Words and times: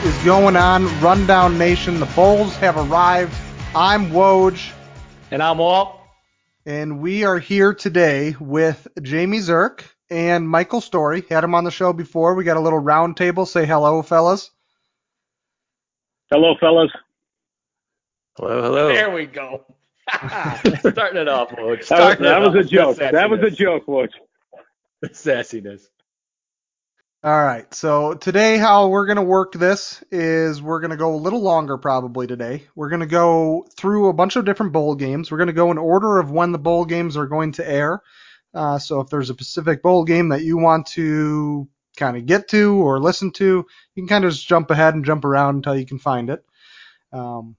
What 0.00 0.08
is 0.08 0.24
going 0.24 0.56
on, 0.56 1.00
Rundown 1.02 1.58
Nation? 1.58 2.00
The 2.00 2.06
Bulls 2.06 2.56
have 2.56 2.78
arrived. 2.78 3.34
I'm 3.74 4.10
Woj. 4.10 4.72
And 5.30 5.42
I'm 5.42 5.58
Wahl. 5.58 6.08
And 6.64 7.00
we 7.00 7.24
are 7.24 7.38
here 7.38 7.74
today 7.74 8.34
with 8.40 8.88
Jamie 9.02 9.40
Zerk 9.40 9.82
and 10.08 10.48
Michael 10.48 10.80
Storey. 10.80 11.22
Had 11.28 11.44
him 11.44 11.54
on 11.54 11.64
the 11.64 11.70
show 11.70 11.92
before. 11.92 12.34
We 12.34 12.44
got 12.44 12.56
a 12.56 12.60
little 12.60 12.78
round 12.78 13.18
table. 13.18 13.44
Say 13.44 13.66
hello, 13.66 14.00
fellas. 14.00 14.50
Hello, 16.30 16.54
fellas. 16.58 16.90
Hello, 18.38 18.62
hello. 18.62 18.88
There 18.88 19.10
we 19.10 19.26
go. 19.26 19.66
Starting 20.78 21.20
it 21.20 21.28
off, 21.28 21.50
Woj. 21.50 21.86
That, 21.88 22.18
was, 22.18 22.18
that 22.20 22.40
was 22.40 22.54
a 22.54 22.64
joke. 22.66 22.96
That 22.96 23.28
was 23.28 23.40
a 23.40 23.50
joke, 23.50 23.84
Woj. 23.84 24.08
The 25.02 25.08
sassiness. 25.10 25.89
All 27.22 27.44
right. 27.44 27.72
So 27.74 28.14
today, 28.14 28.56
how 28.56 28.88
we're 28.88 29.04
going 29.04 29.16
to 29.16 29.22
work 29.22 29.52
this 29.52 30.02
is 30.10 30.62
we're 30.62 30.80
going 30.80 30.92
to 30.92 30.96
go 30.96 31.14
a 31.14 31.16
little 31.16 31.42
longer 31.42 31.76
probably 31.76 32.26
today. 32.26 32.62
We're 32.74 32.88
going 32.88 33.00
to 33.00 33.06
go 33.06 33.66
through 33.76 34.08
a 34.08 34.14
bunch 34.14 34.36
of 34.36 34.46
different 34.46 34.72
bowl 34.72 34.94
games. 34.94 35.30
We're 35.30 35.36
going 35.36 35.48
to 35.48 35.52
go 35.52 35.70
in 35.70 35.76
order 35.76 36.18
of 36.18 36.30
when 36.30 36.52
the 36.52 36.58
bowl 36.58 36.86
games 36.86 37.18
are 37.18 37.26
going 37.26 37.52
to 37.52 37.70
air. 37.70 38.02
Uh, 38.54 38.78
so 38.78 39.00
if 39.00 39.10
there's 39.10 39.28
a 39.28 39.34
Pacific 39.34 39.82
bowl 39.82 40.06
game 40.06 40.30
that 40.30 40.44
you 40.44 40.56
want 40.56 40.86
to 40.92 41.68
kind 41.94 42.16
of 42.16 42.24
get 42.24 42.48
to 42.48 42.76
or 42.76 42.98
listen 42.98 43.32
to, 43.32 43.66
you 43.94 44.02
can 44.02 44.08
kind 44.08 44.24
of 44.24 44.32
just 44.32 44.48
jump 44.48 44.70
ahead 44.70 44.94
and 44.94 45.04
jump 45.04 45.26
around 45.26 45.56
until 45.56 45.78
you 45.78 45.84
can 45.84 45.98
find 45.98 46.30
it. 46.30 46.42
Um, 47.12 47.54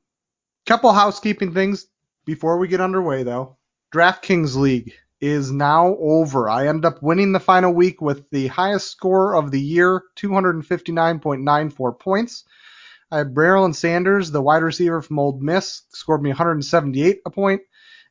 couple 0.65 0.91
housekeeping 0.91 1.53
things 1.53 1.85
before 2.25 2.57
we 2.57 2.67
get 2.67 2.81
underway 2.81 3.21
though. 3.21 3.57
DraftKings 3.93 4.55
League 4.55 4.93
is 5.21 5.51
now 5.51 5.95
over. 5.99 6.49
I 6.49 6.67
end 6.67 6.83
up 6.83 7.01
winning 7.01 7.31
the 7.31 7.39
final 7.39 7.71
week 7.71 8.01
with 8.01 8.29
the 8.31 8.47
highest 8.47 8.89
score 8.89 9.35
of 9.35 9.51
the 9.51 9.61
year, 9.61 10.03
259.94 10.17 11.99
points. 11.99 12.43
I 13.11 13.19
have 13.19 13.27
Braylon 13.27 13.75
Sanders, 13.75 14.31
the 14.31 14.41
wide 14.41 14.63
receiver 14.63 15.01
from 15.01 15.19
Ole 15.19 15.37
Miss, 15.39 15.83
scored 15.89 16.23
me 16.23 16.29
178 16.29 17.21
a 17.25 17.29
point. 17.29 17.61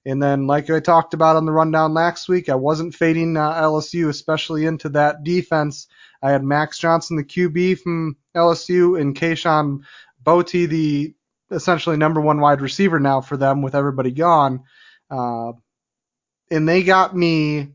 And 0.07 0.23
then, 0.23 0.47
like 0.47 0.71
I 0.71 0.81
talked 0.81 1.13
about 1.13 1.37
on 1.37 1.45
the 1.45 1.53
rundown 1.53 1.93
last 1.93 2.29
week, 2.29 2.49
I 2.49 2.55
wasn't 2.55 2.95
fading 2.95 3.37
uh, 3.37 3.53
LSU, 3.61 4.09
especially 4.09 4.65
into 4.65 4.89
that 4.91 5.25
defense. 5.25 5.89
I 6.23 6.31
had 6.31 6.45
Max 6.45 6.79
Johnson, 6.79 7.17
the 7.17 7.25
QB 7.25 7.81
from 7.81 8.17
LSU, 8.35 8.99
and 8.99 9.15
Kayshon 9.15 9.81
Boutte, 10.23 10.69
the 10.69 11.15
essentially 11.51 11.97
number 11.97 12.21
one 12.21 12.41
wide 12.41 12.61
receiver 12.61 13.01
now 13.01 13.21
for 13.21 13.37
them 13.37 13.63
with 13.63 13.75
everybody 13.75 14.11
gone. 14.11 14.63
Uh, 15.11 15.53
and 16.51 16.69
they 16.69 16.83
got 16.83 17.17
me 17.17 17.69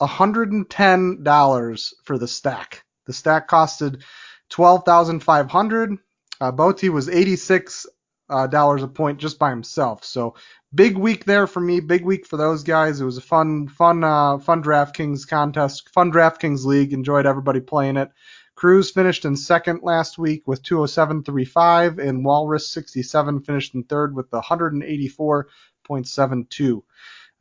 $110 0.00 1.92
for 2.04 2.18
the 2.18 2.28
stack. 2.28 2.84
The 3.06 3.12
stack 3.12 3.48
costed 3.48 4.02
12500 4.50 5.98
uh, 6.42 6.50
Boutte 6.50 6.90
was 6.90 7.08
86 7.08 7.86
uh, 8.28 8.48
dollars 8.48 8.82
a 8.82 8.88
point 8.88 9.20
just 9.20 9.38
by 9.38 9.50
himself. 9.50 10.04
So 10.04 10.34
big 10.74 10.98
week 10.98 11.24
there 11.24 11.46
for 11.46 11.60
me. 11.60 11.78
Big 11.78 12.04
week 12.04 12.26
for 12.26 12.36
those 12.36 12.64
guys. 12.64 13.00
It 13.00 13.04
was 13.04 13.16
a 13.16 13.22
fun, 13.22 13.68
fun, 13.68 14.02
uh, 14.02 14.38
fun 14.38 14.60
DraftKings 14.60 15.28
contest, 15.28 15.90
fun 15.90 16.10
DraftKings 16.10 16.64
league. 16.64 16.92
Enjoyed 16.92 17.26
everybody 17.26 17.60
playing 17.60 17.96
it. 17.96 18.10
Cruiz 18.56 18.90
finished 18.90 19.24
in 19.24 19.36
second 19.36 19.84
last 19.84 20.18
week 20.18 20.42
with 20.46 20.64
207.35, 20.64 21.98
and 21.98 22.24
Walrus 22.24 22.68
67 22.68 23.42
finished 23.42 23.76
in 23.76 23.84
third 23.84 24.16
with 24.16 24.28
184.72. 24.30 26.82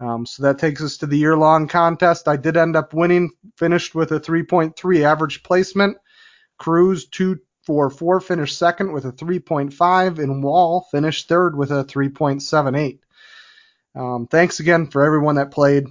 Um, 0.01 0.25
so 0.25 0.43
that 0.43 0.57
takes 0.57 0.81
us 0.81 0.97
to 0.97 1.05
the 1.05 1.17
year 1.17 1.37
long 1.37 1.67
contest. 1.67 2.27
I 2.27 2.35
did 2.35 2.57
end 2.57 2.75
up 2.75 2.93
winning, 2.93 3.31
finished 3.55 3.93
with 3.93 4.11
a 4.11 4.19
3.3 4.19 5.01
average 5.03 5.43
placement. 5.43 5.97
Cruiz 6.57 7.07
244 7.07 8.19
finished 8.19 8.57
second 8.57 8.93
with 8.93 9.05
a 9.05 9.11
3.5, 9.11 10.19
and 10.19 10.43
Wahl 10.43 10.87
finished 10.91 11.27
third 11.27 11.55
with 11.55 11.71
a 11.71 11.83
3.78. 11.83 12.99
Um, 13.93 14.25
thanks 14.25 14.59
again 14.59 14.87
for 14.87 15.03
everyone 15.03 15.35
that 15.35 15.51
played. 15.51 15.85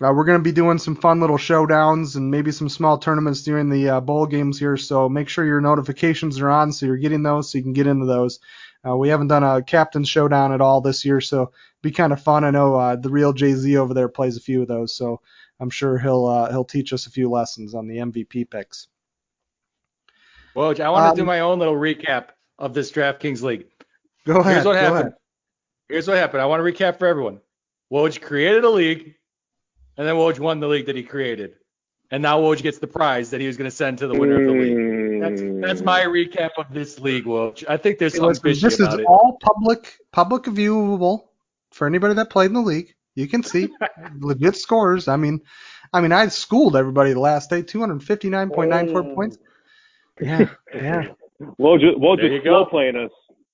Uh, 0.00 0.12
we're 0.14 0.26
going 0.26 0.38
to 0.38 0.44
be 0.44 0.52
doing 0.52 0.78
some 0.78 0.94
fun 0.94 1.20
little 1.20 1.38
showdowns 1.38 2.16
and 2.16 2.30
maybe 2.30 2.52
some 2.52 2.68
small 2.68 2.98
tournaments 2.98 3.42
during 3.42 3.70
the 3.70 3.88
uh, 3.88 4.00
bowl 4.00 4.26
games 4.26 4.58
here. 4.58 4.76
So 4.76 5.08
make 5.08 5.28
sure 5.28 5.44
your 5.44 5.62
notifications 5.62 6.38
are 6.38 6.50
on 6.50 6.70
so 6.70 6.84
you're 6.84 6.98
getting 6.98 7.22
those 7.22 7.50
so 7.50 7.58
you 7.58 7.64
can 7.64 7.72
get 7.72 7.86
into 7.86 8.04
those. 8.04 8.38
Uh, 8.86 8.96
we 8.96 9.08
haven't 9.08 9.28
done 9.28 9.42
a 9.42 9.62
captain 9.62 10.04
showdown 10.04 10.52
at 10.52 10.60
all 10.60 10.80
this 10.80 11.04
year, 11.04 11.20
so 11.20 11.52
be 11.82 11.90
kind 11.90 12.12
of 12.12 12.22
fun. 12.22 12.44
I 12.44 12.50
know 12.50 12.76
uh, 12.76 12.96
the 12.96 13.10
real 13.10 13.32
Jay 13.32 13.52
Z 13.52 13.76
over 13.76 13.94
there 13.94 14.08
plays 14.08 14.36
a 14.36 14.40
few 14.40 14.62
of 14.62 14.68
those, 14.68 14.94
so 14.94 15.20
I'm 15.58 15.70
sure 15.70 15.98
he'll 15.98 16.26
uh, 16.26 16.50
he'll 16.50 16.64
teach 16.64 16.92
us 16.92 17.06
a 17.06 17.10
few 17.10 17.28
lessons 17.30 17.74
on 17.74 17.88
the 17.88 17.96
MVP 17.96 18.48
picks. 18.50 18.88
Well, 20.54 20.68
I 20.80 20.88
want 20.88 21.04
to 21.04 21.10
um, 21.10 21.16
do 21.16 21.24
my 21.24 21.40
own 21.40 21.58
little 21.58 21.74
recap 21.74 22.28
of 22.58 22.74
this 22.74 22.92
DraftKings 22.92 23.42
league. 23.42 23.66
Go 24.24 24.40
ahead. 24.40 24.54
Here's 24.54 24.64
what 24.64 24.76
happened. 24.76 25.00
Ahead. 25.00 25.14
Here's 25.88 26.08
what 26.08 26.16
happened. 26.16 26.42
I 26.42 26.46
want 26.46 26.64
to 26.64 26.72
recap 26.72 26.98
for 26.98 27.06
everyone. 27.06 27.40
Woj 27.92 28.20
created 28.20 28.64
a 28.64 28.70
league, 28.70 29.14
and 29.96 30.06
then 30.06 30.14
Woj 30.14 30.38
won 30.38 30.60
the 30.60 30.68
league 30.68 30.86
that 30.86 30.96
he 30.96 31.02
created. 31.02 31.54
And 32.10 32.22
now 32.22 32.40
Woj 32.40 32.62
gets 32.62 32.78
the 32.78 32.86
prize 32.86 33.30
that 33.30 33.40
he 33.40 33.46
was 33.46 33.56
going 33.56 33.70
to 33.70 33.76
send 33.76 33.98
to 33.98 34.06
the 34.06 34.18
winner 34.18 34.40
of 34.40 34.46
the 34.46 34.60
league. 34.60 34.95
That's 35.20 35.40
that's 35.66 35.80
hmm. 35.80 35.86
my 35.86 36.02
recap 36.02 36.50
of 36.58 36.72
this 36.72 36.98
league, 37.00 37.24
Woj. 37.24 37.64
I 37.68 37.76
think 37.76 37.98
there's 37.98 38.16
something 38.16 38.40
fishy 38.42 38.60
This 38.60 38.80
about 38.80 38.94
is 38.94 39.00
it. 39.00 39.06
all 39.06 39.38
public 39.40 39.98
public 40.12 40.44
viewable 40.44 41.28
for 41.72 41.86
anybody 41.86 42.14
that 42.14 42.30
played 42.30 42.46
in 42.46 42.54
the 42.54 42.60
league. 42.60 42.94
You 43.14 43.28
can 43.28 43.42
see 43.42 43.68
legit 44.20 44.56
scores. 44.56 45.08
I 45.08 45.16
mean, 45.16 45.40
I 45.92 46.00
mean, 46.00 46.12
I 46.12 46.28
schooled 46.28 46.76
everybody 46.76 47.12
the 47.12 47.20
last 47.20 47.50
day, 47.50 47.62
259.94 47.62 48.96
Oh. 48.96 49.14
points. 49.14 49.38
Yeah, 50.20 50.48
yeah. 50.74 51.08
Woj, 51.58 51.80
Woj 51.96 52.20
There 52.20 52.28
just 52.30 52.44
slow 52.44 52.64
go. 52.64 52.70
playing 52.70 52.96
us. 52.96 53.10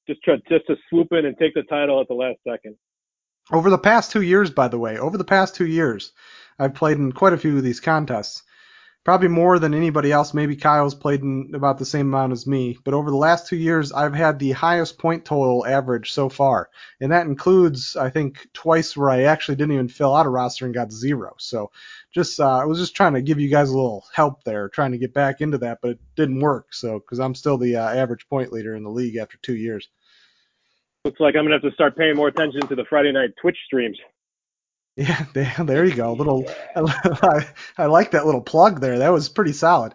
Just 0.08 0.22
try, 0.22 0.36
just 0.48 0.66
to 0.66 0.76
swoop 0.90 1.08
in 1.12 1.26
and 1.26 1.36
take 1.38 1.54
the 1.54 1.62
title 1.64 2.00
at 2.00 2.08
the 2.08 2.14
last 2.14 2.38
second. 2.46 2.76
Over 3.52 3.70
the 3.70 3.78
past 3.78 4.10
two 4.10 4.22
years, 4.22 4.50
by 4.50 4.68
the 4.68 4.78
way, 4.78 4.98
over 4.98 5.16
the 5.18 5.24
past 5.24 5.54
two 5.54 5.66
years, 5.66 6.12
I've 6.58 6.74
played 6.74 6.96
in 6.98 7.12
quite 7.12 7.32
a 7.32 7.38
few 7.38 7.56
of 7.56 7.62
these 7.62 7.80
contests. 7.80 8.42
Probably 9.04 9.26
more 9.26 9.58
than 9.58 9.74
anybody 9.74 10.12
else. 10.12 10.32
Maybe 10.32 10.54
Kyle's 10.54 10.94
played 10.94 11.22
in 11.22 11.50
about 11.54 11.78
the 11.78 11.84
same 11.84 12.06
amount 12.06 12.32
as 12.32 12.46
me. 12.46 12.78
But 12.84 12.94
over 12.94 13.10
the 13.10 13.16
last 13.16 13.48
two 13.48 13.56
years, 13.56 13.92
I've 13.92 14.14
had 14.14 14.38
the 14.38 14.52
highest 14.52 14.96
point 14.96 15.24
total 15.24 15.66
average 15.66 16.12
so 16.12 16.28
far. 16.28 16.70
And 17.00 17.10
that 17.10 17.26
includes, 17.26 17.96
I 17.96 18.10
think, 18.10 18.46
twice 18.52 18.96
where 18.96 19.10
I 19.10 19.22
actually 19.22 19.56
didn't 19.56 19.74
even 19.74 19.88
fill 19.88 20.14
out 20.14 20.26
a 20.26 20.28
roster 20.28 20.66
and 20.66 20.74
got 20.74 20.92
zero. 20.92 21.34
So 21.38 21.72
just, 22.14 22.38
uh, 22.38 22.58
I 22.58 22.64
was 22.64 22.78
just 22.78 22.94
trying 22.94 23.14
to 23.14 23.22
give 23.22 23.40
you 23.40 23.48
guys 23.48 23.70
a 23.70 23.76
little 23.76 24.04
help 24.14 24.44
there, 24.44 24.68
trying 24.68 24.92
to 24.92 24.98
get 24.98 25.12
back 25.12 25.40
into 25.40 25.58
that, 25.58 25.78
but 25.82 25.92
it 25.92 26.00
didn't 26.14 26.38
work. 26.38 26.72
So, 26.72 27.00
because 27.00 27.18
I'm 27.18 27.34
still 27.34 27.58
the 27.58 27.74
uh, 27.74 27.94
average 27.94 28.28
point 28.28 28.52
leader 28.52 28.76
in 28.76 28.84
the 28.84 28.90
league 28.90 29.16
after 29.16 29.36
two 29.38 29.56
years. 29.56 29.88
Looks 31.04 31.18
like 31.18 31.34
I'm 31.34 31.44
gonna 31.44 31.56
have 31.56 31.62
to 31.62 31.72
start 31.72 31.96
paying 31.96 32.14
more 32.14 32.28
attention 32.28 32.60
to 32.68 32.76
the 32.76 32.84
Friday 32.84 33.10
night 33.10 33.30
Twitch 33.40 33.58
streams. 33.66 33.98
Yeah, 34.96 35.24
there, 35.34 35.54
there 35.58 35.84
you 35.84 35.94
go. 35.94 36.12
A 36.12 36.14
Little, 36.14 36.44
I, 36.76 37.48
I 37.78 37.86
like 37.86 38.12
that 38.12 38.26
little 38.26 38.42
plug 38.42 38.80
there. 38.80 38.98
That 38.98 39.10
was 39.12 39.28
pretty 39.28 39.52
solid. 39.52 39.94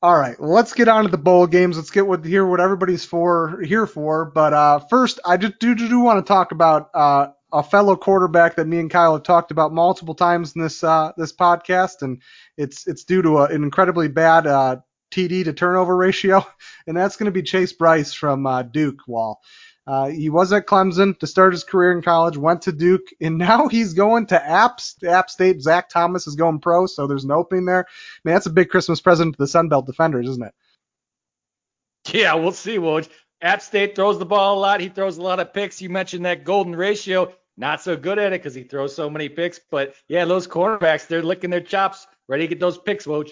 All 0.00 0.16
right, 0.16 0.38
well, 0.38 0.50
let's 0.50 0.74
get 0.74 0.86
on 0.86 1.04
to 1.04 1.10
the 1.10 1.18
bowl 1.18 1.48
games. 1.48 1.76
Let's 1.76 1.90
get 1.90 2.06
what 2.06 2.24
hear 2.24 2.46
what 2.46 2.60
everybody's 2.60 3.04
for 3.04 3.60
here 3.62 3.86
for. 3.86 4.26
But 4.26 4.52
uh, 4.52 4.78
first, 4.78 5.18
I 5.24 5.36
just 5.36 5.58
do, 5.58 5.74
do, 5.74 5.88
do 5.88 5.98
want 5.98 6.24
to 6.24 6.28
talk 6.28 6.52
about 6.52 6.90
uh, 6.94 7.28
a 7.52 7.64
fellow 7.64 7.96
quarterback 7.96 8.54
that 8.56 8.68
me 8.68 8.78
and 8.78 8.90
Kyle 8.90 9.14
have 9.14 9.24
talked 9.24 9.50
about 9.50 9.72
multiple 9.72 10.14
times 10.14 10.54
in 10.54 10.62
this 10.62 10.84
uh, 10.84 11.10
this 11.16 11.32
podcast, 11.32 12.02
and 12.02 12.22
it's 12.56 12.86
it's 12.86 13.02
due 13.02 13.22
to 13.22 13.38
a, 13.38 13.44
an 13.46 13.64
incredibly 13.64 14.06
bad 14.06 14.46
uh, 14.46 14.76
TD 15.10 15.44
to 15.44 15.52
turnover 15.52 15.96
ratio, 15.96 16.46
and 16.86 16.96
that's 16.96 17.16
going 17.16 17.26
to 17.26 17.32
be 17.32 17.42
Chase 17.42 17.72
Brice 17.72 18.12
from 18.14 18.46
uh, 18.46 18.62
Duke. 18.62 19.00
Wahl. 19.08 19.40
Uh, 19.88 20.08
he 20.08 20.28
was 20.28 20.52
at 20.52 20.66
Clemson 20.66 21.18
to 21.18 21.26
start 21.26 21.54
his 21.54 21.64
career 21.64 21.92
in 21.92 22.02
college, 22.02 22.36
went 22.36 22.60
to 22.62 22.72
Duke, 22.72 23.08
and 23.22 23.38
now 23.38 23.68
he's 23.68 23.94
going 23.94 24.26
to 24.26 24.46
App, 24.46 24.80
App 25.02 25.30
State. 25.30 25.62
Zach 25.62 25.88
Thomas 25.88 26.26
is 26.26 26.36
going 26.36 26.60
pro, 26.60 26.84
so 26.84 27.06
there's 27.06 27.24
an 27.24 27.30
opening 27.30 27.64
there. 27.64 27.86
Man, 28.22 28.34
that's 28.34 28.44
a 28.44 28.50
big 28.50 28.68
Christmas 28.68 29.00
present 29.00 29.34
to 29.34 29.38
the 29.38 29.46
Sun 29.46 29.70
Belt 29.70 29.86
defenders, 29.86 30.28
isn't 30.28 30.44
it? 30.44 30.54
Yeah, 32.12 32.34
we'll 32.34 32.52
see, 32.52 32.76
Woj. 32.76 33.08
App 33.40 33.62
State 33.62 33.96
throws 33.96 34.18
the 34.18 34.26
ball 34.26 34.58
a 34.58 34.60
lot. 34.60 34.80
He 34.80 34.90
throws 34.90 35.16
a 35.16 35.22
lot 35.22 35.40
of 35.40 35.54
picks. 35.54 35.80
You 35.80 35.88
mentioned 35.88 36.26
that 36.26 36.44
golden 36.44 36.76
ratio. 36.76 37.32
Not 37.56 37.80
so 37.80 37.96
good 37.96 38.18
at 38.18 38.32
it 38.32 38.42
because 38.42 38.54
he 38.54 38.64
throws 38.64 38.94
so 38.94 39.08
many 39.08 39.30
picks. 39.30 39.58
But 39.58 39.94
yeah, 40.06 40.26
those 40.26 40.46
cornerbacks, 40.46 41.06
they're 41.06 41.22
licking 41.22 41.50
their 41.50 41.60
chops, 41.60 42.06
ready 42.28 42.44
to 42.44 42.48
get 42.48 42.60
those 42.60 42.78
picks, 42.78 43.06
Woj. 43.06 43.30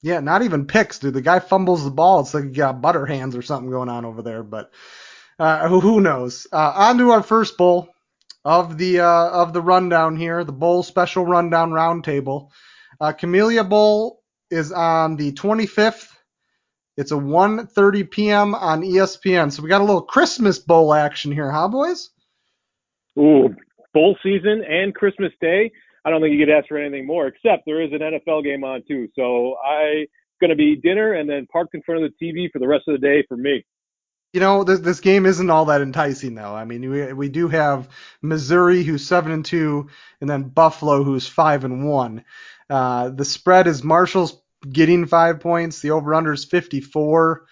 Yeah, 0.00 0.20
not 0.20 0.42
even 0.42 0.66
picks, 0.66 1.00
dude. 1.00 1.14
The 1.14 1.22
guy 1.22 1.40
fumbles 1.40 1.84
the 1.84 1.90
ball. 1.90 2.20
It's 2.20 2.34
like 2.34 2.44
he 2.44 2.50
got 2.50 2.80
butter 2.80 3.04
hands 3.04 3.34
or 3.34 3.42
something 3.42 3.70
going 3.70 3.88
on 3.88 4.04
over 4.04 4.22
there. 4.22 4.44
But 4.44 4.70
uh, 5.38 5.68
who, 5.68 5.80
who 5.80 6.00
knows? 6.00 6.46
Uh, 6.52 6.72
on 6.74 6.98
to 6.98 7.10
our 7.10 7.22
first 7.22 7.56
bowl 7.56 7.88
of 8.44 8.78
the 8.78 9.00
uh, 9.00 9.28
of 9.30 9.52
the 9.52 9.60
rundown 9.60 10.16
here, 10.16 10.44
the 10.44 10.52
bowl 10.52 10.82
special 10.82 11.24
rundown 11.24 11.70
roundtable. 11.70 12.50
Uh, 13.00 13.12
Camellia 13.12 13.64
Bowl 13.64 14.22
is 14.50 14.72
on 14.72 15.16
the 15.16 15.32
25th. 15.32 16.08
It's 16.96 17.12
a 17.12 17.16
1:30 17.16 18.10
p.m. 18.10 18.54
on 18.54 18.82
ESPN. 18.82 19.52
So 19.52 19.62
we 19.62 19.68
got 19.68 19.80
a 19.80 19.84
little 19.84 20.02
Christmas 20.02 20.58
bowl 20.58 20.92
action 20.92 21.30
here, 21.30 21.50
huh, 21.50 21.68
boys? 21.68 22.10
Ooh, 23.18 23.54
bowl 23.94 24.16
season 24.22 24.64
and 24.68 24.94
Christmas 24.94 25.32
Day. 25.40 25.70
I 26.04 26.10
don't 26.10 26.20
think 26.20 26.32
you 26.32 26.44
could 26.44 26.52
ask 26.52 26.68
for 26.68 26.78
anything 26.78 27.06
more, 27.06 27.26
except 27.26 27.64
there 27.66 27.82
is 27.82 27.92
an 27.92 28.00
NFL 28.00 28.44
game 28.44 28.64
on 28.64 28.82
too. 28.88 29.08
So 29.14 29.56
I 29.64 30.06
going 30.40 30.50
to 30.50 30.56
be 30.56 30.76
dinner 30.76 31.14
and 31.14 31.28
then 31.28 31.46
parked 31.52 31.74
in 31.74 31.82
front 31.82 32.04
of 32.04 32.10
the 32.10 32.24
TV 32.24 32.50
for 32.52 32.58
the 32.58 32.68
rest 32.68 32.84
of 32.88 32.98
the 32.98 33.06
day 33.06 33.24
for 33.28 33.36
me. 33.36 33.64
You 34.38 34.44
know, 34.44 34.62
this, 34.62 34.78
this 34.78 35.00
game 35.00 35.26
isn't 35.26 35.50
all 35.50 35.64
that 35.64 35.80
enticing 35.80 36.36
though. 36.36 36.54
I 36.54 36.64
mean, 36.64 36.88
we 36.88 37.12
we 37.12 37.28
do 37.28 37.48
have 37.48 37.88
Missouri 38.22 38.84
who's 38.84 39.04
seven 39.04 39.32
and 39.32 39.44
two, 39.44 39.88
and 40.20 40.30
then 40.30 40.44
Buffalo 40.44 41.02
who's 41.02 41.26
five 41.26 41.64
and 41.64 41.84
one. 41.84 42.24
Uh, 42.70 43.08
the 43.08 43.24
spread 43.24 43.66
is 43.66 43.82
Marshall's 43.82 44.40
getting 44.62 45.06
five 45.06 45.40
points. 45.40 45.80
The 45.80 45.90
over 45.90 46.14
under 46.14 46.32
is 46.32 46.44
54. 46.44 47.46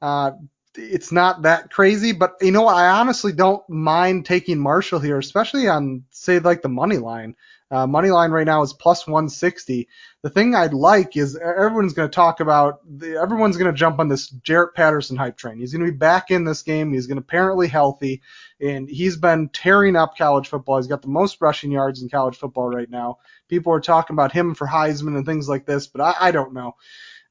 Uh, 0.00 0.30
it's 0.74 1.12
not 1.12 1.42
that 1.42 1.70
crazy, 1.70 2.12
but 2.12 2.34
you 2.40 2.52
know, 2.52 2.66
I 2.66 2.88
honestly 3.00 3.32
don't 3.32 3.68
mind 3.68 4.26
taking 4.26 4.58
Marshall 4.58 5.00
here, 5.00 5.18
especially 5.18 5.68
on 5.68 6.04
say 6.10 6.38
like 6.38 6.62
the 6.62 6.68
money 6.68 6.98
line. 6.98 7.34
Uh, 7.70 7.86
money 7.86 8.08
line 8.10 8.30
right 8.30 8.46
now 8.46 8.62
is 8.62 8.72
plus 8.72 9.06
160. 9.06 9.88
The 10.22 10.30
thing 10.30 10.54
I'd 10.54 10.72
like 10.72 11.18
is 11.18 11.36
everyone's 11.36 11.92
going 11.92 12.08
to 12.08 12.14
talk 12.14 12.40
about, 12.40 12.80
the, 12.86 13.16
everyone's 13.16 13.58
going 13.58 13.70
to 13.70 13.76
jump 13.76 13.98
on 13.98 14.08
this 14.08 14.30
Jaret 14.32 14.72
Patterson 14.74 15.18
hype 15.18 15.36
train. 15.36 15.58
He's 15.58 15.72
going 15.72 15.84
to 15.84 15.92
be 15.92 15.96
back 15.96 16.30
in 16.30 16.44
this 16.44 16.62
game. 16.62 16.94
He's 16.94 17.06
going 17.06 17.18
apparently 17.18 17.68
healthy, 17.68 18.22
and 18.58 18.88
he's 18.88 19.18
been 19.18 19.50
tearing 19.50 19.96
up 19.96 20.16
college 20.16 20.48
football. 20.48 20.78
He's 20.78 20.86
got 20.86 21.02
the 21.02 21.08
most 21.08 21.42
rushing 21.42 21.70
yards 21.70 22.00
in 22.00 22.08
college 22.08 22.38
football 22.38 22.70
right 22.70 22.88
now. 22.88 23.18
People 23.48 23.74
are 23.74 23.80
talking 23.80 24.14
about 24.14 24.32
him 24.32 24.54
for 24.54 24.66
Heisman 24.66 25.16
and 25.16 25.26
things 25.26 25.46
like 25.46 25.66
this, 25.66 25.88
but 25.88 26.00
I, 26.00 26.14
I 26.18 26.30
don't 26.30 26.54
know. 26.54 26.74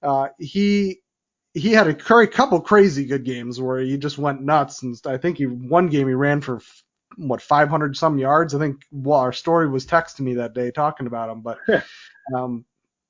Uh, 0.04 0.28
he 0.38 1.00
he 1.58 1.72
had 1.72 1.88
a 1.88 2.28
couple 2.28 2.62
crazy 2.62 3.06
good 3.06 3.24
games 3.24 3.60
where 3.60 3.80
he 3.80 3.98
just 3.98 4.18
went 4.18 4.42
nuts, 4.42 4.84
and 4.84 5.00
I 5.06 5.18
think 5.18 5.38
he 5.38 5.46
one 5.46 5.88
game 5.88 6.08
he 6.08 6.14
ran 6.14 6.42
for 6.42 6.62
what 7.16 7.42
500 7.42 7.98
some 7.98 8.20
yards. 8.20 8.54
I 8.54 8.60
think 8.60 8.86
well, 8.92 9.20
our 9.20 9.34
story 9.34 9.68
was 9.68 9.86
texting 9.86 10.22
me 10.22 10.36
that 10.36 10.54
day 10.54 10.72
talking 10.72 11.08
about 11.08 11.30
him, 11.30 11.42
but 11.42 11.58
um, 12.36 12.66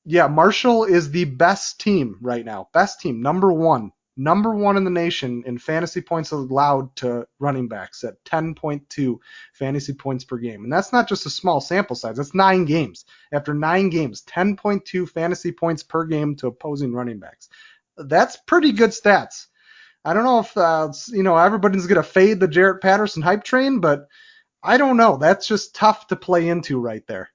yeah, 0.05 0.27
Marshall 0.27 0.85
is 0.85 1.11
the 1.11 1.25
best 1.25 1.79
team 1.79 2.17
right 2.21 2.45
now, 2.45 2.69
best 2.73 3.01
team, 3.01 3.21
number 3.21 3.51
one, 3.51 3.91
number 4.15 4.55
one 4.55 4.77
in 4.77 4.85
the 4.85 4.89
nation 4.89 5.43
in 5.45 5.57
fantasy 5.57 5.99
points 5.99 6.31
allowed 6.31 6.95
to 6.95 7.27
running 7.39 7.67
backs 7.67 8.05
at 8.05 8.23
10.2 8.23 9.17
fantasy 9.53 9.93
points 9.93 10.23
per 10.23 10.37
game, 10.37 10.63
and 10.63 10.71
that's 10.71 10.93
not 10.93 11.09
just 11.09 11.25
a 11.25 11.29
small 11.29 11.59
sample 11.59 11.95
size. 11.97 12.15
That's 12.15 12.33
nine 12.33 12.63
games. 12.63 13.03
After 13.33 13.53
nine 13.53 13.89
games, 13.89 14.23
10.2 14.23 15.09
fantasy 15.09 15.51
points 15.51 15.83
per 15.83 16.05
game 16.05 16.35
to 16.37 16.47
opposing 16.47 16.93
running 16.93 17.19
backs. 17.19 17.49
That's 17.97 18.37
pretty 18.47 18.71
good 18.71 18.91
stats. 18.91 19.47
I 20.05 20.13
don't 20.13 20.23
know 20.23 20.39
if 20.39 20.55
uh, 20.55 20.91
you 21.09 21.23
know 21.23 21.37
everybody's 21.37 21.87
gonna 21.87 22.03
fade 22.03 22.39
the 22.39 22.47
Jaret 22.47 22.81
Patterson 22.81 23.21
hype 23.21 23.43
train, 23.43 23.79
but 23.79 24.07
I 24.63 24.77
don't 24.77 24.97
know. 24.97 25.17
That's 25.17 25.47
just 25.47 25.75
tough 25.75 26.07
to 26.07 26.15
play 26.15 26.47
into 26.47 26.79
right 26.79 27.05
there. 27.07 27.29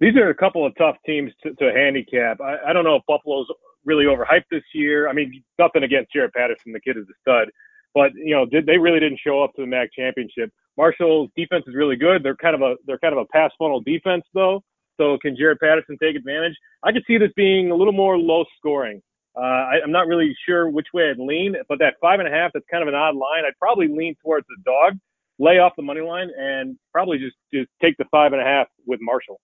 These 0.00 0.16
are 0.16 0.30
a 0.30 0.34
couple 0.34 0.66
of 0.66 0.72
tough 0.76 0.96
teams 1.06 1.32
to, 1.42 1.54
to 1.54 1.72
handicap. 1.72 2.40
I, 2.40 2.56
I 2.68 2.72
don't 2.72 2.84
know 2.84 2.96
if 2.96 3.02
Buffalo's 3.06 3.46
really 3.84 4.04
overhyped 4.04 4.48
this 4.50 4.62
year. 4.74 5.08
I 5.08 5.12
mean, 5.12 5.42
nothing 5.58 5.82
against 5.82 6.12
Jaret 6.14 6.32
Patterson, 6.32 6.72
the 6.72 6.80
kid 6.80 6.96
is 6.96 7.04
a 7.04 7.14
stud, 7.20 7.48
but 7.94 8.12
you 8.14 8.34
know, 8.34 8.46
did, 8.46 8.66
they 8.66 8.78
really 8.78 9.00
didn't 9.00 9.20
show 9.24 9.42
up 9.42 9.52
to 9.54 9.62
the 9.62 9.66
MAC 9.66 9.90
championship. 9.96 10.50
Marshall's 10.76 11.30
defense 11.36 11.64
is 11.66 11.74
really 11.74 11.96
good. 11.96 12.22
They're 12.22 12.36
kind 12.36 12.54
of 12.54 12.62
a 12.62 12.74
they're 12.86 12.98
kind 12.98 13.14
of 13.14 13.18
a 13.18 13.26
pass 13.32 13.50
funnel 13.58 13.80
defense 13.80 14.24
though. 14.34 14.62
So 14.96 15.18
can 15.18 15.36
Jaret 15.36 15.58
Patterson 15.60 15.96
take 16.00 16.16
advantage? 16.16 16.54
I 16.84 16.92
could 16.92 17.04
see 17.06 17.18
this 17.18 17.32
being 17.36 17.70
a 17.70 17.74
little 17.74 17.92
more 17.92 18.18
low 18.18 18.44
scoring. 18.58 19.02
Uh, 19.36 19.40
I, 19.40 19.74
I'm 19.82 19.90
not 19.90 20.06
really 20.06 20.34
sure 20.46 20.68
which 20.70 20.86
way 20.94 21.10
I'd 21.10 21.18
lean, 21.18 21.56
but 21.68 21.78
that 21.80 21.94
five 22.00 22.20
and 22.20 22.28
a 22.28 22.30
half, 22.30 22.52
that's 22.54 22.66
kind 22.70 22.82
of 22.82 22.88
an 22.88 22.94
odd 22.94 23.16
line. 23.16 23.44
I'd 23.46 23.58
probably 23.58 23.88
lean 23.88 24.14
towards 24.22 24.46
the 24.46 24.56
dog, 24.64 24.98
lay 25.38 25.58
off 25.58 25.72
the 25.76 25.82
money 25.82 26.00
line, 26.00 26.30
and 26.38 26.76
probably 26.92 27.18
just 27.18 27.36
just 27.52 27.68
take 27.82 27.96
the 27.96 28.04
five 28.10 28.32
and 28.32 28.40
a 28.40 28.44
half 28.44 28.68
with 28.86 29.00
Marshall. 29.02 29.40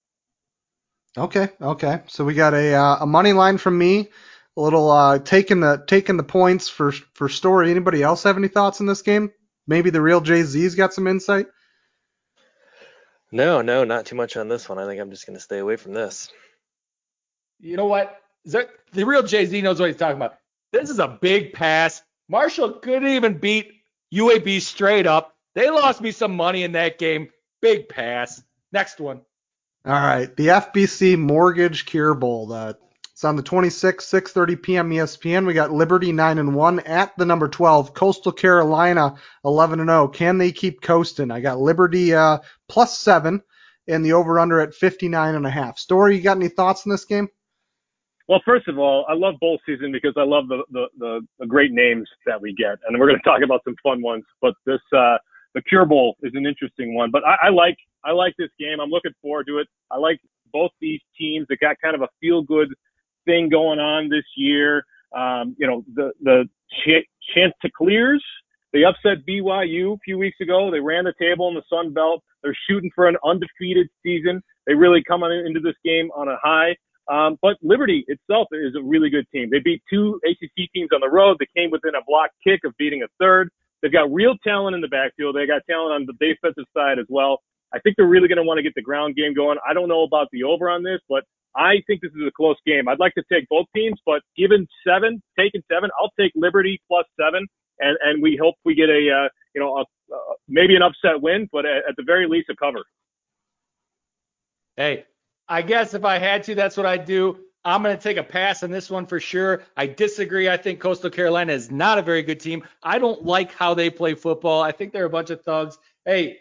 Okay, 1.19 1.49
okay. 1.61 2.03
So 2.07 2.25
we 2.25 2.35
got 2.35 2.55
a 2.55 2.75
uh, 2.75 2.99
a 3.01 3.07
money 3.07 3.33
line 3.33 3.59
from 3.59 3.77
me, 3.77 4.11
a 4.57 4.61
little 4.61 4.91
uh, 4.91 5.19
taking 5.19 5.59
the 5.61 5.83
taking 5.87 6.17
the 6.17 6.23
points 6.23 6.69
for 6.69 6.93
for 7.15 7.29
Storey. 7.29 7.71
Anybody 7.71 8.03
else 8.03 8.23
have 8.23 8.37
any 8.37 8.49
thoughts 8.49 8.79
in 8.79 8.87
this 8.87 9.03
game? 9.03 9.33
Maybe 9.67 9.91
the 9.91 10.01
real 10.03 10.21
Jay 10.21 10.43
Z's 10.45 10.77
got 10.77 10.95
some 10.95 11.09
insight. 11.09 11.47
No, 13.33 13.63
no, 13.63 13.85
not 13.85 14.07
too 14.07 14.17
much 14.17 14.37
on 14.37 14.49
this 14.49 14.69
one. 14.69 14.79
I 14.79 14.87
think 14.87 15.01
I'm 15.01 15.11
just 15.11 15.27
going 15.27 15.37
to 15.37 15.43
stay 15.43 15.59
away 15.59 15.77
from 15.77 15.95
this. 15.95 16.33
You 17.61 17.77
know 17.77 17.87
what? 17.87 18.17
The 18.45 18.69
real 18.95 19.23
Jay 19.23 19.47
Z 19.47 19.61
knows 19.63 19.81
what 19.81 19.89
he's 19.89 19.97
talking 19.97 20.17
about. 20.17 20.37
This 20.73 20.91
is 20.91 20.99
a 20.99 21.09
big 21.09 21.53
pass. 21.53 22.03
Marshall 22.29 22.75
couldn't 22.75 23.09
even 23.09 23.39
beat 23.39 23.73
UAB 24.15 24.61
straight 24.61 25.07
up. 25.07 25.37
They 25.55 25.69
lost 25.69 26.01
me 26.01 26.13
some 26.13 26.37
money 26.37 26.63
in 26.63 26.73
that 26.73 26.99
game. 26.99 27.29
Big 27.61 27.89
pass. 27.89 28.43
Next 28.73 29.01
one. 29.01 29.21
All 29.85 29.93
right, 29.93 30.35
the 30.37 30.49
FBC 30.49 31.19
Mortgage 31.19 31.87
Cure 31.87 32.15
Bowl. 32.15 32.53
It's 32.53 33.25
on 33.25 33.37
the 33.37 33.43
26th, 33.43 34.03
6:30 34.03 34.63
p.m. 34.63 34.91
ESPN. 34.91 35.47
We 35.47 35.55
got 35.55 35.73
Liberty 35.73 36.13
9 36.13 36.39
and 36.39 36.55
1 36.55 36.81
at 36.81 37.17
the 37.19 37.27
number 37.27 37.49
12. 37.49 37.95
Coastal 37.95 38.33
Carolina 38.33 39.17
11 39.45 39.81
and 39.81 39.89
0. 39.91 40.09
Can 40.09 40.39
they 40.39 40.53
keep 40.53 40.81
coasting? 40.81 41.31
I 41.31 41.41
got 41.41 41.61
Liberty 41.61 42.15
uh, 42.15 42.39
plus 42.69 42.99
seven 42.99 43.43
and 43.89 44.05
the 44.05 44.13
over/under 44.13 44.61
at 44.61 44.75
59 44.75 45.35
and 45.35 45.47
a 45.47 45.51
half. 45.51 45.79
Storey, 45.79 46.17
you 46.17 46.23
got 46.23 46.37
any 46.37 46.49
thoughts 46.49 46.87
on 46.87 46.91
this 46.91 47.05
game? 47.05 47.29
Well, 48.31 48.41
first 48.45 48.69
of 48.69 48.79
all, 48.79 49.05
I 49.09 49.15
love 49.15 49.35
bowl 49.41 49.59
season 49.67 49.91
because 49.91 50.15
I 50.17 50.23
love 50.23 50.47
the, 50.47 50.63
the, 50.71 50.87
the, 51.01 51.21
the 51.41 51.47
great 51.47 51.73
names 51.73 52.09
that 52.27 52.41
we 52.41 52.55
get. 52.55 52.79
And 52.87 52.97
we're 52.97 53.09
going 53.09 53.19
to 53.19 53.29
talk 53.29 53.43
about 53.43 53.61
some 53.65 53.75
fun 53.83 54.01
ones. 54.01 54.23
But 54.41 54.55
this, 54.65 54.79
uh, 54.97 55.17
the 55.57 55.63
Cure 55.69 55.85
Bowl 55.85 56.15
is 56.23 56.31
an 56.37 56.47
interesting 56.47 56.95
one. 56.95 57.11
But 57.11 57.25
I, 57.27 57.49
I 57.49 57.51
like, 57.51 57.77
I 58.05 58.13
like 58.13 58.35
this 58.39 58.51
game. 58.57 58.79
I'm 58.81 58.89
looking 58.89 59.11
forward 59.21 59.49
to 59.49 59.59
it. 59.59 59.67
I 59.91 59.99
like 59.99 60.21
both 60.53 60.71
these 60.81 61.01
teams 61.19 61.49
that 61.49 61.59
got 61.59 61.75
kind 61.83 61.97
of 61.97 62.03
a 62.03 62.09
feel 62.21 62.41
good 62.41 62.69
thing 63.25 63.49
going 63.49 63.81
on 63.81 64.09
this 64.09 64.23
year. 64.37 64.85
Um, 65.13 65.57
you 65.59 65.67
know, 65.67 65.85
the, 65.97 66.13
the 66.23 66.49
ch- 66.71 67.09
Chanticleers, 67.35 68.25
they 68.73 68.85
upset 68.85 69.27
BYU 69.29 69.95
a 69.95 69.99
few 70.05 70.19
weeks 70.19 70.41
ago. 70.41 70.71
They 70.71 70.79
ran 70.79 71.03
the 71.03 71.15
table 71.21 71.49
in 71.49 71.57
the 71.57 71.65
Sun 71.69 71.95
Belt. 71.95 72.23
They're 72.45 72.57
shooting 72.69 72.93
for 72.95 73.09
an 73.09 73.17
undefeated 73.25 73.89
season. 74.05 74.41
They 74.69 74.75
really 74.75 75.03
come 75.03 75.25
on 75.25 75.33
into 75.33 75.59
this 75.59 75.75
game 75.85 76.13
on 76.15 76.29
a 76.29 76.37
high. 76.41 76.77
Um, 77.09 77.39
but 77.43 77.57
Liberty 77.63 78.05
itself 78.09 78.49
is 78.53 78.75
a 78.77 78.83
really 78.83 79.11
good 79.11 79.27
team. 79.33 79.49
They 79.51 79.59
beat 79.59 79.83
two 79.91 80.21
ACC 80.25 80.71
teams 80.73 80.91
on 80.95 81.01
the 81.01 81.09
road. 81.09 81.39
They 81.39 81.49
came 81.57 81.71
within 81.71 81.95
a 81.95 82.05
block 82.07 82.31
kick 82.45 82.61
of 82.65 82.77
beating 82.77 83.03
a 83.03 83.07
third. 83.19 83.51
They've 83.83 83.93
got 83.93 84.13
real 84.13 84.37
talent 84.45 84.75
in 84.75 84.81
the 84.81 84.89
backfield. 84.89 85.35
They 85.35 85.47
got 85.47 85.63
talent 85.69 85.95
on 85.95 86.07
the 86.07 86.13
defensive 86.25 86.67
side 86.77 86.99
as 86.99 87.07
well. 87.09 87.41
I 87.73 87.79
think 87.79 87.97
they're 87.97 88.07
really 88.07 88.29
going 88.29 88.37
to 88.37 88.43
want 88.43 88.59
to 88.59 88.63
get 88.63 88.75
the 88.75 88.83
ground 88.83 89.17
game 89.17 89.35
going. 89.35 89.59
I 89.69 89.73
don't 89.73 89.89
know 89.89 90.03
about 90.03 90.29
the 90.33 90.45
over 90.45 90.69
on 90.69 90.83
this, 90.83 91.01
but 91.09 91.25
I 91.57 91.83
think 91.87 92.01
this 92.01 92.13
is 92.13 92.27
a 92.27 92.31
close 92.31 92.57
game. 92.67 92.89
I'd 92.89 92.99
like 92.99 93.15
to 93.15 93.25
take 93.33 93.49
both 93.49 93.67
teams, 93.75 93.99
but 94.05 94.23
given 94.37 94.69
seven, 94.87 95.23
taking 95.39 95.63
seven, 95.71 95.91
I'll 96.01 96.13
take 96.19 96.33
Liberty 96.35 96.81
plus 96.89 97.07
seven, 97.19 97.47
and 97.79 97.97
and 98.03 98.23
we 98.23 98.39
hope 98.41 98.55
we 98.65 98.75
get 98.75 98.89
a 98.89 99.25
uh, 99.25 99.29
you 99.55 99.61
know 99.61 99.79
a, 99.79 99.81
uh, 99.83 100.35
maybe 100.49 100.77
an 100.77 100.83
upset 100.83 101.21
win, 101.21 101.49
but 101.53 101.65
at, 101.65 101.89
at 101.89 101.97
the 101.97 102.05
very 102.05 102.29
least 102.29 102.51
a 102.51 102.57
cover. 102.57 102.85
Hey, 104.77 105.05
I 105.51 105.63
guess 105.63 105.95
if 105.95 106.05
I 106.05 106.19
had 106.19 106.45
to, 106.45 106.55
that's 106.55 106.77
what 106.77 106.87
I'd 106.87 107.05
do. 107.05 107.37
I'm 107.65 107.83
going 107.83 107.95
to 107.95 108.03
take 108.03 108.17
a 108.17 108.23
pass 108.23 108.63
on 108.63 108.71
this 108.71 108.89
one 108.89 109.05
for 109.05 109.19
sure. 109.19 109.65
I 109.77 109.87
disagree. 109.87 110.49
I 110.49 110.57
think 110.57 110.81
Coastal 110.81 111.11
Carolina 111.11 111.53
is 111.53 111.71
not 111.71 111.99
a 111.99 112.03
very 112.03 112.23
good 112.23 112.39
team. 112.39 112.63
I 112.83 112.99
don't 112.99 113.25
like 113.25 113.53
how 113.53 113.75
they 113.75 113.91
play 113.91 114.15
football. 114.15 114.63
I 114.63 114.73
think 114.73 114.93
they're 114.93 115.05
a 115.05 115.11
bunch 115.11 115.31
of 115.31 115.43
thugs. 115.43 115.77
Hey, 116.05 116.39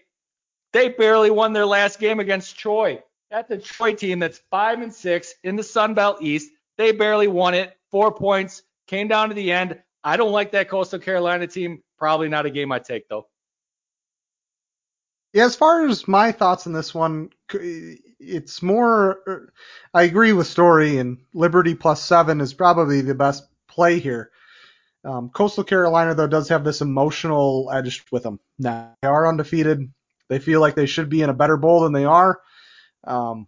they 0.72 0.90
barely 0.90 1.32
won 1.32 1.54
their 1.54 1.66
last 1.66 2.00
game 2.00 2.20
against 2.20 2.58
Troy. 2.58 3.02
That's 3.32 3.50
a 3.50 3.58
Troy 3.58 3.96
team 3.96 4.20
that's 4.20 4.42
five 4.52 4.82
and 4.82 4.94
six 4.94 5.34
in 5.44 5.56
the 5.56 5.64
Sun 5.64 5.96
Belt 5.96 6.22
East. 6.22 6.52
They 6.78 6.92
barely 6.92 7.28
won 7.28 7.56
it. 7.56 7.76
Four 7.92 8.14
points 8.14 8.62
came 8.88 9.08
down 9.08 9.30
to 9.30 9.36
the 9.36 9.52
end. 9.52 9.82
I 10.04 10.18
don't 10.18 10.32
like 10.32 10.52
that 10.52 10.70
Coastal 10.70 11.00
Carolina 11.00 11.48
team. 11.48 11.84
Probably 11.98 12.30
not 12.30 12.46
a 12.46 12.50
game 12.52 12.72
I 12.72 12.80
take 12.80 13.10
though. 13.10 13.28
Yeah, 15.34 15.46
as 15.46 15.56
far 15.56 15.86
as 15.86 16.08
my 16.08 16.32
thoughts 16.32 16.66
on 16.66 16.74
this 16.74 16.94
one, 16.94 17.30
it's 18.20 18.62
more. 18.64 19.52
I 19.94 20.04
agree 20.04 20.34
with 20.34 20.48
Storey, 20.48 20.98
and 20.98 21.20
Liberty 21.34 21.76
plus 21.76 22.02
seven 22.02 22.42
is 22.42 22.54
probably 22.54 23.02
the 23.02 23.16
best 23.16 23.48
play 23.68 24.00
here. 24.00 24.32
Um, 25.06 25.30
Coastal 25.30 25.64
Carolina, 25.64 26.16
though, 26.16 26.28
does 26.28 26.50
have 26.50 26.64
this 26.64 26.82
emotional 26.82 27.70
edge 27.72 28.04
with 28.12 28.24
them. 28.24 28.40
Now, 28.58 28.96
they 29.02 29.08
are 29.08 29.28
undefeated. 29.28 29.92
They 30.30 30.40
feel 30.40 30.62
like 30.62 30.76
they 30.76 30.86
should 30.86 31.10
be 31.10 31.22
in 31.22 31.30
a 31.30 31.34
better 31.34 31.58
bowl 31.58 31.82
than 31.82 31.94
they 31.94 32.06
are. 32.06 32.42
Um, 33.06 33.48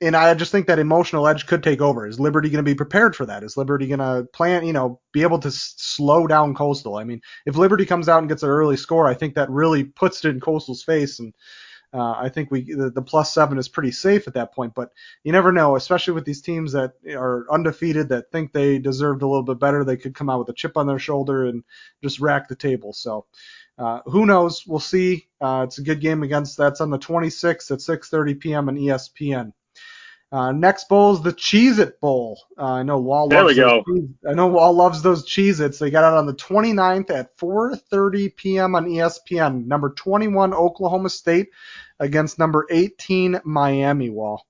and 0.00 0.14
I 0.14 0.34
just 0.34 0.52
think 0.52 0.66
that 0.66 0.78
emotional 0.78 1.26
edge 1.26 1.46
could 1.46 1.62
take 1.62 1.80
over. 1.80 2.06
Is 2.06 2.20
Liberty 2.20 2.50
going 2.50 2.64
to 2.64 2.70
be 2.70 2.74
prepared 2.74 3.16
for 3.16 3.24
that? 3.26 3.42
Is 3.42 3.56
Liberty 3.56 3.86
going 3.86 4.00
to 4.00 4.28
plan, 4.32 4.66
you 4.66 4.72
know, 4.74 5.00
be 5.12 5.22
able 5.22 5.38
to 5.38 5.48
s- 5.48 5.74
slow 5.78 6.26
down 6.26 6.54
Coastal? 6.54 6.96
I 6.96 7.04
mean, 7.04 7.22
if 7.46 7.56
Liberty 7.56 7.86
comes 7.86 8.08
out 8.08 8.18
and 8.18 8.28
gets 8.28 8.42
an 8.42 8.50
early 8.50 8.76
score, 8.76 9.06
I 9.08 9.14
think 9.14 9.34
that 9.34 9.48
really 9.50 9.84
puts 9.84 10.24
it 10.24 10.28
in 10.28 10.40
Coastal's 10.40 10.82
face, 10.82 11.18
and 11.18 11.34
uh, 11.94 12.12
I 12.12 12.28
think 12.28 12.50
we 12.50 12.74
the, 12.74 12.90
the 12.90 13.00
plus 13.00 13.32
seven 13.32 13.56
is 13.56 13.68
pretty 13.68 13.90
safe 13.90 14.28
at 14.28 14.34
that 14.34 14.54
point. 14.54 14.74
But 14.74 14.90
you 15.24 15.32
never 15.32 15.50
know, 15.50 15.76
especially 15.76 16.12
with 16.12 16.26
these 16.26 16.42
teams 16.42 16.72
that 16.72 16.92
are 17.08 17.46
undefeated 17.50 18.10
that 18.10 18.30
think 18.30 18.52
they 18.52 18.78
deserved 18.78 19.22
a 19.22 19.26
little 19.26 19.44
bit 19.44 19.58
better. 19.58 19.82
They 19.82 19.96
could 19.96 20.14
come 20.14 20.28
out 20.28 20.40
with 20.40 20.50
a 20.50 20.54
chip 20.54 20.76
on 20.76 20.86
their 20.86 20.98
shoulder 20.98 21.46
and 21.46 21.64
just 22.02 22.20
rack 22.20 22.48
the 22.48 22.56
table. 22.56 22.92
So. 22.92 23.26
Uh, 23.78 24.00
who 24.06 24.24
knows? 24.24 24.66
We'll 24.66 24.80
see. 24.80 25.28
Uh, 25.38 25.64
it's 25.68 25.76
a 25.76 25.82
good 25.82 26.00
game 26.00 26.22
against. 26.22 26.56
That's 26.56 26.80
on 26.80 26.88
the 26.88 26.98
26th 26.98 27.70
at 27.70 27.80
6:30 27.80 28.40
p.m. 28.40 28.70
on 28.70 28.76
ESPN. 28.76 29.52
Uh, 30.36 30.52
next 30.52 30.90
bowl 30.90 31.14
is 31.14 31.22
the 31.22 31.32
Cheez 31.32 31.78
It 31.78 31.98
Bowl. 31.98 32.38
Uh, 32.58 32.64
I 32.64 32.82
know 32.82 32.98
Wahl 32.98 33.26
There 33.26 33.42
loves 33.42 33.56
we 33.56 33.62
those 33.62 33.70
go. 33.70 33.84
Cheez- 33.90 34.14
I 34.28 34.34
know 34.34 34.48
Wahl 34.48 34.74
loves 34.74 35.00
those 35.00 35.26
Cheez 35.26 35.60
Its. 35.60 35.78
They 35.78 35.88
got 35.88 36.04
out 36.04 36.12
on 36.18 36.26
the 36.26 36.34
29th 36.34 37.08
at 37.08 37.34
4:30 37.38 38.36
p.m. 38.36 38.74
on 38.74 38.84
ESPN. 38.84 39.64
Number 39.66 39.94
21 39.94 40.52
Oklahoma 40.52 41.08
State 41.08 41.48
against 42.00 42.38
number 42.38 42.66
18 42.70 43.40
Miami. 43.44 44.10
Wahl. 44.10 44.46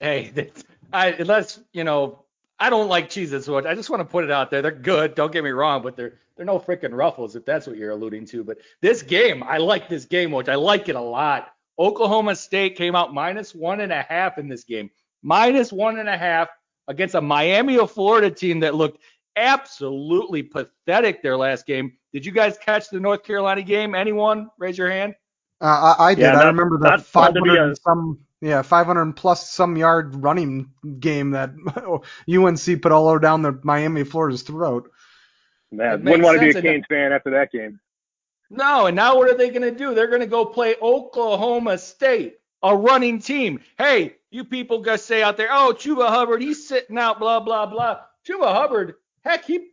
Hey, 0.00 0.30
that- 0.34 0.64
I 0.90 1.08
unless 1.08 1.60
you 1.74 1.84
know, 1.84 2.24
I 2.58 2.70
don't 2.70 2.88
like 2.88 3.10
cheeses 3.10 3.44
so 3.44 3.52
much. 3.52 3.66
I 3.66 3.74
just 3.74 3.90
want 3.90 4.00
to 4.00 4.06
put 4.06 4.24
it 4.24 4.30
out 4.30 4.50
there. 4.50 4.62
They're 4.62 4.70
good. 4.72 5.14
Don't 5.14 5.30
get 5.30 5.44
me 5.44 5.50
wrong, 5.50 5.82
but 5.82 5.96
they're 5.96 6.14
they're 6.34 6.46
no 6.46 6.58
freaking 6.58 6.96
ruffles 6.96 7.36
if 7.36 7.44
that's 7.44 7.66
what 7.66 7.76
you're 7.76 7.90
alluding 7.90 8.24
to. 8.28 8.42
But 8.42 8.56
this 8.80 9.02
game, 9.02 9.42
I 9.42 9.58
like 9.58 9.90
this 9.90 10.06
game, 10.06 10.30
which 10.30 10.48
I 10.48 10.54
like 10.54 10.88
it 10.88 10.96
a 10.96 11.00
lot. 11.02 11.52
Oklahoma 11.78 12.34
State 12.34 12.76
came 12.76 12.96
out 12.96 13.14
minus 13.14 13.54
one 13.54 13.80
and 13.80 13.92
a 13.92 14.02
half 14.02 14.38
in 14.38 14.48
this 14.48 14.64
game, 14.64 14.90
minus 15.22 15.72
one 15.72 15.98
and 15.98 16.08
a 16.08 16.16
half 16.16 16.48
against 16.88 17.14
a 17.14 17.20
Miami 17.20 17.78
of 17.78 17.90
Florida 17.90 18.30
team 18.30 18.60
that 18.60 18.74
looked 18.74 19.00
absolutely 19.36 20.42
pathetic 20.42 21.22
their 21.22 21.36
last 21.36 21.66
game. 21.66 21.92
Did 22.12 22.26
you 22.26 22.32
guys 22.32 22.58
catch 22.58 22.88
the 22.90 22.98
North 22.98 23.22
Carolina 23.22 23.62
game? 23.62 23.94
Anyone? 23.94 24.48
Raise 24.58 24.76
your 24.76 24.90
hand. 24.90 25.14
Uh, 25.60 25.94
I, 25.98 26.10
I 26.10 26.14
did. 26.14 26.22
Yeah, 26.22 26.40
I 26.40 26.46
remember 26.46 26.78
not 26.78 26.98
that 26.98 27.06
500 27.06 27.62
and 27.62 27.72
a- 27.72 27.76
some 27.76 28.20
yeah 28.40 28.62
500 28.62 29.16
plus 29.16 29.50
some 29.50 29.76
yard 29.76 30.14
running 30.16 30.70
game 31.00 31.32
that 31.32 31.50
UNC 32.32 32.82
put 32.82 32.92
all 32.92 33.08
over 33.08 33.18
down 33.18 33.42
the 33.42 33.58
Miami 33.64 34.04
Florida's 34.04 34.42
throat. 34.42 34.90
Man, 35.70 36.02
wouldn't 36.04 36.22
want 36.22 36.36
to 36.36 36.40
be 36.40 36.50
a 36.50 36.52
sense, 36.52 36.64
Canes 36.64 36.84
fan 36.88 37.12
after 37.12 37.30
that 37.30 37.52
game. 37.52 37.80
No, 38.50 38.86
and 38.86 38.96
now 38.96 39.16
what 39.16 39.28
are 39.30 39.36
they 39.36 39.50
going 39.50 39.62
to 39.62 39.70
do? 39.70 39.94
They're 39.94 40.06
going 40.08 40.20
to 40.20 40.26
go 40.26 40.44
play 40.44 40.76
Oklahoma 40.80 41.78
State, 41.78 42.36
a 42.62 42.74
running 42.76 43.18
team. 43.18 43.60
Hey, 43.76 44.16
you 44.30 44.44
people 44.44 44.80
gonna 44.80 44.98
say 44.98 45.22
out 45.22 45.36
there, 45.36 45.48
oh, 45.50 45.74
Chuba 45.76 46.08
Hubbard, 46.08 46.42
he's 46.42 46.68
sitting 46.68 46.98
out, 46.98 47.18
blah 47.18 47.40
blah 47.40 47.66
blah. 47.66 48.00
Chuba 48.26 48.52
Hubbard, 48.52 48.94
heck, 49.24 49.44
he 49.44 49.68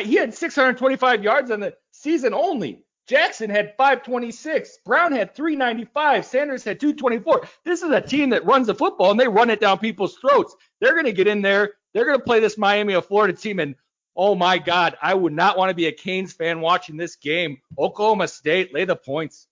he 0.00 0.14
had 0.14 0.34
625 0.34 1.24
yards 1.24 1.50
on 1.50 1.60
the 1.60 1.74
season 1.90 2.34
only. 2.34 2.84
Jackson 3.08 3.50
had 3.50 3.74
526. 3.76 4.78
Brown 4.84 5.12
had 5.12 5.34
395. 5.34 6.24
Sanders 6.24 6.64
had 6.64 6.78
224. 6.78 7.48
This 7.64 7.82
is 7.82 7.90
a 7.90 8.00
team 8.00 8.30
that 8.30 8.46
runs 8.46 8.68
the 8.68 8.74
football 8.74 9.10
and 9.10 9.18
they 9.18 9.26
run 9.26 9.50
it 9.50 9.60
down 9.60 9.78
people's 9.78 10.16
throats. 10.16 10.54
They're 10.80 10.92
going 10.92 11.06
to 11.06 11.12
get 11.12 11.26
in 11.26 11.42
there. 11.42 11.72
They're 11.92 12.06
going 12.06 12.18
to 12.18 12.24
play 12.24 12.38
this 12.38 12.56
Miami 12.56 12.94
of 12.94 13.06
Florida 13.06 13.34
team 13.34 13.58
and 13.58 13.74
Oh 14.14 14.34
my 14.34 14.58
God, 14.58 14.96
I 15.00 15.14
would 15.14 15.32
not 15.32 15.56
want 15.56 15.70
to 15.70 15.74
be 15.74 15.86
a 15.86 15.92
Canes 15.92 16.32
fan 16.32 16.60
watching 16.60 16.96
this 16.96 17.16
game. 17.16 17.58
Oklahoma 17.78 18.28
State, 18.28 18.74
lay 18.74 18.84
the 18.84 18.96
points. 18.96 19.46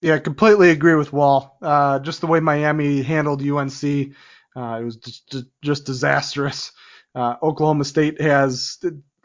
Yeah, 0.00 0.14
I 0.14 0.18
completely 0.18 0.70
agree 0.70 0.94
with 0.94 1.12
Wahl. 1.12 1.56
Uh, 1.62 1.98
just 1.98 2.20
the 2.20 2.26
way 2.26 2.40
Miami 2.40 3.02
handled 3.02 3.42
UNC, 3.42 4.12
uh, 4.56 4.78
it 4.80 4.84
was 4.84 4.96
just, 4.96 5.46
just, 5.62 5.86
disastrous. 5.86 6.72
Uh, 7.14 7.36
Oklahoma 7.42 7.84
State 7.84 8.20
has 8.20 8.78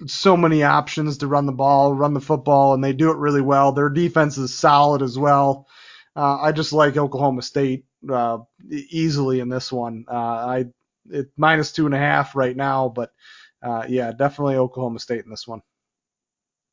so 0.08 0.38
many 0.38 0.64
options 0.64 1.18
to 1.18 1.28
run 1.28 1.46
the 1.46 1.52
ball, 1.52 1.94
run 1.94 2.14
the 2.14 2.22
football, 2.22 2.74
and 2.74 2.84
they 2.84 2.94
do 2.94 3.12
it 3.12 3.18
really 3.18 3.42
well. 3.42 3.72
Their 3.72 3.90
defense 3.90 4.38
is 4.38 4.54
solid 4.54 5.02
as 5.02 5.18
well. 5.18 5.68
Uh, 6.16 6.40
I 6.42 6.52
just 6.52 6.74
like 6.74 6.98
Oklahoma 6.98 7.42
State 7.42 7.86
uh, 8.10 8.40
easily 8.70 9.40
in 9.40 9.50
this 9.50 9.72
one. 9.72 10.06
Uh, 10.08 10.16
I 10.16 10.66
it 11.12 11.30
minus 11.38 11.72
two 11.72 11.86
and 11.86 11.96
a 11.96 12.00
half 12.00 12.36
right 12.36 12.56
now, 12.56 12.90
but 12.90 13.12
uh, 13.62 13.86
yeah, 13.88 14.12
definitely 14.12 14.56
Oklahoma 14.56 15.00
State 15.00 15.24
in 15.24 15.30
this 15.30 15.48
one. 15.48 15.62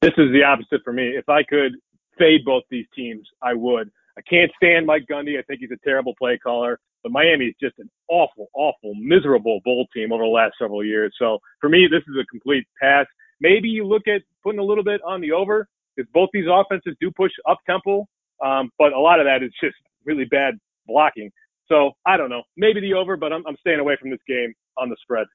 This 0.02 0.12
is 0.19 0.33
the 0.33 0.43
opposite 0.45 0.83
for 0.85 0.93
me. 0.93 1.09
If 1.09 1.28
I 1.28 1.43
could 1.43 1.73
fade 2.19 2.45
both 2.45 2.62
these 2.71 2.87
teams, 2.95 3.26
I 3.43 3.55
would. 3.55 3.90
I 4.19 4.23
can't 4.23 4.50
stand 4.57 4.87
Mike 4.87 5.05
Gundy. 5.11 5.38
I 5.38 5.43
think 5.43 5.61
he's 5.61 5.71
a 5.71 5.85
terrible 5.85 6.14
play 6.19 6.38
caller. 6.38 6.78
But 7.02 7.12
Miami 7.12 7.47
is 7.47 7.55
just 7.61 7.78
an 7.78 7.88
awful, 8.09 8.49
awful, 8.55 8.95
miserable 8.97 9.61
bowl 9.64 9.87
team 9.95 10.12
over 10.12 10.25
the 10.25 10.28
last 10.28 10.55
several 10.61 10.85
years. 10.85 11.14
So 11.19 11.38
for 11.61 11.69
me, 11.69 11.87
this 11.90 12.02
is 12.09 12.16
a 12.21 12.25
complete 12.26 12.64
pass. 12.81 13.07
Maybe 13.40 13.69
you 13.69 13.87
look 13.87 14.09
at 14.09 14.23
putting 14.43 14.59
a 14.59 14.64
little 14.64 14.85
bit 14.85 15.00
on 15.07 15.21
the 15.21 15.33
over 15.33 15.69
because 15.95 16.11
both 16.12 16.31
these 16.33 16.47
offenses 16.50 16.97
do 17.00 17.11
push 17.11 17.33
up 17.49 17.59
tempo, 17.66 18.07
um, 18.45 18.71
but 18.78 18.93
a 18.93 18.99
lot 18.99 19.21
of 19.21 19.26
that 19.26 19.43
is 19.43 19.52
just 19.62 19.76
really 20.05 20.25
bad 20.25 20.55
blocking. 20.87 21.31
So 21.69 21.93
I 22.07 22.16
don't 22.16 22.31
know. 22.31 22.43
Maybe 22.57 22.81
the 22.81 22.95
over, 22.95 23.16
but 23.16 23.33
I'm, 23.33 23.47
I'm 23.47 23.57
staying 23.61 23.81
away 23.81 23.97
from 24.00 24.11
this 24.11 24.21
game 24.26 24.55
on 24.78 24.88
the 24.88 24.97
spread. 25.02 25.26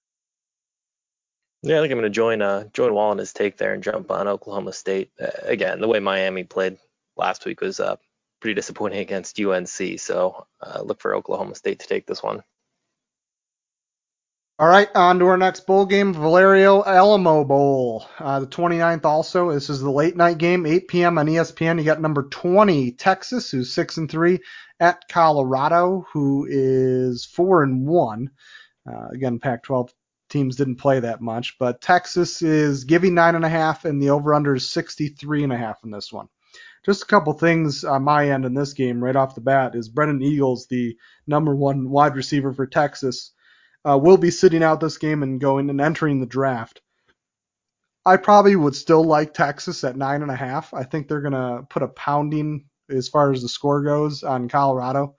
Yeah, 1.64 1.78
I 1.78 1.82
think 1.82 1.92
I'm 1.92 2.00
going 2.00 2.12
to 2.12 2.16
join 2.16 2.42
uh, 2.42 2.66
join 2.74 2.94
Wahl 2.94 3.12
in 3.12 3.20
his 3.20 3.34
take 3.34 3.58
there 3.58 3.74
and 3.74 3.84
jump 3.84 4.10
on 4.10 4.28
Oklahoma 4.28 4.74
State. 4.74 5.12
Uh, 5.22 5.30
again, 5.44 5.80
the 5.80 5.88
way 5.88 6.00
Miami 6.00 6.44
played 6.44 6.78
last 7.18 7.46
week 7.46 7.62
was 7.62 7.80
uh, 7.80 7.98
pretty 8.40 8.56
disappointing 8.56 9.00
against 9.02 9.40
UNC. 9.40 10.00
So 10.00 10.48
uh, 10.62 10.82
look 10.82 11.02
for 11.02 11.16
Oklahoma 11.16 11.56
State 11.56 11.80
to 11.80 11.88
take 11.88 12.08
this 12.08 12.24
one. 12.24 12.44
All 14.58 14.68
right, 14.68 14.90
on 14.94 15.18
to 15.18 15.26
our 15.26 15.38
next 15.38 15.66
bowl 15.66 15.88
game, 15.88 16.14
Valerio 16.14 16.84
Alamo 16.84 17.44
Bowl, 17.44 18.06
uh, 18.20 18.42
the 18.42 18.46
29th 18.46 19.06
also. 19.06 19.52
This 19.52 19.72
is 19.72 19.82
the 19.82 19.90
late 19.90 20.16
night 20.16 20.38
game, 20.38 20.68
8 20.68 20.88
p.m. 20.88 21.18
on 21.18 21.26
ESPN. 21.26 21.80
You 21.80 21.84
got 21.84 22.00
number 22.00 22.24
20 22.30 22.92
Texas, 22.92 23.50
who's 23.50 23.74
six 23.74 23.98
and 23.98 24.10
three, 24.10 24.38
at 24.80 25.08
Colorado, 25.10 26.06
who 26.14 26.46
is 26.48 27.26
four 27.26 27.64
and 27.64 27.88
one. 27.88 28.30
Uh, 28.88 29.08
again, 29.08 29.40
Pac-12 29.40 29.90
teams 30.32 30.56
didn't 30.56 30.78
play 30.78 31.00
that 31.00 31.22
much, 31.22 31.58
but 31.60 31.82
Texas 31.82 32.42
is 32.42 32.86
giving 32.86 33.14
nine 33.14 33.36
and 33.36 33.46
a 33.46 33.50
half, 33.50 33.86
and 33.86 34.02
the 34.02 34.10
over/under 34.10 34.56
is 34.56 34.70
63 34.70 35.44
and 35.44 35.54
a 35.54 35.58
half 35.58 35.84
in 35.84 35.92
this 35.92 36.12
one. 36.12 36.28
Just 36.84 37.04
a 37.04 37.08
couple 37.08 37.34
things 37.34 37.84
on 37.84 38.04
my 38.04 38.32
end 38.32 38.46
in 38.46 38.56
this 38.56 38.74
game 38.74 39.04
right 39.04 39.16
off 39.16 39.36
the 39.36 39.42
bat 39.42 39.76
is 39.76 39.88
Brennan 39.88 40.24
Eagles, 40.24 40.66
the 40.68 40.98
number 41.28 41.56
one 41.56 41.90
wide 41.90 42.16
receiver 42.16 42.54
for 42.54 42.66
Texas 42.66 43.34
uh, 43.88 43.98
will 44.02 44.18
be 44.18 44.32
sitting 44.32 44.64
out 44.64 44.80
this 44.80 44.98
game 44.98 45.22
and 45.22 45.40
going 45.40 45.70
and 45.70 45.80
entering 45.80 46.20
the 46.20 46.26
draft. 46.26 46.82
I 48.04 48.18
probably 48.18 48.56
would 48.56 48.76
still 48.76 49.04
like 49.04 49.34
Texas 49.34 49.84
at 49.84 49.96
nine 49.96 50.24
and 50.24 50.32
a 50.32 50.36
half. 50.36 50.74
I 50.74 50.84
think 50.84 51.08
they're 51.08 51.22
gonna 51.22 51.64
put 51.70 51.84
a 51.84 51.88
pounding 51.88 52.66
as 52.90 53.08
far 53.08 53.32
as 53.32 53.42
the 53.42 53.50
score 53.50 53.84
goes 53.84 54.24
on 54.24 54.50
Colorado. 54.50 55.16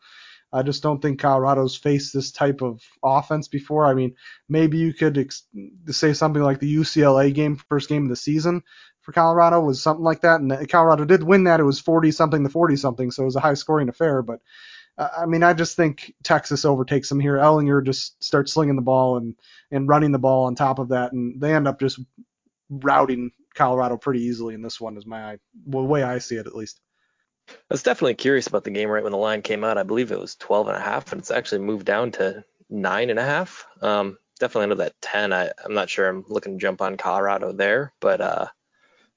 I 0.53 0.63
just 0.63 0.83
don't 0.83 1.01
think 1.01 1.19
Colorado's 1.21 1.77
faced 1.77 2.13
this 2.13 2.31
type 2.31 2.61
of 2.63 2.83
offense 3.03 3.49
before. 3.49 3.87
I 3.87 3.95
mean, 3.95 4.15
maybe 4.49 4.79
you 4.79 4.93
could 4.93 5.17
ex- 5.17 5.47
say 5.89 6.13
something 6.13 6.43
like 6.43 6.61
the 6.61 6.75
UCLA 6.77 7.33
game, 7.33 7.57
first 7.57 7.89
game 7.89 8.05
of 8.05 8.09
the 8.11 8.17
season 8.17 8.63
for 9.03 9.13
Colorado 9.13 9.61
was 9.61 9.83
something 9.83 10.05
like 10.05 10.21
that, 10.23 10.41
and 10.41 10.69
Colorado 10.69 11.05
did 11.05 11.23
win 11.23 11.45
that. 11.45 11.61
It 11.61 11.65
was 11.65 11.81
40 11.81 12.13
something 12.13 12.43
to 12.45 12.49
40 12.49 12.77
something, 12.77 13.11
so 13.11 13.23
it 13.23 13.27
was 13.27 13.37
a 13.37 13.41
high 13.41 13.55
scoring 13.55 13.89
affair. 13.89 14.23
But 14.23 14.41
uh, 14.97 15.09
I 15.19 15.27
mean, 15.27 15.43
I 15.43 15.53
just 15.53 15.77
think 15.77 16.15
Texas 16.23 16.65
overtakes 16.65 17.09
them 17.09 17.21
here. 17.21 17.37
Ehlinger 17.37 17.85
just 17.85 18.23
starts 18.23 18.53
slinging 18.53 18.77
the 18.77 18.83
ball 18.83 19.17
and 19.17 19.35
and 19.71 19.89
running 19.89 20.13
the 20.13 20.19
ball 20.19 20.47
on 20.47 20.55
top 20.55 20.79
of 20.79 20.89
that, 20.91 21.13
and 21.13 21.41
they 21.41 21.55
end 21.55 21.69
up 21.69 21.81
just 21.81 21.99
routing 22.71 23.33
Colorado 23.55 23.97
pretty 23.97 24.21
easily 24.23 24.55
in 24.55 24.63
this 24.63 24.81
one. 24.81 24.97
Is 24.97 25.07
my 25.07 25.39
well, 25.67 25.83
the 25.83 25.89
way 25.89 26.03
I 26.03 26.19
see 26.19 26.37
it 26.37 26.47
at 26.47 26.57
least. 26.57 26.81
I 27.53 27.75
was 27.75 27.83
definitely 27.83 28.15
curious 28.15 28.47
about 28.47 28.65
the 28.65 28.71
game 28.71 28.89
right 28.89 29.03
when 29.03 29.13
the 29.13 29.19
line 29.19 29.43
came 29.43 29.65
out. 29.65 29.79
I 29.79 29.83
believe 29.83 30.13
it 30.13 30.21
was 30.21 30.37
12 30.37 30.69
and 30.69 30.77
a 30.77 30.81
half, 30.81 31.13
and 31.13 31.21
it's 31.21 31.31
actually 31.31 31.61
moved 31.61 31.87
down 31.87 32.13
to 32.13 32.45
nine 32.69 33.11
and 33.11 33.19
a 33.19 33.25
half. 33.25 33.67
Um, 33.81 34.19
definitely 34.39 34.65
under 34.65 34.77
that 34.77 35.01
10. 35.03 35.33
I, 35.33 35.51
I'm 35.65 35.75
not 35.75 35.91
sure 35.91 36.09
I'm 36.09 36.25
looking 36.29 36.59
to 36.59 36.63
jump 36.63 36.83
on 36.83 36.97
Colorado 36.97 37.53
there, 37.53 37.93
but 38.01 38.21
uh, 38.21 38.47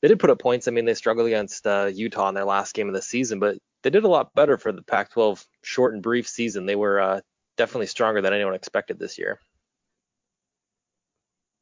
they 0.01 0.07
did 0.07 0.19
put 0.19 0.29
up 0.29 0.39
points. 0.39 0.67
I 0.67 0.71
mean, 0.71 0.85
they 0.85 0.93
struggled 0.93 1.27
against 1.27 1.65
uh, 1.65 1.89
Utah 1.93 2.29
in 2.29 2.35
their 2.35 2.45
last 2.45 2.75
game 2.75 2.87
of 2.87 2.93
the 2.93 3.01
season, 3.01 3.39
but 3.39 3.57
they 3.83 3.89
did 3.89 4.03
a 4.03 4.09
lot 4.09 4.33
better 4.35 4.57
for 4.57 4.71
the 4.71 4.83
Pac-12 4.83 5.45
short 5.63 5.93
and 5.93 6.03
brief 6.03 6.27
season. 6.27 6.65
They 6.65 6.75
were 6.75 6.99
uh, 6.99 7.21
definitely 7.57 7.87
stronger 7.87 8.21
than 8.21 8.33
anyone 8.33 8.53
expected 8.53 8.99
this 8.99 9.17
year. 9.17 9.39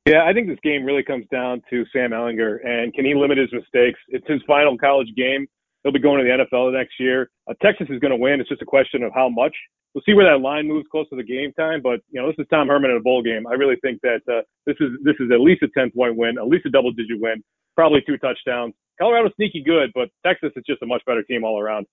Yeah, 0.06 0.26
I 0.26 0.34
think 0.34 0.48
this 0.48 0.60
game 0.62 0.84
really 0.84 1.04
comes 1.04 1.26
down 1.32 1.62
to 1.70 1.86
Sam 1.94 2.12
Ehlinger 2.12 2.66
and 2.66 2.94
can 2.94 3.06
he 3.06 3.16
limit 3.16 3.38
his 3.38 3.54
mistakes? 3.54 4.00
It's 4.10 4.28
his 4.28 4.42
final 4.46 4.78
college 4.78 5.14
game. 5.16 5.48
He'll 5.84 5.92
be 5.92 6.00
going 6.00 6.20
to 6.20 6.24
the 6.24 6.46
NFL 6.46 6.74
next 6.74 6.94
year. 7.00 7.30
Uh, 7.50 7.54
Texas 7.62 7.88
is 7.90 8.00
going 8.00 8.12
to 8.12 8.18
win. 8.18 8.40
It's 8.40 8.50
just 8.50 8.62
a 8.62 8.66
question 8.66 9.04
of 9.04 9.12
how 9.14 9.30
much. 9.30 9.54
We'll 9.94 10.04
see 10.06 10.14
where 10.14 10.26
that 10.26 10.42
line 10.42 10.68
moves 10.68 10.88
close 10.90 11.08
to 11.10 11.16
the 11.16 11.24
game 11.24 11.54
time. 11.54 11.82
But 11.82 12.00
you 12.10 12.22
know, 12.22 12.28
this 12.28 12.36
is 12.40 12.48
Tom 12.50 12.68
Herman 12.68 12.92
in 12.92 12.98
a 12.98 13.02
bowl 13.02 13.22
game. 13.22 13.46
I 13.46 13.54
really 13.54 13.76
think 13.82 14.02
that 14.02 14.22
uh, 14.28 14.42
this 14.66 14.76
is 14.80 14.90
this 15.04 15.16
is 15.20 15.30
at 15.32 15.40
least 15.40 15.62
a 15.62 15.68
10 15.78 15.92
point 15.92 16.18
win, 16.18 16.38
at 16.38 16.48
least 16.48 16.66
a 16.66 16.70
double 16.70 16.92
digit 16.92 17.20
win, 17.20 17.44
probably 17.76 18.02
two 18.08 18.18
touchdowns. 18.18 18.74
Colorado's 19.00 19.34
sneaky 19.36 19.62
good, 19.64 19.92
but 19.94 20.10
Texas 20.26 20.52
is 20.56 20.64
just 20.66 20.82
a 20.82 20.86
much 20.86 21.04
better 21.06 21.24
team 21.24 21.44
all 21.44 21.60
around. 21.60 21.86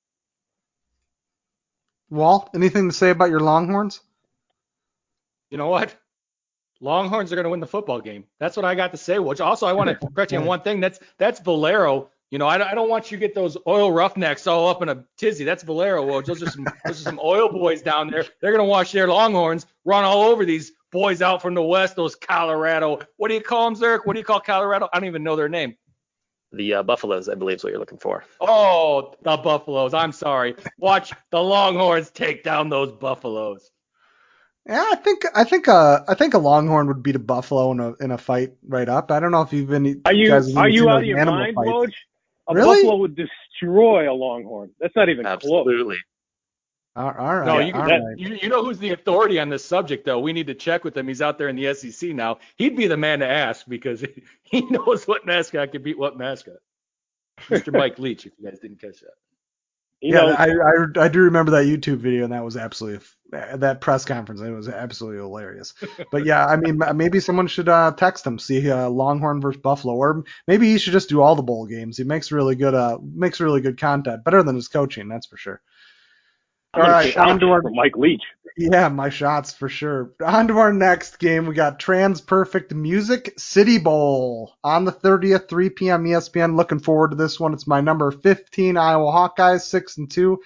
Wahl, 2.11 2.51
anything 2.55 2.89
to 2.89 2.95
say 2.95 3.11
about 3.11 3.31
your 3.31 3.41
Longhorns? 3.41 4.01
You 5.51 5.59
know 5.59 5.69
what? 5.69 5.95
Longhorns 6.81 7.33
are 7.33 7.37
going 7.37 7.45
to 7.45 7.51
win 7.51 7.61
the 7.61 7.67
football 7.67 8.01
game. 8.01 8.25
That's 8.39 8.57
what 8.57 8.65
I 8.65 8.75
got 8.75 8.93
to 8.93 8.97
say. 8.97 9.19
Which 9.19 9.41
also 9.41 9.67
I 9.67 9.73
want 9.73 9.91
to 9.91 10.09
correct 10.15 10.33
you 10.33 10.39
on 10.39 10.47
one 10.47 10.63
thing. 10.63 10.81
That's 10.81 10.99
that's 11.19 11.41
Valero. 11.41 12.11
You 12.31 12.39
know, 12.39 12.47
I 12.47 12.59
don't, 12.59 12.69
I 12.69 12.75
don't 12.75 12.89
want 12.89 13.11
you 13.11 13.17
to 13.17 13.21
get 13.21 13.35
those 13.35 13.57
oil 13.67 13.91
roughnecks 13.91 14.47
all 14.47 14.69
up 14.69 14.83
in 14.83 14.89
a 14.89 15.05
tizzy. 15.17 15.43
That's 15.43 15.65
Valero. 15.65 16.07
Well, 16.07 16.23
those 16.23 16.43
are 16.43 16.51
some 16.51 16.65
those 16.85 17.01
are 17.01 17.11
some 17.11 17.21
oil 17.23 17.49
boys 17.49 17.83
down 17.83 18.09
there. 18.09 18.25
They're 18.41 18.53
going 18.53 18.65
to 18.65 18.71
watch 18.71 18.93
their 18.93 19.09
Longhorns 19.09 19.67
run 19.85 20.05
all 20.05 20.23
over 20.23 20.45
these 20.45 20.73
boys 20.93 21.23
out 21.23 21.43
from 21.43 21.55
the 21.55 21.63
west. 21.63 21.97
Those 21.97 22.15
Colorado. 22.15 23.01
What 23.17 23.29
do 23.29 23.35
you 23.35 23.41
call 23.41 23.69
them, 23.69 23.81
Zerk? 23.81 24.01
What 24.05 24.13
do 24.13 24.21
you 24.21 24.25
call 24.25 24.41
Colorado? 24.41 24.89
I 24.93 25.01
don't 25.01 25.09
even 25.09 25.25
know 25.25 25.35
their 25.35 25.49
name. 25.49 25.77
The 26.53 26.75
uh, 26.75 26.83
Buffaloes, 26.85 27.29
I 27.29 27.35
believe, 27.35 27.57
is 27.57 27.65
what 27.65 27.71
you're 27.71 27.79
looking 27.81 27.99
for. 27.99 28.25
Oh, 28.41 29.15
the 29.23 29.37
Buffaloes. 29.37 29.93
I'm 29.93 30.13
sorry. 30.13 30.57
Watch 30.79 31.13
the 31.31 31.41
Longhorns 31.41 32.11
take 32.11 32.45
down 32.45 32.69
those 32.69 32.93
Buffaloes. 32.93 33.71
Yeah, 34.69 34.85
I 34.93 34.97
think 34.97 35.25
I 35.35 35.43
think 35.43 35.69
uh 35.69 36.01
I 36.07 36.15
think 36.15 36.35
a 36.35 36.39
Longhorn 36.39 36.87
would 36.87 37.03
beat 37.03 37.17
a 37.17 37.21
Buffalo 37.21 37.73
in 37.73 37.81
a 37.81 37.95
in 38.01 38.11
a 38.13 38.19
fight 38.19 38.53
right 38.63 38.89
up. 38.89 39.11
I 39.11 39.19
don't 39.19 39.33
know 39.33 39.43
if 39.43 39.53
you've 39.53 39.69
been. 39.69 40.03
Are 40.05 40.13
you 40.13 40.29
guys 40.29 40.55
are 40.55 40.69
you 40.69 40.89
out 40.89 40.99
of 40.99 41.07
your 41.07 41.19
animal 41.19 41.41
mind, 41.41 41.55
fights. 41.55 41.71
Woj? 41.71 41.93
A 42.51 42.55
Really? 42.55 42.83
buffalo 42.83 42.97
would 42.97 43.17
destroy 43.17 44.11
a 44.11 44.15
longhorn. 44.15 44.71
That's 44.81 44.95
not 44.97 45.09
even 45.09 45.25
close. 45.25 45.35
Absolutely. 45.35 45.97
All, 46.97 47.13
all 47.17 47.37
right. 47.37 47.47
No, 47.47 47.59
you, 47.61 47.73
that- 47.73 47.79
right. 48.03 48.19
you 48.19 48.35
you 48.43 48.49
know 48.49 48.65
who's 48.65 48.79
the 48.79 48.91
authority 48.91 49.39
on 49.39 49.49
this 49.49 49.65
subject 49.65 50.05
though. 50.05 50.19
We 50.19 50.33
need 50.33 50.49
to 50.49 50.55
check 50.55 50.83
with 50.83 50.97
him. 50.97 51.07
He's 51.07 51.23
out 51.23 51.39
there 51.39 51.49
in 51.49 51.55
the 51.57 51.73
SEC 51.73 52.11
now. 52.11 52.39
He'd 52.57 52.77
be 52.77 52.89
the 52.89 52.97
man 52.97 53.21
to 53.21 53.27
ask 53.29 53.65
because 53.69 54.05
he 54.43 54.63
knows 54.63 55.07
what 55.07 55.25
mascot 55.25 55.71
can 55.73 55.83
beat 55.83 55.99
what 55.99 56.19
mascot. 56.19 56.57
Mr. 57.49 57.73
Mike 57.79 57.99
Leach, 57.99 58.27
if 58.27 58.33
you 58.39 58.51
guys 58.51 58.59
didn't 58.59 58.81
catch 58.81 59.01
that. 59.01 59.15
You 60.03 60.15
yeah, 60.15 60.21
know, 60.21 60.29
I, 60.33 60.47
I 60.47 61.05
I 61.05 61.09
do 61.09 61.21
remember 61.21 61.53
that 61.53 61.67
YouTube 61.67 61.99
video, 61.99 62.25
and 62.25 62.33
that 62.33 62.45
was 62.45 62.57
absolutely 62.57 63.01
that 63.31 63.81
press 63.81 64.05
conference. 64.05 64.41
It 64.41 64.51
was 64.51 64.69
absolutely 64.69 65.19
hilarious. 65.19 65.75
But 66.11 66.25
yeah, 66.25 66.47
I 66.47 66.57
mean, 66.57 66.81
maybe 66.95 67.21
someone 67.21 67.47
should 67.47 67.69
uh, 67.69 67.93
text 67.93 68.27
him, 68.27 68.39
see 68.39 68.71
uh, 68.71 68.89
Longhorn 68.89 69.41
versus 69.41 69.61
Buffalo, 69.61 69.95
or 69.95 70.25
maybe 70.49 70.71
he 70.73 70.79
should 70.79 70.95
just 70.95 71.09
do 71.11 71.21
all 71.21 71.37
the 71.37 71.43
bowl 71.43 71.67
games. 71.67 71.99
He 71.99 72.05
makes 72.05 72.33
really 72.33 72.57
good 72.57 72.75
uh 72.75 72.99
makes 73.03 73.41
really 73.41 73.61
good 73.61 73.79
content, 73.79 74.25
better 74.25 74.43
than 74.43 74.57
his 74.57 74.69
coaching, 74.69 75.09
that's 75.09 75.27
for 75.27 75.37
sure. 75.37 75.61
All 76.73 76.83
right, 76.83 77.17
on 77.17 77.41
to 77.41 77.47
our 77.47 77.63
Mike 77.63 77.97
Leach. 77.97 78.23
Yeah, 78.57 78.89
my 78.89 79.09
shots 79.09 79.53
for 79.53 79.69
sure. 79.69 80.13
On 80.25 80.47
to 80.47 80.59
our 80.59 80.73
next 80.73 81.19
game. 81.19 81.47
We 81.47 81.55
got 81.55 81.81
TransPerfect 81.81 82.73
Music 82.73 83.35
City 83.37 83.79
Bowl 83.79 84.55
on 84.63 84.85
the 84.85 84.93
30th, 84.93 85.49
3 85.49 85.71
p.m. 85.71 86.05
ESPN. 86.05 86.57
Looking 86.57 86.79
forward 86.79 87.11
to 87.11 87.17
this 87.17 87.41
one. 87.41 87.55
It's 87.55 87.67
my 87.67 87.81
number 87.81 88.13
15 88.13 88.77
Iowa 88.77 89.11
Hawkeyes, 89.11 89.63
6 89.63 89.99
and 89.99 90.11
2, 90.11 90.39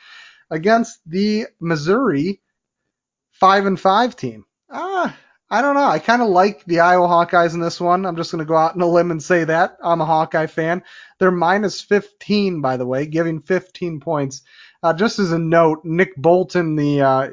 against 0.50 0.98
the 1.06 1.46
Missouri 1.60 2.40
5 3.32 3.66
and 3.66 3.78
5 3.80 4.16
team. 4.16 4.44
Ah, 4.70 5.14
I 5.50 5.60
don't 5.60 5.74
know. 5.74 5.84
I 5.84 5.98
kind 5.98 6.22
of 6.22 6.28
like 6.28 6.64
the 6.64 6.80
Iowa 6.80 7.06
Hawkeyes 7.06 7.52
in 7.52 7.60
this 7.60 7.80
one. 7.80 8.06
I'm 8.06 8.16
just 8.16 8.32
going 8.32 8.38
to 8.38 8.48
go 8.48 8.56
out 8.56 8.74
on 8.74 8.80
a 8.80 8.86
limb 8.86 9.10
and 9.10 9.22
say 9.22 9.44
that. 9.44 9.76
I'm 9.82 10.00
a 10.00 10.06
Hawkeye 10.06 10.46
fan. 10.46 10.84
They're 11.18 11.30
minus 11.30 11.82
15, 11.82 12.62
by 12.62 12.78
the 12.78 12.86
way, 12.86 13.06
giving 13.06 13.40
15 13.40 14.00
points. 14.00 14.42
Uh, 14.84 14.92
just 14.92 15.18
as 15.18 15.32
a 15.32 15.38
note, 15.38 15.80
Nick 15.82 16.14
Bolton, 16.14 16.76
the 16.76 17.00
uh, 17.00 17.28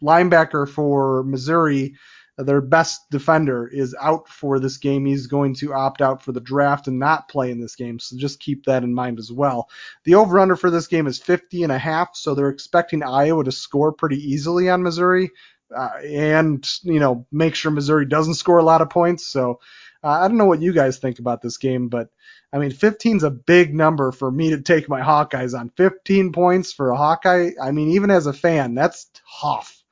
linebacker 0.00 0.68
for 0.68 1.24
Missouri, 1.24 1.96
their 2.38 2.60
best 2.60 3.10
defender, 3.10 3.66
is 3.66 3.92
out 4.00 4.28
for 4.28 4.60
this 4.60 4.76
game. 4.76 5.04
He's 5.04 5.26
going 5.26 5.56
to 5.56 5.74
opt 5.74 6.00
out 6.00 6.22
for 6.22 6.30
the 6.30 6.40
draft 6.40 6.86
and 6.86 7.00
not 7.00 7.28
play 7.28 7.50
in 7.50 7.60
this 7.60 7.74
game. 7.74 7.98
So 7.98 8.16
just 8.16 8.38
keep 8.38 8.66
that 8.66 8.84
in 8.84 8.94
mind 8.94 9.18
as 9.18 9.32
well. 9.32 9.68
The 10.04 10.14
over 10.14 10.38
under 10.38 10.54
for 10.54 10.70
this 10.70 10.86
game 10.86 11.08
is 11.08 11.18
50 11.18 11.64
and 11.64 11.72
a 11.72 11.78
half, 11.78 12.14
so 12.14 12.36
they're 12.36 12.48
expecting 12.50 13.02
Iowa 13.02 13.42
to 13.42 13.52
score 13.52 13.90
pretty 13.90 14.18
easily 14.18 14.70
on 14.70 14.84
Missouri. 14.84 15.32
Uh, 15.76 15.98
and 16.04 16.70
you 16.82 17.00
know 17.00 17.26
make 17.32 17.54
sure 17.54 17.70
Missouri 17.72 18.06
doesn't 18.06 18.34
score 18.34 18.58
a 18.58 18.64
lot 18.64 18.82
of 18.82 18.90
points. 18.90 19.26
So 19.26 19.58
uh, 20.04 20.08
I 20.08 20.28
don't 20.28 20.36
know 20.36 20.46
what 20.46 20.62
you 20.62 20.72
guys 20.72 20.98
think 20.98 21.18
about 21.18 21.42
this 21.42 21.56
game, 21.56 21.88
but 21.88 22.10
I 22.52 22.58
mean 22.58 22.70
15 22.70 23.18
is 23.18 23.22
a 23.22 23.30
big 23.30 23.74
number 23.74 24.12
for 24.12 24.30
me 24.30 24.50
to 24.50 24.60
take 24.60 24.88
my 24.88 25.00
Hawkeyes 25.00 25.58
on. 25.58 25.70
15 25.70 26.32
points 26.32 26.72
for 26.72 26.90
a 26.90 26.96
Hawkeye. 26.96 27.52
I 27.60 27.70
mean 27.72 27.90
even 27.92 28.10
as 28.10 28.26
a 28.26 28.32
fan, 28.32 28.74
that's 28.74 29.10
tough. 29.40 29.82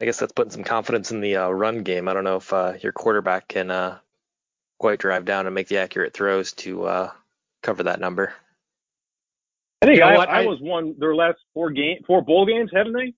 I 0.00 0.04
guess 0.04 0.18
that's 0.18 0.32
putting 0.32 0.50
some 0.50 0.64
confidence 0.64 1.12
in 1.12 1.20
the 1.20 1.36
uh, 1.36 1.48
run 1.48 1.82
game. 1.84 2.08
I 2.08 2.14
don't 2.14 2.24
know 2.24 2.36
if 2.36 2.52
uh, 2.52 2.74
your 2.80 2.92
quarterback 2.92 3.46
can 3.48 3.70
uh, 3.70 3.98
quite 4.78 4.98
drive 4.98 5.24
down 5.24 5.46
and 5.46 5.54
make 5.54 5.68
the 5.68 5.78
accurate 5.78 6.12
throws 6.12 6.52
to 6.54 6.84
uh, 6.84 7.10
cover 7.62 7.84
that 7.84 8.00
number. 8.00 8.32
I 9.82 9.86
think 9.86 9.96
You 9.98 10.00
know 10.00 10.06
I. 10.06 10.24
I 10.24 10.40
I- 10.40 10.46
was 10.46 10.58
one 10.60 10.94
their 10.98 11.14
last 11.14 11.38
four 11.54 11.70
game, 11.70 11.98
four 12.06 12.22
bowl 12.22 12.46
games, 12.46 12.70
haven't 12.74 12.94
they? 12.94 13.14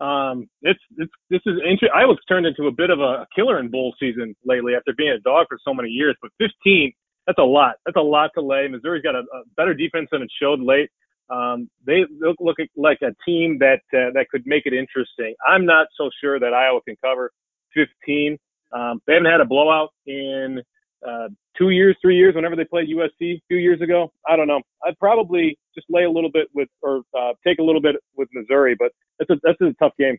Um, 0.00 0.48
it's 0.62 0.80
it's 0.96 1.12
this 1.28 1.40
is 1.46 1.56
interesting. 1.58 1.90
I 1.94 2.04
was 2.04 2.18
turned 2.28 2.46
into 2.46 2.66
a 2.66 2.72
bit 2.72 2.90
of 2.90 3.00
a 3.00 3.26
killer 3.34 3.58
in 3.58 3.68
bowl 3.68 3.94
season 3.98 4.34
lately 4.44 4.74
after 4.74 4.92
being 4.96 5.10
a 5.10 5.20
dog 5.20 5.46
for 5.48 5.58
so 5.64 5.74
many 5.74 5.88
years. 5.88 6.16
But 6.22 6.30
15, 6.38 6.92
that's 7.26 7.38
a 7.38 7.42
lot. 7.42 7.76
That's 7.84 7.96
a 7.96 8.00
lot 8.00 8.30
to 8.36 8.42
lay. 8.42 8.68
Missouri's 8.68 9.02
got 9.02 9.14
a, 9.14 9.20
a 9.20 9.42
better 9.56 9.74
defense 9.74 10.08
than 10.12 10.22
it 10.22 10.30
showed 10.40 10.60
late. 10.60 10.90
Um, 11.30 11.68
they 11.86 12.04
look, 12.20 12.36
look 12.40 12.56
like 12.76 12.98
a 13.02 13.14
team 13.28 13.58
that 13.58 13.82
uh, 13.92 14.10
that 14.14 14.26
could 14.30 14.44
make 14.46 14.66
it 14.66 14.72
interesting. 14.72 15.34
I'm 15.46 15.66
not 15.66 15.88
so 15.96 16.10
sure 16.22 16.40
that 16.40 16.54
Iowa 16.54 16.80
can 16.86 16.96
cover 17.04 17.30
15. 17.74 18.38
Um, 18.72 19.00
they 19.06 19.14
haven't 19.14 19.30
had 19.30 19.40
a 19.40 19.44
blowout 19.44 19.90
in 20.06 20.62
uh, 21.06 21.28
two 21.56 21.70
years, 21.70 21.96
three 22.00 22.16
years. 22.16 22.34
Whenever 22.34 22.56
they 22.56 22.64
played 22.64 22.88
USC 22.88 23.36
a 23.36 23.42
few 23.48 23.58
years 23.58 23.80
ago, 23.80 24.12
I 24.28 24.36
don't 24.36 24.48
know. 24.48 24.60
I'd 24.86 24.98
probably 24.98 25.58
just 25.74 25.86
lay 25.90 26.04
a 26.04 26.10
little 26.10 26.30
bit 26.30 26.48
with 26.54 26.68
or 26.82 27.02
uh, 27.18 27.32
take 27.46 27.58
a 27.58 27.62
little 27.62 27.80
bit 27.80 27.96
with 28.16 28.28
Missouri, 28.32 28.76
but 28.78 28.92
that's 29.18 29.30
a 29.30 29.40
that's 29.42 29.60
a 29.60 29.74
tough 29.78 29.92
game. 29.98 30.16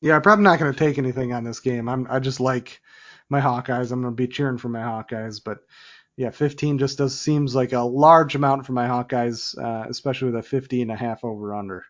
Yeah, 0.00 0.16
I'm 0.16 0.22
probably 0.22 0.44
not 0.44 0.58
going 0.58 0.72
to 0.72 0.78
take 0.78 0.98
anything 0.98 1.32
on 1.32 1.44
this 1.44 1.60
game. 1.60 1.88
I'm 1.88 2.06
I 2.10 2.18
just 2.18 2.40
like 2.40 2.80
my 3.28 3.40
Hawkeyes. 3.40 3.92
I'm 3.92 4.02
going 4.02 4.12
to 4.14 4.16
be 4.16 4.28
cheering 4.28 4.58
for 4.58 4.68
my 4.68 4.80
Hawkeyes, 4.80 5.40
but 5.44 5.58
yeah, 6.16 6.30
15 6.30 6.78
just 6.78 6.98
does 6.98 7.18
seems 7.18 7.54
like 7.54 7.72
a 7.72 7.80
large 7.80 8.34
amount 8.34 8.66
for 8.66 8.72
my 8.72 8.86
Hawkeyes, 8.86 9.56
uh, 9.58 9.86
especially 9.88 10.26
with 10.30 10.36
a 10.36 10.42
50 10.42 10.82
and 10.82 10.90
a 10.90 10.96
half 10.96 11.24
over 11.24 11.54
under. 11.54 11.84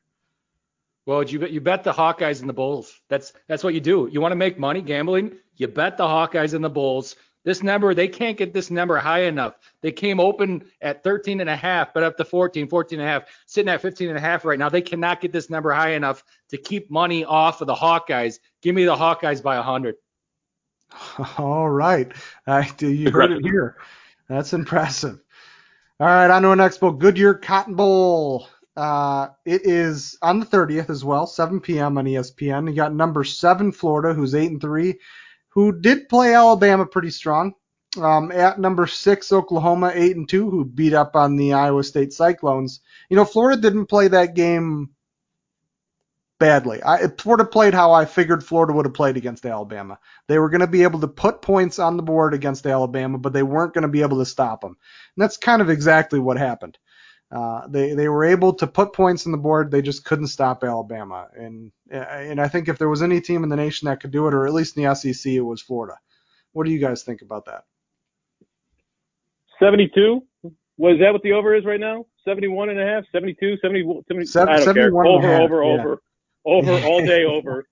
Well, 1.04 1.24
you 1.24 1.40
bet 1.40 1.50
you 1.50 1.60
bet 1.60 1.82
the 1.82 1.92
Hawkeyes 1.92 2.40
and 2.40 2.48
the 2.48 2.52
Bulls. 2.54 3.00
That's 3.08 3.32
that's 3.48 3.64
what 3.64 3.74
you 3.74 3.80
do. 3.80 4.08
You 4.12 4.20
want 4.20 4.32
to 4.32 4.36
make 4.36 4.58
money 4.58 4.82
gambling? 4.82 5.36
You 5.56 5.66
bet 5.66 5.96
the 5.96 6.04
Hawkeyes 6.04 6.54
and 6.54 6.64
the 6.64 6.70
Bulls. 6.70 7.16
This 7.44 7.62
number, 7.62 7.92
they 7.92 8.06
can't 8.06 8.36
get 8.36 8.52
this 8.52 8.70
number 8.70 8.96
high 8.98 9.24
enough. 9.24 9.54
They 9.80 9.90
came 9.90 10.20
open 10.20 10.64
at 10.80 11.02
13 11.02 11.40
and 11.40 11.50
a 11.50 11.56
half, 11.56 11.92
but 11.92 12.04
up 12.04 12.16
to 12.18 12.24
14, 12.24 12.68
14 12.68 13.00
and 13.00 13.08
a 13.08 13.10
half, 13.10 13.24
sitting 13.46 13.68
at 13.68 13.82
15 13.82 14.08
and 14.08 14.18
a 14.18 14.20
half 14.20 14.44
right 14.44 14.58
now. 14.58 14.68
They 14.68 14.82
cannot 14.82 15.20
get 15.20 15.32
this 15.32 15.50
number 15.50 15.72
high 15.72 15.94
enough 15.94 16.22
to 16.50 16.56
keep 16.56 16.90
money 16.90 17.24
off 17.24 17.60
of 17.60 17.66
the 17.66 17.74
Hawkeyes. 17.74 18.38
Give 18.62 18.74
me 18.74 18.84
the 18.84 18.94
Hawkeyes 18.94 19.42
by 19.42 19.56
100. 19.56 19.96
All 21.38 21.68
right, 21.68 22.12
I 22.46 22.70
do 22.76 22.88
you 22.88 23.10
heard 23.10 23.32
it 23.32 23.42
here. 23.42 23.76
That's 24.28 24.52
impressive. 24.52 25.18
All 25.98 26.06
right, 26.06 26.30
on 26.30 26.42
to 26.42 26.48
our 26.48 26.56
next 26.56 26.80
Goodyear 26.80 27.34
Cotton 27.34 27.74
Bowl. 27.74 28.48
Uh, 28.76 29.28
it 29.44 29.66
is 29.66 30.16
on 30.22 30.40
the 30.40 30.46
30th 30.46 30.88
as 30.90 31.04
well, 31.04 31.26
7 31.26 31.60
p.m. 31.60 31.98
on 31.98 32.06
ESPN. 32.06 32.68
You 32.68 32.74
got 32.74 32.94
number 32.94 33.22
seven 33.24 33.70
Florida, 33.70 34.14
who's 34.14 34.34
eight 34.34 34.50
and 34.50 34.60
three, 34.60 34.98
who 35.54 35.80
did 35.80 36.08
play 36.08 36.34
Alabama 36.34 36.86
pretty 36.86 37.10
strong. 37.10 37.54
Um, 38.00 38.32
at 38.32 38.58
number 38.58 38.86
six 38.86 39.32
Oklahoma, 39.32 39.92
eight 39.94 40.16
and 40.16 40.26
two, 40.26 40.48
who 40.48 40.64
beat 40.64 40.94
up 40.94 41.14
on 41.14 41.36
the 41.36 41.52
Iowa 41.52 41.84
State 41.84 42.14
Cyclones. 42.14 42.80
You 43.10 43.16
know, 43.16 43.26
Florida 43.26 43.60
didn't 43.60 43.86
play 43.86 44.08
that 44.08 44.34
game 44.34 44.90
badly. 46.42 46.82
I, 46.82 47.06
Florida 47.06 47.44
played 47.44 47.74
how 47.74 47.92
I 47.92 48.04
figured 48.04 48.42
Florida 48.42 48.72
would 48.72 48.86
have 48.86 48.94
played 48.94 49.16
against 49.16 49.46
Alabama. 49.46 49.98
They 50.26 50.38
were 50.38 50.48
going 50.48 50.62
to 50.62 50.66
be 50.66 50.82
able 50.82 51.00
to 51.00 51.06
put 51.06 51.42
points 51.42 51.78
on 51.78 51.96
the 51.96 52.02
board 52.02 52.34
against 52.34 52.66
Alabama, 52.66 53.18
but 53.18 53.32
they 53.32 53.44
weren't 53.44 53.74
going 53.74 53.82
to 53.82 53.88
be 53.88 54.02
able 54.02 54.18
to 54.18 54.26
stop 54.26 54.62
them. 54.62 54.70
And 54.70 55.22
that's 55.22 55.36
kind 55.36 55.62
of 55.62 55.70
exactly 55.70 56.18
what 56.18 56.38
happened. 56.38 56.78
Uh, 57.32 57.66
they 57.66 57.94
they 57.94 58.08
were 58.08 58.24
able 58.24 58.52
to 58.52 58.66
put 58.66 58.92
points 58.92 59.24
on 59.24 59.32
the 59.32 59.38
board, 59.38 59.70
they 59.70 59.80
just 59.80 60.04
couldn't 60.04 60.26
stop 60.26 60.62
Alabama. 60.62 61.28
And 61.34 61.72
and 61.90 62.40
I 62.40 62.46
think 62.48 62.68
if 62.68 62.78
there 62.78 62.90
was 62.90 63.02
any 63.02 63.20
team 63.20 63.42
in 63.42 63.48
the 63.48 63.56
nation 63.56 63.86
that 63.86 64.00
could 64.00 64.10
do 64.10 64.26
it, 64.28 64.34
or 64.34 64.46
at 64.46 64.52
least 64.52 64.76
in 64.76 64.84
the 64.84 64.94
SEC, 64.94 65.32
it 65.32 65.40
was 65.40 65.62
Florida. 65.62 65.96
What 66.52 66.66
do 66.66 66.72
you 66.72 66.78
guys 66.78 67.02
think 67.02 67.22
about 67.22 67.46
that? 67.46 67.64
72. 69.58 70.22
Was 70.76 70.98
that 71.00 71.12
what 71.12 71.22
the 71.22 71.32
over 71.32 71.54
is 71.54 71.64
right 71.64 71.80
now? 71.80 72.04
71 72.26 72.70
and 72.70 72.80
a 72.80 72.84
half, 72.84 73.04
72, 73.12 73.56
70, 73.62 74.02
70 74.08 74.50
I 74.52 74.58
don't 74.58 74.74
care. 74.74 74.90
71 74.90 75.06
and 75.06 75.14
a 75.14 75.16
Over, 75.16 75.32
half, 75.32 75.40
over, 75.42 75.64
yeah. 75.64 75.70
over, 75.80 76.02
over, 76.44 76.86
all 76.86 77.00
day 77.06 77.24
over. 77.24 77.64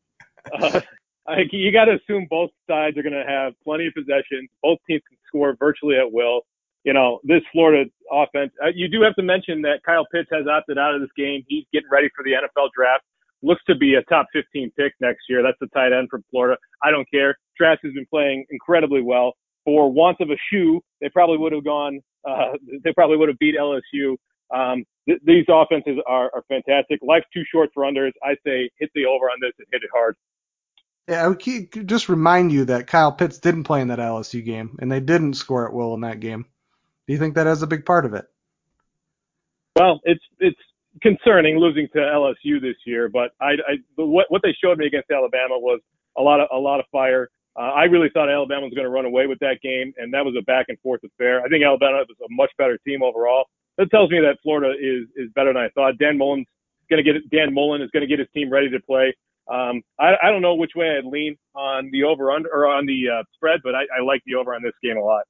Uh, 0.53 0.81
I, 1.29 1.45
you 1.53 1.71
got 1.71 1.85
to 1.85 1.97
assume 1.97 2.27
both 2.31 2.51
sides 2.69 2.97
are 2.99 3.03
going 3.03 3.13
to 3.15 3.25
have 3.27 3.53
plenty 3.63 3.87
of 3.87 3.95
possession. 3.95 4.49
Both 4.63 4.79
teams 4.89 5.03
can 5.09 5.19
score 5.27 5.55
virtually 5.59 5.97
at 5.97 6.11
will. 6.11 6.43
You 6.85 6.95
know, 6.95 7.21
this 7.25 7.43
Florida 7.53 7.91
offense, 8.11 8.53
uh, 8.65 8.69
you 8.75 8.89
do 8.89 9.03
have 9.03 9.15
to 9.17 9.23
mention 9.23 9.61
that 9.63 9.83
Kyle 9.85 10.07
Pitts 10.13 10.29
has 10.33 10.47
opted 10.47 10.79
out 10.79 10.95
of 10.95 11.01
this 11.01 11.11
game. 11.17 11.45
He's 11.47 11.65
getting 11.73 11.91
ready 11.91 12.09
for 12.17 12.25
the 12.25 12.33
NFL 12.33 12.71
draft. 12.75 13.05
Looks 13.43 13.63
to 13.67 13.75
be 13.75 13.95
a 13.95 14.03
top 14.05 14.27
15 14.33 14.73
pick 14.79 14.93
next 15.01 15.23
year. 15.29 15.43
That's 15.43 15.59
the 15.61 15.67
tight 15.69 15.93
end 15.93 16.09
from 16.11 16.25
Florida. 16.31 16.57
I 16.83 16.91
don't 16.91 17.09
care. 17.11 17.37
Trask 17.57 17.81
has 17.83 17.93
been 17.93 18.07
playing 18.11 18.45
incredibly 18.51 19.03
well. 19.03 19.35
For 19.65 19.91
want 19.91 20.19
of 20.21 20.31
a 20.31 20.37
shoe, 20.51 20.81
they 21.01 21.11
probably 21.11 21.37
would 21.37 21.53
have 21.53 21.65
gone, 21.65 22.01
uh, 22.29 22.53
they 22.85 22.93
probably 22.93 23.17
would 23.19 23.29
have 23.29 23.39
beat 23.39 23.57
LSU. 23.57 24.17
Um, 24.55 24.85
th- 25.07 25.21
these 25.25 25.45
offenses 25.49 25.99
are, 26.07 26.31
are 26.35 26.45
fantastic. 26.49 27.01
Life's 27.03 27.27
too 27.33 27.43
short 27.53 27.71
for 27.75 27.85
unders. 27.85 28.13
I 28.23 28.35
say 28.45 28.71
hit 28.79 28.91
the 28.95 29.05
over 29.05 29.27
on 29.27 29.39
this 29.41 29.53
and 29.59 29.67
hit 29.71 29.83
it 29.83 29.91
hard. 29.93 30.17
Yeah, 31.09 31.25
I 31.25 31.29
would 31.29 31.39
keep, 31.39 31.87
just 31.87 32.09
remind 32.09 32.53
you 32.53 32.65
that 32.67 32.87
Kyle 32.87 33.13
Pitts 33.13 33.39
didn't 33.39 33.65
play 33.65 33.81
in 33.81 33.89
that 33.89 33.99
LSU 33.99 34.45
game, 34.45 34.79
and 34.81 34.91
they 34.91 35.01
didn't 35.01 35.35
score 35.35 35.67
at 35.67 35.75
will 35.75 35.95
in 35.95 36.03
that 36.03 36.21
game. 36.21 36.47
Do 37.11 37.15
you 37.15 37.19
think 37.19 37.35
that 37.35 37.49
has 37.49 37.61
a 37.61 37.67
big 37.67 37.85
part 37.85 38.07
of 38.07 38.15
it? 38.15 38.25
Well, 39.75 39.99
it's 40.05 40.23
it's 40.39 40.61
concerning 41.03 41.59
losing 41.59 41.89
to 41.95 41.99
LSU 41.99 42.63
this 42.63 42.77
year, 42.87 43.09
but 43.09 43.33
I, 43.41 43.59
I 43.67 43.75
what 43.97 44.27
what 44.29 44.43
they 44.45 44.55
showed 44.63 44.79
me 44.79 44.87
against 44.87 45.11
Alabama 45.11 45.59
was 45.59 45.81
a 46.17 46.23
lot 46.23 46.39
of 46.39 46.47
a 46.53 46.57
lot 46.57 46.79
of 46.79 46.87
fire. 46.93 47.29
Uh, 47.59 47.75
I 47.75 47.91
really 47.91 48.11
thought 48.15 48.31
Alabama 48.31 48.63
was 48.63 48.75
going 48.75 48.85
to 48.85 48.95
run 48.95 49.07
away 49.07 49.27
with 49.27 49.41
that 49.41 49.59
game, 49.61 49.93
and 49.97 50.15
that 50.15 50.25
was 50.25 50.37
a 50.39 50.45
back 50.45 50.67
and 50.69 50.79
forth 50.79 51.01
affair. 51.03 51.43
I 51.43 51.49
think 51.49 51.65
Alabama 51.65 52.05
was 52.07 52.17
a 52.23 52.31
much 52.31 52.53
better 52.57 52.79
team 52.87 53.03
overall. 53.03 53.47
That 53.77 53.91
tells 53.91 54.09
me 54.13 54.21
that 54.21 54.39
Florida 54.45 54.71
is 54.79 55.09
is 55.17 55.33
better 55.35 55.53
than 55.53 55.61
I 55.61 55.69
thought. 55.71 55.99
Dan 55.99 56.17
Mullen's 56.17 56.47
going 56.89 57.05
to 57.05 57.13
get 57.13 57.29
Dan 57.29 57.53
Mullen 57.53 57.83
is 57.83 57.91
going 57.91 58.03
to 58.03 58.07
get 58.07 58.21
his 58.21 58.29
team 58.33 58.53
ready 58.53 58.71
to 58.71 58.79
play. 58.87 59.13
Um, 59.51 59.83
I, 59.99 60.15
I 60.23 60.31
don't 60.31 60.43
know 60.43 60.55
which 60.55 60.77
way 60.77 60.97
I'd 60.97 61.11
lean 61.11 61.37
on 61.57 61.91
the 61.91 62.05
over 62.05 62.31
under 62.31 62.49
or 62.55 62.69
on 62.69 62.87
the 62.87 63.19
uh, 63.19 63.25
spread, 63.35 63.63
but 63.65 63.75
I, 63.75 63.83
I 63.99 64.01
like 64.07 64.23
the 64.27 64.37
over 64.37 64.55
on 64.55 64.63
this 64.63 64.79
game 64.81 64.97
a 64.97 65.03
lot. 65.03 65.25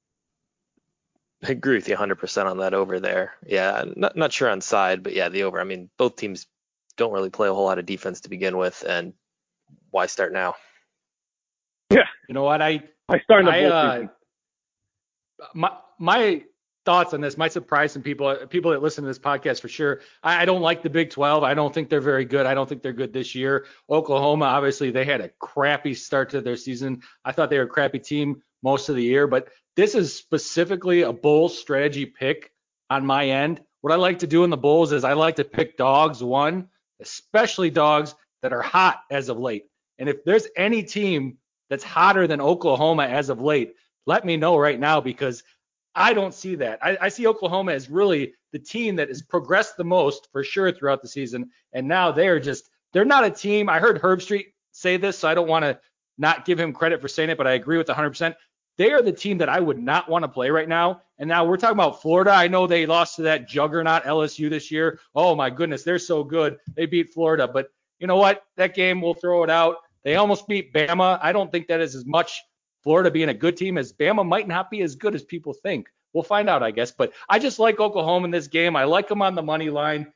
I 1.43 1.51
agree 1.51 1.75
with 1.75 1.87
you 1.87 1.95
100% 1.95 2.45
on 2.45 2.57
that 2.59 2.73
over 2.73 2.99
there. 2.99 3.33
Yeah, 3.45 3.83
not 3.95 4.15
not 4.15 4.31
sure 4.31 4.49
on 4.49 4.61
side, 4.61 5.01
but 5.01 5.13
yeah, 5.13 5.29
the 5.29 5.43
over. 5.43 5.59
I 5.59 5.63
mean, 5.63 5.89
both 5.97 6.15
teams 6.15 6.45
don't 6.97 7.13
really 7.13 7.31
play 7.31 7.47
a 7.47 7.53
whole 7.53 7.65
lot 7.65 7.79
of 7.79 7.85
defense 7.85 8.21
to 8.21 8.29
begin 8.29 8.57
with, 8.57 8.83
and 8.87 9.13
why 9.89 10.05
start 10.05 10.33
now? 10.33 10.55
Yeah. 11.89 12.05
You 12.27 12.33
know 12.33 12.43
what? 12.43 12.61
I 12.61 12.83
I 13.09 13.19
start 13.21 13.41
in 13.41 13.45
the 13.47 13.51
I, 13.51 13.65
uh, 13.65 14.07
my 15.55 15.71
my 15.97 16.43
thoughts 16.85 17.13
on 17.13 17.21
this 17.21 17.37
might 17.37 17.51
surprise 17.51 17.91
some 17.91 18.01
people 18.01 18.35
people 18.49 18.71
that 18.71 18.81
listen 18.81 19.03
to 19.03 19.07
this 19.07 19.19
podcast 19.19 19.61
for 19.61 19.67
sure. 19.67 20.01
I, 20.23 20.43
I 20.43 20.45
don't 20.45 20.61
like 20.61 20.83
the 20.83 20.89
Big 20.89 21.09
12. 21.09 21.43
I 21.43 21.53
don't 21.53 21.73
think 21.73 21.89
they're 21.89 22.01
very 22.01 22.25
good. 22.25 22.45
I 22.45 22.53
don't 22.53 22.67
think 22.67 22.81
they're 22.81 22.93
good 22.93 23.13
this 23.13 23.35
year. 23.35 23.65
Oklahoma, 23.89 24.45
obviously, 24.45 24.91
they 24.91 25.05
had 25.05 25.21
a 25.21 25.29
crappy 25.39 25.93
start 25.93 26.29
to 26.31 26.41
their 26.41 26.55
season. 26.55 27.01
I 27.25 27.31
thought 27.31 27.49
they 27.49 27.57
were 27.57 27.65
a 27.65 27.67
crappy 27.67 27.99
team 27.99 28.41
most 28.63 28.89
of 28.89 28.95
the 28.95 29.03
year, 29.03 29.27
but 29.27 29.49
this 29.75 29.95
is 29.95 30.15
specifically 30.15 31.01
a 31.03 31.13
bull 31.13 31.49
strategy 31.49 32.05
pick 32.05 32.51
on 32.89 33.05
my 33.05 33.29
end. 33.29 33.61
What 33.81 33.93
I 33.93 33.95
like 33.95 34.19
to 34.19 34.27
do 34.27 34.43
in 34.43 34.49
the 34.49 34.57
bulls 34.57 34.91
is 34.91 35.03
I 35.03 35.13
like 35.13 35.37
to 35.37 35.43
pick 35.43 35.77
dogs 35.77 36.23
one, 36.23 36.67
especially 36.99 37.69
dogs 37.69 38.13
that 38.41 38.53
are 38.53 38.61
hot 38.61 39.01
as 39.09 39.29
of 39.29 39.39
late. 39.39 39.65
And 39.97 40.09
if 40.09 40.23
there's 40.23 40.47
any 40.57 40.83
team 40.83 41.37
that's 41.69 41.83
hotter 41.83 42.27
than 42.27 42.41
Oklahoma 42.41 43.03
as 43.03 43.29
of 43.29 43.41
late, 43.41 43.73
let 44.05 44.25
me 44.25 44.35
know 44.35 44.57
right 44.57 44.79
now 44.79 44.99
because 44.99 45.43
I 45.95 46.13
don't 46.13 46.33
see 46.33 46.55
that. 46.55 46.79
I, 46.81 46.97
I, 47.01 47.09
see 47.09 47.27
Oklahoma 47.27 47.73
as 47.73 47.89
really 47.89 48.33
the 48.51 48.59
team 48.59 48.95
that 48.95 49.09
has 49.09 49.21
progressed 49.21 49.77
the 49.77 49.83
most 49.83 50.29
for 50.31 50.43
sure 50.43 50.71
throughout 50.71 51.01
the 51.01 51.07
season. 51.07 51.49
And 51.73 51.87
now 51.87 52.11
they're 52.11 52.39
just, 52.39 52.69
they're 52.93 53.05
not 53.05 53.25
a 53.25 53.29
team. 53.29 53.69
I 53.69 53.79
heard 53.79 54.01
Herbstreit 54.01 54.47
say 54.71 54.97
this, 54.97 55.19
so 55.19 55.27
I 55.27 55.33
don't 55.33 55.47
want 55.47 55.63
to 55.63 55.79
not 56.17 56.45
give 56.45 56.59
him 56.59 56.73
credit 56.73 57.01
for 57.01 57.07
saying 57.07 57.29
it, 57.29 57.37
but 57.37 57.47
I 57.47 57.53
agree 57.53 57.77
with 57.77 57.87
100%. 57.87 58.35
They 58.81 58.93
are 58.93 59.03
the 59.03 59.11
team 59.11 59.37
that 59.37 59.47
I 59.47 59.59
would 59.59 59.77
not 59.77 60.09
want 60.09 60.23
to 60.23 60.27
play 60.27 60.49
right 60.49 60.67
now. 60.67 61.03
And 61.19 61.27
now 61.27 61.45
we're 61.45 61.57
talking 61.57 61.75
about 61.75 62.01
Florida. 62.01 62.31
I 62.31 62.47
know 62.47 62.65
they 62.65 62.87
lost 62.87 63.17
to 63.17 63.21
that 63.21 63.47
juggernaut 63.47 64.05
LSU 64.05 64.49
this 64.49 64.71
year. 64.71 64.99
Oh 65.13 65.35
my 65.35 65.51
goodness, 65.51 65.83
they're 65.83 65.99
so 65.99 66.23
good. 66.23 66.57
They 66.73 66.87
beat 66.87 67.13
Florida. 67.13 67.47
But 67.47 67.69
you 67.99 68.07
know 68.07 68.15
what? 68.15 68.43
That 68.57 68.73
game, 68.73 68.99
we'll 68.99 69.13
throw 69.13 69.43
it 69.43 69.51
out. 69.51 69.75
They 70.03 70.15
almost 70.15 70.47
beat 70.47 70.73
Bama. 70.73 71.19
I 71.21 71.31
don't 71.31 71.51
think 71.51 71.67
that 71.67 71.79
is 71.79 71.93
as 71.93 72.07
much 72.07 72.41
Florida 72.81 73.11
being 73.11 73.29
a 73.29 73.35
good 73.35 73.55
team 73.55 73.77
as 73.77 73.93
Bama 73.93 74.27
might 74.27 74.47
not 74.47 74.71
be 74.71 74.81
as 74.81 74.95
good 74.95 75.13
as 75.13 75.21
people 75.21 75.53
think. 75.53 75.87
We'll 76.13 76.23
find 76.23 76.49
out, 76.49 76.63
I 76.63 76.71
guess. 76.71 76.89
But 76.89 77.13
I 77.29 77.37
just 77.37 77.59
like 77.59 77.79
Oklahoma 77.79 78.25
in 78.25 78.31
this 78.31 78.47
game. 78.47 78.75
I 78.75 78.85
like 78.85 79.07
them 79.07 79.21
on 79.21 79.35
the 79.35 79.43
money 79.43 79.69
line. 79.69 80.11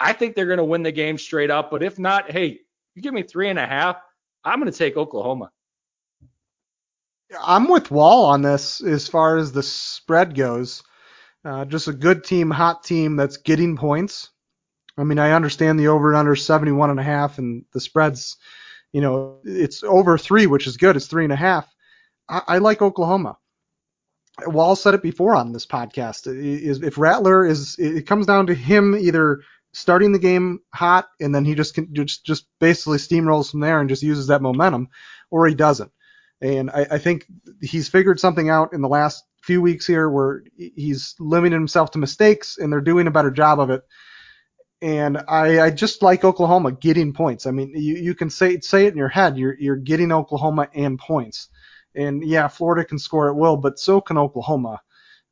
I 0.00 0.14
think 0.14 0.34
they're 0.34 0.46
going 0.46 0.56
to 0.56 0.64
win 0.64 0.82
the 0.82 0.92
game 0.92 1.18
straight 1.18 1.50
up. 1.50 1.70
But 1.70 1.82
if 1.82 1.98
not, 1.98 2.30
hey, 2.30 2.60
you 2.94 3.02
give 3.02 3.12
me 3.12 3.22
three 3.22 3.50
and 3.50 3.58
a 3.58 3.66
half, 3.66 3.98
I'm 4.44 4.60
going 4.60 4.72
to 4.72 4.78
take 4.78 4.96
Oklahoma. 4.96 5.50
I'm 7.40 7.68
with 7.68 7.90
Wahl 7.90 8.24
on 8.24 8.42
this 8.42 8.82
as 8.82 9.08
far 9.08 9.36
as 9.36 9.52
the 9.52 9.62
spread 9.62 10.34
goes. 10.34 10.82
Uh, 11.44 11.64
just 11.64 11.88
a 11.88 11.92
good 11.92 12.24
team, 12.24 12.50
hot 12.50 12.84
team 12.84 13.16
that's 13.16 13.36
getting 13.38 13.76
points. 13.76 14.30
I 14.96 15.04
mean, 15.04 15.18
I 15.18 15.32
understand 15.32 15.78
the 15.78 15.88
over 15.88 16.08
and 16.08 16.18
under 16.18 16.34
71 16.34 16.90
and 16.90 16.98
a 16.98 17.04
half, 17.04 17.38
and 17.38 17.64
the 17.72 17.80
spreads, 17.80 18.36
you 18.92 19.00
know, 19.00 19.38
it's 19.44 19.82
over 19.84 20.18
three, 20.18 20.46
which 20.46 20.66
is 20.66 20.76
good. 20.76 20.96
It's 20.96 21.06
three 21.06 21.24
and 21.24 21.32
a 21.32 21.36
half. 21.36 21.72
I, 22.28 22.42
I 22.46 22.58
like 22.58 22.82
Oklahoma. 22.82 23.38
Wall 24.46 24.76
said 24.76 24.94
it 24.94 25.02
before 25.02 25.34
on 25.34 25.52
this 25.52 25.66
podcast. 25.66 26.26
Is 26.26 26.82
if 26.82 26.98
Rattler 26.98 27.46
is, 27.46 27.76
it 27.78 28.06
comes 28.06 28.26
down 28.26 28.46
to 28.46 28.54
him 28.54 28.96
either 28.96 29.40
starting 29.72 30.12
the 30.12 30.18
game 30.18 30.60
hot 30.72 31.08
and 31.20 31.34
then 31.34 31.44
he 31.44 31.54
just 31.54 31.74
can 31.74 31.92
just 31.94 32.24
just 32.24 32.46
basically 32.58 32.98
steamrolls 32.98 33.50
from 33.50 33.60
there 33.60 33.80
and 33.80 33.88
just 33.88 34.02
uses 34.02 34.28
that 34.28 34.42
momentum, 34.42 34.88
or 35.30 35.46
he 35.46 35.54
doesn't. 35.54 35.90
And 36.40 36.70
I, 36.70 36.86
I 36.92 36.98
think 36.98 37.26
he's 37.60 37.88
figured 37.88 38.20
something 38.20 38.48
out 38.48 38.72
in 38.72 38.80
the 38.80 38.88
last 38.88 39.24
few 39.42 39.60
weeks 39.62 39.86
here 39.86 40.08
where 40.08 40.42
he's 40.56 41.14
limiting 41.18 41.58
himself 41.58 41.92
to 41.92 41.98
mistakes 41.98 42.58
and 42.58 42.72
they're 42.72 42.80
doing 42.80 43.06
a 43.06 43.10
better 43.10 43.30
job 43.30 43.60
of 43.60 43.70
it. 43.70 43.82
And 44.80 45.18
I, 45.26 45.60
I 45.60 45.70
just 45.70 46.02
like 46.02 46.24
Oklahoma 46.24 46.72
getting 46.72 47.12
points. 47.12 47.46
I 47.46 47.50
mean, 47.50 47.72
you, 47.74 47.96
you 47.96 48.14
can 48.14 48.30
say 48.30 48.60
say 48.60 48.86
it 48.86 48.92
in 48.92 48.98
your 48.98 49.08
head. 49.08 49.36
You're 49.36 49.58
you're 49.58 49.76
getting 49.76 50.12
Oklahoma 50.12 50.68
and 50.72 50.98
points. 50.98 51.48
And 51.96 52.22
yeah, 52.24 52.46
Florida 52.46 52.84
can 52.84 52.98
score 52.98 53.28
at 53.28 53.36
will, 53.36 53.56
but 53.56 53.80
so 53.80 54.00
can 54.00 54.18
Oklahoma. 54.18 54.80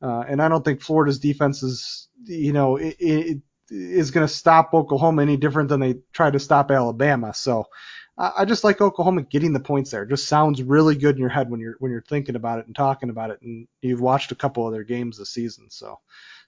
Uh, 0.02 0.24
and 0.28 0.42
I 0.42 0.48
don't 0.48 0.64
think 0.64 0.82
Florida's 0.82 1.20
defense 1.20 1.62
is, 1.62 2.08
you 2.24 2.52
know, 2.52 2.76
it, 2.76 2.96
it 2.98 3.38
is 3.70 4.10
going 4.10 4.26
to 4.26 4.32
stop 4.32 4.74
Oklahoma 4.74 5.22
any 5.22 5.36
different 5.36 5.68
than 5.68 5.80
they 5.80 5.96
tried 6.12 6.32
to 6.32 6.40
stop 6.40 6.70
Alabama. 6.70 7.32
So 7.34 7.66
I 8.18 8.46
just 8.46 8.64
like 8.64 8.80
Oklahoma 8.80 9.22
getting 9.22 9.52
the 9.52 9.60
points 9.60 9.90
there. 9.90 10.04
It 10.04 10.08
just 10.08 10.26
sounds 10.26 10.62
really 10.62 10.96
good 10.96 11.16
in 11.16 11.20
your 11.20 11.28
head 11.28 11.50
when 11.50 11.60
you're 11.60 11.76
when 11.80 11.92
you're 11.92 12.00
thinking 12.00 12.34
about 12.34 12.58
it 12.58 12.66
and 12.66 12.74
talking 12.74 13.10
about 13.10 13.30
it, 13.30 13.42
and 13.42 13.68
you've 13.82 14.00
watched 14.00 14.32
a 14.32 14.36
couple 14.36 14.66
of 14.66 14.72
their 14.72 14.84
games 14.84 15.18
this 15.18 15.30
season. 15.30 15.68
So, 15.68 15.98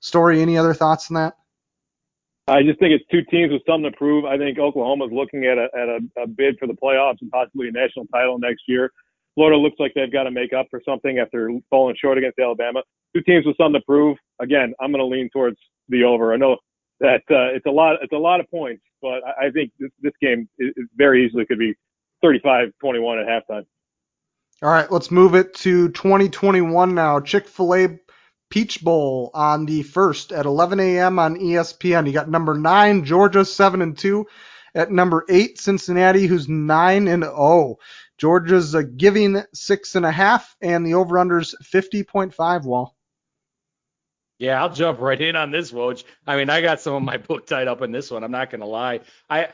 Storey, 0.01 0.41
any 0.41 0.57
other 0.57 0.73
thoughts 0.73 1.11
on 1.11 1.17
that? 1.17 1.37
I 2.47 2.63
just 2.63 2.79
think 2.81 2.93
it's 2.93 3.05
two 3.11 3.23
teams 3.31 3.53
with 3.53 3.61
something 3.67 3.91
to 3.91 3.97
prove. 3.99 4.25
I 4.25 4.39
think 4.39 4.59
Oklahoma's 4.59 5.13
looking 5.13 5.45
at 5.45 5.59
a 5.59 5.69
at 5.77 5.89
a, 5.89 6.23
a 6.23 6.27
bid 6.27 6.59
for 6.59 6.67
the 6.67 6.73
playoffs 6.73 7.21
and 7.21 7.31
possibly 7.31 7.69
a 7.69 7.73
national 7.73 8.07
title 8.07 8.39
next 8.39 8.63
year. 8.67 8.91
Florida 9.35 9.59
looks 9.59 9.77
like 9.79 9.93
they've 9.95 10.11
got 10.11 10.25
to 10.25 10.31
make 10.31 10.55
up 10.55 10.67
for 10.71 10.81
something 10.85 11.19
after 11.19 11.51
falling 11.69 11.97
short 12.01 12.17
against 12.17 12.39
Alabama. 12.39 12.83
Two 13.15 13.23
teams 13.23 13.45
with 13.45 13.57
something 13.59 13.79
to 13.81 13.85
prove. 13.85 14.17
Again, 14.41 14.73
I'm 14.81 14.91
going 14.91 15.01
to 15.01 15.07
lean 15.07 15.29
towards 15.33 15.59
the 15.91 16.05
over. 16.05 16.33
I 16.33 16.37
know 16.37 16.57
that 17.01 17.23
uh, 17.31 17.55
it's 17.55 17.67
a 17.67 17.71
lot. 17.71 17.97
It's 18.03 18.13
a 18.13 18.19
lot 18.19 18.41
of 18.41 18.51
points, 18.51 18.83
but 19.01 19.23
I, 19.25 19.51
think 19.51 19.73
this, 19.79 19.91
this 20.01 20.13
game 20.21 20.49
is, 20.59 20.73
very 20.97 21.25
easily 21.27 21.47
could 21.47 21.59
be 21.59 21.75
35-21 22.25 22.73
at 23.23 23.45
halftime. 23.49 23.67
All 24.63 24.71
right, 24.71 24.91
let's 24.91 25.11
move 25.11 25.35
it 25.35 25.55
to 25.55 25.89
2021 25.91 26.95
now. 26.95 27.21
Chick-fil-A 27.21 28.01
Peach 28.51 28.83
Bowl 28.83 29.31
on 29.35 29.67
the 29.67 29.83
first 29.83 30.33
at 30.33 30.47
11 30.47 30.81
a.m. 30.81 31.19
on 31.19 31.37
ESPN. 31.37 32.07
You 32.07 32.13
got 32.13 32.29
number 32.29 32.55
nine 32.55 33.05
Georgia 33.05 33.45
seven 33.45 33.83
and 33.83 33.97
two, 33.97 34.27
at 34.75 34.91
number 34.91 35.25
eight 35.29 35.61
Cincinnati 35.61 36.27
who's 36.27 36.49
nine 36.49 37.09
and 37.09 37.25
oh. 37.25 37.79
Georgia's 38.17 38.75
uh, 38.75 38.83
giving 38.97 39.45
six 39.55 39.95
and 39.95 40.05
a 40.05 40.11
half, 40.11 40.57
and 40.61 40.85
the 40.85 40.95
over/unders 40.95 41.55
50.5. 41.63 42.65
Wahl. 42.65 42.98
Yeah, 44.38 44.62
I'll 44.62 44.72
jump 44.72 45.01
right 45.01 45.20
in 45.20 45.35
on 45.35 45.51
this, 45.51 45.72
Woj. 45.72 46.05
I 46.27 46.37
mean, 46.37 46.48
I 46.48 46.61
got 46.61 46.81
some 46.81 46.94
of 46.94 47.03
my 47.03 47.16
book 47.16 47.46
tied 47.46 47.68
up 47.68 47.83
in 47.83 47.92
this 47.92 48.11
one. 48.11 48.22
I'm 48.22 48.31
not 48.31 48.51
gonna 48.51 48.66
lie. 48.66 49.01
I 49.29 49.48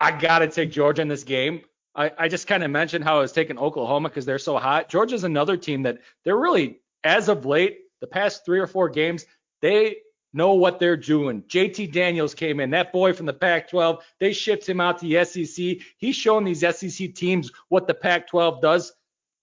I 0.00 0.18
gotta 0.18 0.46
take 0.48 0.70
Georgia 0.70 1.02
in 1.02 1.08
this 1.08 1.24
game. 1.24 1.62
I, 1.94 2.12
I 2.16 2.28
just 2.28 2.46
kind 2.46 2.62
of 2.62 2.70
mentioned 2.70 3.04
how 3.04 3.18
I 3.18 3.20
was 3.20 3.32
taking 3.32 3.58
Oklahoma 3.58 4.08
because 4.08 4.24
they're 4.24 4.38
so 4.38 4.56
hot. 4.58 4.88
Georgia's 4.88 5.24
another 5.24 5.56
team 5.56 5.82
that 5.82 5.98
they're 6.24 6.36
really, 6.36 6.80
as 7.02 7.28
of 7.28 7.44
late, 7.44 7.80
the 8.00 8.06
past 8.06 8.44
three 8.44 8.60
or 8.60 8.68
four 8.68 8.88
games, 8.88 9.26
they 9.60 9.96
know 10.32 10.54
what 10.54 10.78
they're 10.78 10.96
doing. 10.96 11.42
JT 11.42 11.92
Daniels 11.92 12.34
came 12.34 12.60
in, 12.60 12.70
that 12.70 12.92
boy 12.92 13.12
from 13.12 13.26
the 13.26 13.32
Pac 13.32 13.68
12. 13.68 14.04
They 14.20 14.32
shipped 14.32 14.68
him 14.68 14.80
out 14.80 14.98
to 14.98 15.06
the 15.06 15.24
SEC. 15.24 15.84
He's 15.98 16.16
showing 16.16 16.44
these 16.44 16.60
SEC 16.60 17.14
teams 17.14 17.50
what 17.68 17.86
the 17.86 17.94
Pac 17.94 18.28
12 18.28 18.62
does. 18.62 18.92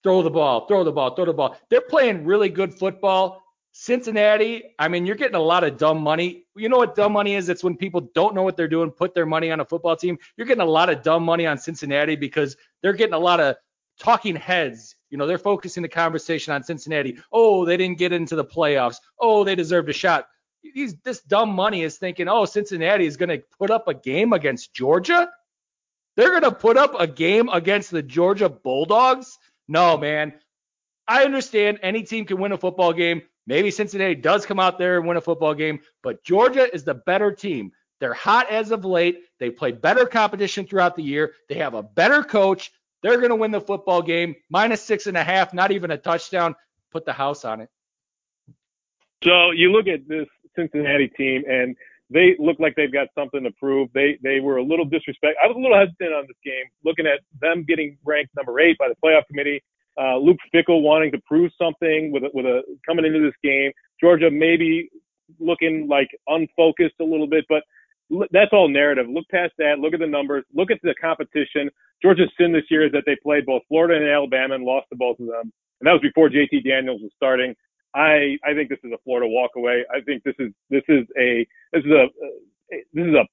Throw 0.02 0.22
the 0.22 0.30
ball, 0.30 0.66
throw 0.66 0.84
the 0.84 0.92
ball, 0.92 1.14
throw 1.14 1.24
the 1.24 1.32
ball. 1.32 1.56
They're 1.68 1.80
playing 1.80 2.24
really 2.24 2.48
good 2.48 2.72
football. 2.72 3.42
Cincinnati, 3.80 4.74
I 4.80 4.88
mean, 4.88 5.06
you're 5.06 5.14
getting 5.14 5.36
a 5.36 5.40
lot 5.40 5.62
of 5.62 5.76
dumb 5.76 6.02
money. 6.02 6.46
You 6.56 6.68
know 6.68 6.78
what 6.78 6.96
dumb 6.96 7.12
money 7.12 7.36
is? 7.36 7.48
It's 7.48 7.62
when 7.62 7.76
people 7.76 8.10
don't 8.12 8.34
know 8.34 8.42
what 8.42 8.56
they're 8.56 8.66
doing, 8.66 8.90
put 8.90 9.14
their 9.14 9.24
money 9.24 9.52
on 9.52 9.60
a 9.60 9.64
football 9.64 9.94
team. 9.94 10.18
You're 10.36 10.48
getting 10.48 10.62
a 10.62 10.66
lot 10.66 10.90
of 10.90 11.04
dumb 11.04 11.22
money 11.22 11.46
on 11.46 11.58
Cincinnati 11.58 12.16
because 12.16 12.56
they're 12.82 12.92
getting 12.92 13.14
a 13.14 13.18
lot 13.20 13.38
of 13.38 13.54
talking 14.00 14.34
heads. 14.34 14.96
You 15.10 15.16
know, 15.16 15.28
they're 15.28 15.38
focusing 15.38 15.84
the 15.84 15.88
conversation 15.88 16.52
on 16.52 16.64
Cincinnati. 16.64 17.18
Oh, 17.30 17.64
they 17.64 17.76
didn't 17.76 17.98
get 17.98 18.12
into 18.12 18.34
the 18.34 18.44
playoffs. 18.44 18.96
Oh, 19.20 19.44
they 19.44 19.54
deserved 19.54 19.88
a 19.88 19.92
shot. 19.92 20.26
These, 20.64 20.96
this 21.04 21.20
dumb 21.20 21.50
money 21.50 21.82
is 21.82 21.98
thinking, 21.98 22.26
oh, 22.26 22.46
Cincinnati 22.46 23.06
is 23.06 23.16
going 23.16 23.28
to 23.28 23.44
put 23.60 23.70
up 23.70 23.86
a 23.86 23.94
game 23.94 24.32
against 24.32 24.74
Georgia. 24.74 25.30
They're 26.16 26.30
going 26.30 26.42
to 26.42 26.50
put 26.50 26.76
up 26.76 26.96
a 26.98 27.06
game 27.06 27.48
against 27.48 27.92
the 27.92 28.02
Georgia 28.02 28.48
Bulldogs. 28.48 29.38
No, 29.68 29.96
man. 29.96 30.32
I 31.06 31.22
understand 31.24 31.78
any 31.84 32.02
team 32.02 32.24
can 32.24 32.40
win 32.40 32.50
a 32.50 32.58
football 32.58 32.92
game. 32.92 33.22
Maybe 33.48 33.70
Cincinnati 33.70 34.14
does 34.14 34.44
come 34.44 34.60
out 34.60 34.78
there 34.78 34.98
and 34.98 35.08
win 35.08 35.16
a 35.16 35.22
football 35.22 35.54
game, 35.54 35.80
but 36.02 36.22
Georgia 36.22 36.68
is 36.72 36.84
the 36.84 36.92
better 36.92 37.32
team. 37.32 37.72
They're 37.98 38.12
hot 38.12 38.50
as 38.50 38.70
of 38.72 38.84
late. 38.84 39.22
They 39.40 39.48
play 39.48 39.72
better 39.72 40.04
competition 40.04 40.66
throughout 40.66 40.96
the 40.96 41.02
year. 41.02 41.32
They 41.48 41.54
have 41.54 41.72
a 41.72 41.82
better 41.82 42.22
coach. 42.22 42.70
They're 43.02 43.16
going 43.16 43.30
to 43.30 43.36
win 43.36 43.50
the 43.50 43.60
football 43.60 44.02
game. 44.02 44.34
Minus 44.50 44.82
six 44.82 45.06
and 45.06 45.16
a 45.16 45.24
half, 45.24 45.54
not 45.54 45.72
even 45.72 45.90
a 45.90 45.96
touchdown. 45.96 46.56
Put 46.92 47.06
the 47.06 47.14
house 47.14 47.46
on 47.46 47.62
it. 47.62 47.70
So 49.24 49.50
you 49.52 49.72
look 49.72 49.88
at 49.88 50.06
this 50.06 50.26
Cincinnati 50.54 51.08
team, 51.08 51.42
and 51.48 51.74
they 52.10 52.36
look 52.38 52.60
like 52.60 52.74
they've 52.76 52.92
got 52.92 53.08
something 53.16 53.42
to 53.44 53.50
prove. 53.52 53.88
They 53.94 54.18
they 54.22 54.40
were 54.40 54.58
a 54.58 54.62
little 54.62 54.84
disrespect. 54.84 55.38
I 55.42 55.46
was 55.46 55.56
a 55.56 55.60
little 55.60 55.76
hesitant 55.76 56.12
on 56.12 56.26
this 56.28 56.36
game, 56.44 56.64
looking 56.84 57.06
at 57.06 57.20
them 57.40 57.64
getting 57.66 57.96
ranked 58.04 58.36
number 58.36 58.60
eight 58.60 58.76
by 58.76 58.88
the 58.88 58.94
playoff 59.02 59.26
committee 59.26 59.62
uh, 60.00 60.16
Luke 60.18 60.38
Fickell 60.54 60.82
wanting 60.82 61.10
to 61.12 61.18
prove 61.26 61.50
something 61.60 62.12
with 62.12 62.24
a, 62.24 62.30
with 62.32 62.46
a 62.46 62.62
coming 62.86 63.04
into 63.04 63.20
this 63.20 63.34
game. 63.42 63.72
Georgia 64.00 64.30
maybe 64.30 64.88
looking 65.40 65.88
like 65.88 66.08
unfocused 66.28 66.94
a 67.00 67.04
little 67.04 67.26
bit, 67.26 67.44
but 67.48 67.62
that's 68.30 68.52
all 68.52 68.68
narrative. 68.68 69.06
Look 69.08 69.26
past 69.30 69.52
that. 69.58 69.80
Look 69.80 69.94
at 69.94 70.00
the 70.00 70.06
numbers. 70.06 70.44
Look 70.54 70.70
at 70.70 70.78
the 70.82 70.94
competition. 71.00 71.70
Georgia's 72.00 72.30
sin 72.38 72.52
this 72.52 72.64
year 72.70 72.86
is 72.86 72.92
that 72.92 73.02
they 73.06 73.16
played 73.22 73.44
both 73.44 73.62
Florida 73.68 73.96
and 73.96 74.08
Alabama 74.08 74.54
and 74.54 74.64
lost 74.64 74.86
to 74.90 74.96
both 74.96 75.18
of 75.18 75.26
them, 75.26 75.52
and 75.80 75.86
that 75.86 75.92
was 75.92 76.00
before 76.00 76.28
JT 76.28 76.64
Daniels 76.64 77.02
was 77.02 77.12
starting. 77.16 77.54
I 77.94 78.38
I 78.44 78.54
think 78.54 78.68
this 78.68 78.78
is 78.84 78.92
a 78.92 78.98
Florida 79.04 79.28
walkaway. 79.28 79.82
I 79.92 80.00
think 80.00 80.22
this 80.22 80.36
is 80.38 80.52
this 80.70 80.84
is 80.88 81.06
a 81.18 81.46
this 81.72 81.84
is 81.84 81.90
a 81.90 82.06
this 82.92 83.06
is 83.06 83.14
a 83.14 83.26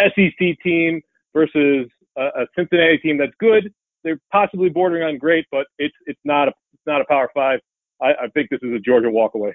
SEC 0.00 0.58
team 0.62 1.00
versus 1.34 1.88
a, 2.16 2.22
a 2.22 2.46
Cincinnati 2.56 2.98
team 2.98 3.18
that's 3.18 3.34
good. 3.38 3.72
They're 4.06 4.20
possibly 4.30 4.68
bordering 4.68 5.02
on 5.02 5.18
great, 5.18 5.46
but 5.50 5.66
it's 5.80 5.96
it's 6.06 6.20
not 6.24 6.46
a 6.46 6.52
it's 6.72 6.86
not 6.86 7.00
a 7.00 7.04
Power 7.06 7.28
Five. 7.34 7.58
I, 8.00 8.10
I 8.10 8.28
think 8.32 8.50
this 8.50 8.60
is 8.62 8.72
a 8.72 8.78
Georgia 8.78 9.08
walkaway. 9.08 9.52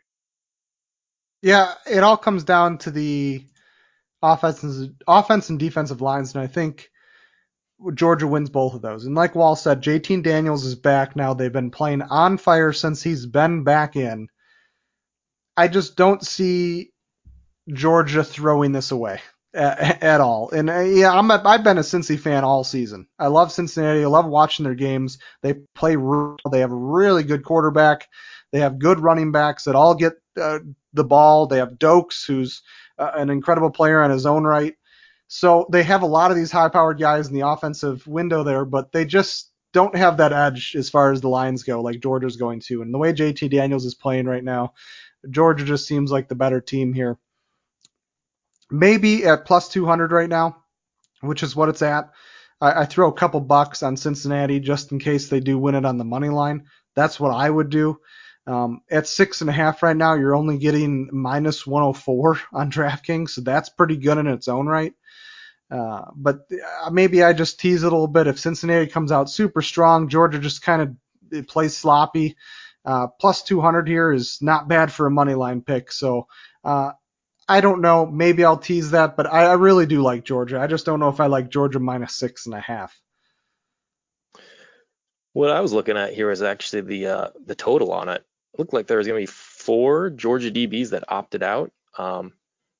Yeah, 1.41 1.73
it 1.89 2.03
all 2.03 2.17
comes 2.17 2.43
down 2.43 2.77
to 2.79 2.91
the 2.91 3.45
offense, 4.21 4.89
offense 5.07 5.49
and 5.49 5.57
defensive 5.57 6.01
lines, 6.01 6.35
and 6.35 6.43
I 6.43 6.47
think 6.47 6.89
Georgia 7.93 8.27
wins 8.27 8.49
both 8.49 8.73
of 8.73 8.81
those. 8.81 9.05
And 9.05 9.15
like 9.15 9.35
Wahl 9.35 9.55
said, 9.55 9.81
JT 9.81 10.21
Daniels 10.21 10.65
is 10.65 10.75
back 10.75 11.15
now. 11.15 11.33
They've 11.33 11.51
been 11.51 11.71
playing 11.71 12.01
on 12.01 12.37
fire 12.37 12.73
since 12.73 13.01
he's 13.01 13.25
been 13.25 13.63
back 13.63 13.95
in. 13.95 14.27
I 15.55 15.69
just 15.69 15.95
don't 15.95 16.21
see 16.21 16.91
Georgia 17.71 18.25
throwing 18.25 18.73
this 18.73 18.91
away 18.91 19.21
at, 19.53 20.21
all. 20.21 20.49
And 20.51 20.69
uh, 20.69 20.79
yeah, 20.79 21.11
I'm 21.11 21.29
a, 21.31 21.41
I've 21.45 21.63
been 21.63 21.77
a 21.77 21.81
Cincy 21.81 22.19
fan 22.19 22.43
all 22.43 22.63
season. 22.63 23.07
I 23.19 23.27
love 23.27 23.51
Cincinnati. 23.51 24.03
I 24.03 24.07
love 24.07 24.25
watching 24.25 24.63
their 24.63 24.75
games. 24.75 25.17
They 25.41 25.55
play 25.75 25.95
real. 25.95 26.37
They 26.51 26.59
have 26.59 26.71
a 26.71 26.75
really 26.75 27.23
good 27.23 27.43
quarterback. 27.43 28.07
They 28.51 28.59
have 28.59 28.79
good 28.79 28.99
running 28.99 29.31
backs 29.31 29.65
that 29.65 29.75
all 29.75 29.95
get 29.95 30.13
uh, 30.39 30.59
the 30.93 31.03
ball. 31.03 31.47
They 31.47 31.57
have 31.57 31.79
Doaks, 31.79 32.25
who's 32.25 32.61
uh, 32.97 33.11
an 33.15 33.29
incredible 33.29 33.71
player 33.71 34.01
on 34.01 34.11
his 34.11 34.25
own 34.25 34.43
right. 34.43 34.75
So 35.27 35.67
they 35.71 35.83
have 35.83 36.01
a 36.01 36.07
lot 36.07 36.31
of 36.31 36.37
these 36.37 36.51
high-powered 36.51 36.99
guys 36.99 37.27
in 37.27 37.33
the 37.33 37.47
offensive 37.47 38.05
window 38.05 38.43
there, 38.43 38.65
but 38.65 38.91
they 38.91 39.05
just 39.05 39.49
don't 39.73 39.95
have 39.95 40.17
that 40.17 40.33
edge 40.33 40.75
as 40.75 40.89
far 40.89 41.13
as 41.13 41.21
the 41.21 41.29
lines 41.29 41.63
go, 41.63 41.81
like 41.81 42.01
Georgia's 42.01 42.35
going 42.35 42.59
to. 42.59 42.81
And 42.81 42.93
the 42.93 42.97
way 42.97 43.13
JT 43.13 43.49
Daniels 43.49 43.85
is 43.85 43.95
playing 43.95 44.25
right 44.25 44.43
now, 44.43 44.73
Georgia 45.29 45.63
just 45.63 45.87
seems 45.87 46.11
like 46.11 46.27
the 46.27 46.35
better 46.35 46.59
team 46.59 46.91
here. 46.91 47.17
Maybe 48.71 49.25
at 49.25 49.45
plus 49.45 49.69
200 49.69 50.11
right 50.11 50.29
now, 50.29 50.57
which 51.21 51.43
is 51.43 51.55
what 51.55 51.69
it's 51.69 51.81
at. 51.81 52.09
I, 52.61 52.81
I 52.81 52.85
throw 52.85 53.09
a 53.09 53.13
couple 53.13 53.41
bucks 53.41 53.83
on 53.83 53.97
Cincinnati 53.97 54.59
just 54.59 54.91
in 54.91 54.99
case 54.99 55.29
they 55.29 55.39
do 55.39 55.57
win 55.57 55.75
it 55.75 55.85
on 55.85 55.97
the 55.97 56.05
money 56.05 56.29
line. 56.29 56.65
That's 56.95 57.19
what 57.19 57.31
I 57.31 57.49
would 57.49 57.69
do. 57.69 57.99
Um, 58.47 58.81
at 58.89 59.07
six 59.07 59.41
and 59.41 59.49
a 59.49 59.53
half 59.53 59.83
right 59.83 59.95
now, 59.95 60.15
you're 60.15 60.35
only 60.35 60.57
getting 60.57 61.09
minus 61.11 61.67
104 61.67 62.39
on 62.53 62.71
DraftKings, 62.71 63.29
so 63.29 63.41
that's 63.41 63.69
pretty 63.69 63.97
good 63.97 64.17
in 64.17 64.27
its 64.27 64.47
own 64.47 64.67
right. 64.67 64.93
Uh, 65.69 66.05
but 66.15 66.39
uh, 66.83 66.89
maybe 66.89 67.23
I 67.23 67.33
just 67.33 67.59
tease 67.59 67.83
it 67.83 67.87
a 67.87 67.89
little 67.89 68.07
bit. 68.07 68.27
If 68.27 68.39
Cincinnati 68.39 68.87
comes 68.87 69.11
out 69.11 69.29
super 69.29 69.61
strong, 69.61 70.09
Georgia 70.09 70.39
just 70.39 70.61
kind 70.61 70.81
of 71.31 71.47
plays 71.47 71.77
sloppy. 71.77 72.35
Uh, 72.83 73.07
plus 73.19 73.43
200 73.43 73.87
here 73.87 74.11
is 74.11 74.39
not 74.41 74.67
bad 74.67 74.91
for 74.91 75.05
a 75.05 75.11
money 75.11 75.35
line 75.35 75.61
pick. 75.61 75.91
So 75.91 76.27
uh, 76.63 76.91
I 77.47 77.61
don't 77.61 77.81
know. 77.81 78.05
Maybe 78.05 78.45
I'll 78.45 78.57
tease 78.57 78.91
that, 78.91 79.17
but 79.17 79.31
I, 79.31 79.45
I 79.45 79.53
really 79.53 79.85
do 79.85 80.01
like 80.01 80.23
Georgia. 80.23 80.59
I 80.59 80.67
just 80.67 80.85
don't 80.85 80.99
know 80.99 81.09
if 81.09 81.19
I 81.19 81.27
like 81.27 81.49
Georgia 81.49 81.79
minus 81.79 82.15
six 82.15 82.45
and 82.45 82.55
a 82.55 82.59
half. 82.59 82.97
What 85.33 85.49
I 85.49 85.61
was 85.61 85.73
looking 85.73 85.97
at 85.97 86.13
here 86.13 86.29
is 86.31 86.41
actually 86.41 86.81
the 86.81 87.07
uh, 87.07 87.27
the 87.45 87.55
total 87.55 87.93
on 87.93 88.09
it. 88.09 88.23
it 88.53 88.59
looked 88.59 88.73
like 88.73 88.87
there 88.87 88.97
was 88.97 89.07
going 89.07 89.19
to 89.19 89.23
be 89.23 89.33
four 89.33 90.09
Georgia 90.09 90.51
DBs 90.51 90.89
that 90.91 91.05
opted 91.07 91.41
out. 91.43 91.71
Um, 91.97 92.33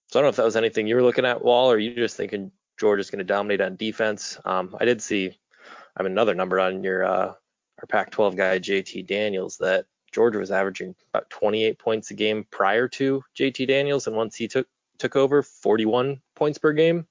so 0.07 0.19
I 0.19 0.21
don't 0.21 0.25
know 0.25 0.29
if 0.29 0.35
that 0.35 0.45
was 0.45 0.57
anything 0.57 0.87
you 0.87 0.95
were 0.95 1.03
looking 1.03 1.25
at, 1.25 1.43
Wahl, 1.43 1.71
or 1.71 1.77
you 1.77 1.95
just 1.95 2.17
thinking 2.17 2.51
Georgia's 2.77 3.09
going 3.09 3.19
to 3.19 3.25
dominate 3.25 3.61
on 3.61 3.77
defense. 3.77 4.37
Um, 4.43 4.75
I 4.79 4.85
did 4.85 5.01
see, 5.01 5.29
I 5.29 5.97
have 5.97 6.05
another 6.05 6.35
number 6.35 6.59
on 6.59 6.83
your 6.83 7.05
uh, 7.05 7.33
our 7.79 7.87
Pac-12 7.87 8.35
guy 8.35 8.59
JT 8.59 9.07
Daniels 9.07 9.57
that 9.57 9.85
Georgia 10.11 10.39
was 10.39 10.51
averaging 10.51 10.95
about 11.13 11.29
28 11.29 11.79
points 11.79 12.11
a 12.11 12.13
game 12.13 12.45
prior 12.51 12.87
to 12.89 13.23
JT 13.37 13.67
Daniels, 13.67 14.07
and 14.07 14.15
once 14.15 14.35
he 14.35 14.47
took 14.47 14.67
took 14.99 15.15
over, 15.15 15.41
41 15.41 16.21
points 16.35 16.57
per 16.59 16.73
game, 16.73 17.07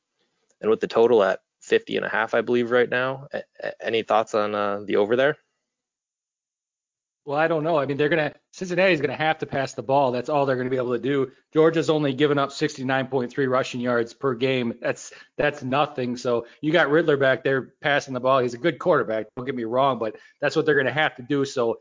and 0.60 0.70
with 0.70 0.80
the 0.80 0.86
total 0.86 1.22
at 1.22 1.40
50 1.62 1.96
and 1.96 2.06
a 2.06 2.08
half, 2.08 2.34
I 2.34 2.40
believe 2.40 2.70
right 2.70 2.88
now. 2.88 3.26
A- 3.32 3.84
any 3.84 4.02
thoughts 4.02 4.34
on 4.34 4.54
uh, 4.54 4.80
the 4.84 4.96
over 4.96 5.16
there? 5.16 5.36
Well, 7.26 7.38
I 7.38 7.48
don't 7.48 7.62
know. 7.62 7.78
I 7.78 7.84
mean, 7.84 7.96
they're 7.96 8.08
gonna 8.08 8.34
Cincinnati's 8.52 9.00
gonna 9.00 9.14
have 9.14 9.38
to 9.38 9.46
pass 9.46 9.74
the 9.74 9.82
ball. 9.82 10.10
That's 10.10 10.28
all 10.30 10.46
they're 10.46 10.56
gonna 10.56 10.70
be 10.70 10.78
able 10.78 10.94
to 10.94 10.98
do. 10.98 11.30
Georgia's 11.52 11.90
only 11.90 12.14
given 12.14 12.38
up 12.38 12.50
69.3 12.50 13.48
rushing 13.48 13.80
yards 13.80 14.14
per 14.14 14.34
game. 14.34 14.74
That's 14.80 15.12
that's 15.36 15.62
nothing. 15.62 16.16
So 16.16 16.46
you 16.62 16.72
got 16.72 16.90
Ridder 16.90 17.18
back 17.18 17.44
there 17.44 17.74
passing 17.82 18.14
the 18.14 18.20
ball. 18.20 18.38
He's 18.38 18.54
a 18.54 18.58
good 18.58 18.78
quarterback. 18.78 19.26
Don't 19.36 19.44
get 19.44 19.54
me 19.54 19.64
wrong, 19.64 19.98
but 19.98 20.16
that's 20.40 20.56
what 20.56 20.64
they're 20.64 20.76
gonna 20.76 20.92
have 20.92 21.14
to 21.16 21.22
do. 21.22 21.44
So 21.44 21.80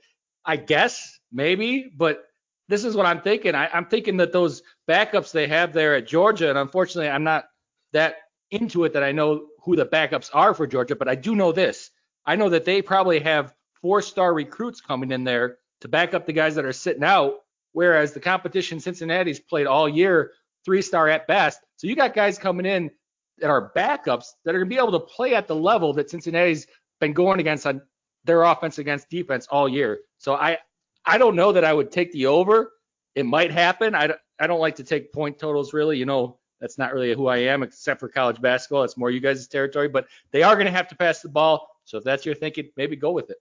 I 0.49 0.55
guess 0.55 1.19
maybe, 1.31 1.91
but 1.95 2.23
this 2.69 2.83
is 2.83 2.95
what 2.95 3.05
I'm 3.05 3.21
thinking. 3.21 3.53
I, 3.53 3.69
I'm 3.71 3.85
thinking 3.85 4.17
that 4.17 4.33
those 4.33 4.63
backups 4.89 5.31
they 5.31 5.47
have 5.47 5.73
there 5.73 5.95
at 5.95 6.07
Georgia, 6.07 6.49
and 6.49 6.57
unfortunately, 6.57 7.07
I'm 7.07 7.23
not 7.23 7.45
that 7.93 8.15
into 8.49 8.83
it 8.85 8.93
that 8.93 9.03
I 9.03 9.12
know 9.12 9.45
who 9.63 9.75
the 9.75 9.85
backups 9.85 10.31
are 10.33 10.55
for 10.55 10.65
Georgia, 10.65 10.95
but 10.95 11.07
I 11.07 11.13
do 11.13 11.35
know 11.35 11.51
this. 11.51 11.91
I 12.25 12.35
know 12.35 12.49
that 12.49 12.65
they 12.65 12.81
probably 12.81 13.19
have 13.19 13.53
four-star 13.79 14.33
recruits 14.33 14.81
coming 14.81 15.12
in 15.12 15.23
there 15.23 15.59
to 15.81 15.88
back 15.88 16.15
up 16.15 16.25
the 16.25 16.33
guys 16.33 16.55
that 16.55 16.65
are 16.65 16.73
sitting 16.73 17.03
out, 17.03 17.35
whereas 17.73 18.13
the 18.13 18.19
competition 18.19 18.79
Cincinnati's 18.79 19.39
played 19.39 19.67
all 19.67 19.88
year 19.88 20.31
three-star 20.65 21.09
at 21.09 21.27
best. 21.27 21.59
So 21.75 21.85
you 21.85 21.95
got 21.95 22.15
guys 22.15 22.39
coming 22.39 22.65
in 22.65 22.89
that 23.38 23.51
are 23.51 23.71
backups 23.75 24.25
that 24.43 24.55
are 24.55 24.57
going 24.57 24.69
to 24.69 24.75
be 24.75 24.81
able 24.81 24.99
to 24.99 25.05
play 25.05 25.35
at 25.35 25.47
the 25.47 25.55
level 25.55 25.93
that 25.93 26.09
Cincinnati's 26.09 26.65
been 26.99 27.13
going 27.13 27.39
against 27.39 27.67
on 27.67 27.83
their 28.25 28.43
offense 28.43 28.77
against 28.77 29.10
defense 29.10 29.47
all 29.49 29.67
year. 29.67 29.99
So 30.17 30.34
I 30.34 30.60
I 31.05 31.17
don't 31.17 31.36
know 31.36 31.51
that 31.51 31.63
I 31.63 31.73
would 31.73 31.91
take 31.91 32.12
the 32.12 32.27
over. 32.27 32.71
It 33.15 33.25
might 33.25 33.51
happen. 33.51 33.95
I 33.95 34.13
I 34.39 34.47
don't 34.47 34.60
like 34.60 34.75
to 34.75 34.84
take 34.84 35.13
point 35.13 35.39
totals 35.39 35.73
really. 35.73 35.97
You 35.97 36.05
know, 36.05 36.39
that's 36.60 36.77
not 36.77 36.93
really 36.93 37.13
who 37.13 37.27
I 37.27 37.38
am 37.38 37.63
except 37.63 37.99
for 37.99 38.10
college 38.10 38.41
basketball. 38.41 38.84
It's 38.84 38.97
more 38.97 39.10
you 39.10 39.19
guys' 39.19 39.47
territory, 39.47 39.88
but 39.88 40.08
they 40.32 40.43
are 40.43 40.55
going 40.55 40.67
to 40.67 40.71
have 40.71 40.88
to 40.89 40.95
pass 40.95 41.21
the 41.21 41.29
ball. 41.29 41.67
So 41.86 41.97
if 41.97 42.03
that's 42.03 42.25
your 42.25 42.36
thinking, 42.36 42.69
maybe 42.77 42.95
go 42.95 43.12
with 43.12 43.29
it. 43.29 43.38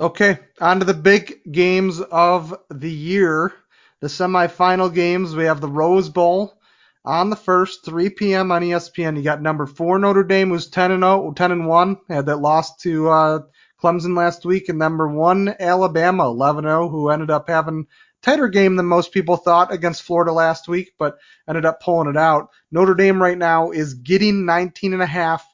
Okay, 0.00 0.38
on 0.60 0.80
to 0.80 0.84
the 0.84 0.94
big 0.94 1.40
games 1.50 2.00
of 2.00 2.54
the 2.70 2.90
year. 2.90 3.52
The 4.00 4.08
semifinal 4.08 4.92
games, 4.92 5.36
we 5.36 5.44
have 5.44 5.60
the 5.60 5.68
Rose 5.68 6.08
Bowl 6.08 6.58
on 7.04 7.30
the 7.30 7.36
first, 7.36 7.84
3 7.84 8.10
p.m. 8.10 8.52
on 8.52 8.62
ESPN. 8.62 9.16
You 9.16 9.22
got 9.22 9.42
number 9.42 9.66
four 9.66 9.98
Notre 9.98 10.24
Dame, 10.24 10.50
who's 10.50 10.68
10 10.68 10.92
and 10.92 11.02
0, 11.02 11.32
10 11.34 11.52
and 11.52 11.66
1, 11.66 11.96
had 12.08 12.26
that 12.26 12.40
loss 12.40 12.76
to 12.78 13.08
uh, 13.08 13.38
Clemson 13.82 14.16
last 14.16 14.44
week, 14.44 14.68
and 14.68 14.78
number 14.78 15.08
one 15.08 15.54
Alabama, 15.58 16.24
11 16.26 16.64
0, 16.64 16.88
who 16.88 17.10
ended 17.10 17.30
up 17.30 17.48
having 17.48 17.86
tighter 18.22 18.48
game 18.48 18.76
than 18.76 18.86
most 18.86 19.12
people 19.12 19.36
thought 19.36 19.72
against 19.72 20.02
Florida 20.02 20.32
last 20.32 20.68
week, 20.68 20.92
but 20.98 21.18
ended 21.48 21.64
up 21.64 21.82
pulling 21.82 22.08
it 22.08 22.16
out. 22.16 22.50
Notre 22.70 22.94
Dame 22.94 23.20
right 23.20 23.36
now 23.36 23.72
is 23.72 23.94
getting 23.94 24.46
19 24.46 24.92
and 24.92 25.02
a 25.02 25.06
half 25.06 25.44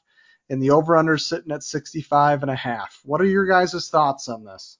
and 0.49 0.61
the 0.61 0.71
over-under 0.71 1.17
sitting 1.17 1.51
at 1.51 1.63
65 1.63 2.41
and 2.43 2.51
a 2.51 2.55
half. 2.55 2.99
What 3.03 3.21
are 3.21 3.25
your 3.25 3.47
guys' 3.47 3.89
thoughts 3.89 4.29
on 4.29 4.43
this? 4.43 4.77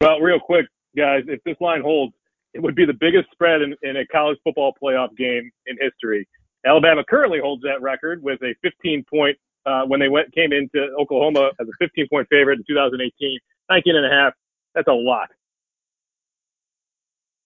Well, 0.00 0.20
real 0.20 0.40
quick, 0.40 0.66
guys, 0.96 1.24
if 1.28 1.42
this 1.44 1.56
line 1.60 1.82
holds, 1.82 2.14
it 2.54 2.62
would 2.62 2.74
be 2.74 2.84
the 2.84 2.96
biggest 2.98 3.30
spread 3.32 3.62
in, 3.62 3.74
in 3.82 3.96
a 3.96 4.06
college 4.06 4.38
football 4.44 4.72
playoff 4.82 5.16
game 5.16 5.50
in 5.66 5.76
history. 5.80 6.26
Alabama 6.66 7.02
currently 7.08 7.38
holds 7.40 7.62
that 7.62 7.80
record 7.80 8.22
with 8.22 8.40
a 8.42 8.54
15 8.62 9.04
point 9.08 9.36
uh, 9.66 9.82
when 9.84 10.00
they 10.00 10.08
went 10.08 10.32
came 10.34 10.52
into 10.52 10.88
Oklahoma 10.98 11.50
as 11.60 11.68
a 11.68 11.72
15 11.78 12.08
point 12.08 12.26
favorite 12.30 12.58
in 12.58 12.64
2018, 12.66 13.38
19 13.70 13.96
and 13.96 14.06
a 14.06 14.10
half. 14.10 14.32
That's 14.74 14.88
a 14.88 14.92
lot. 14.92 15.28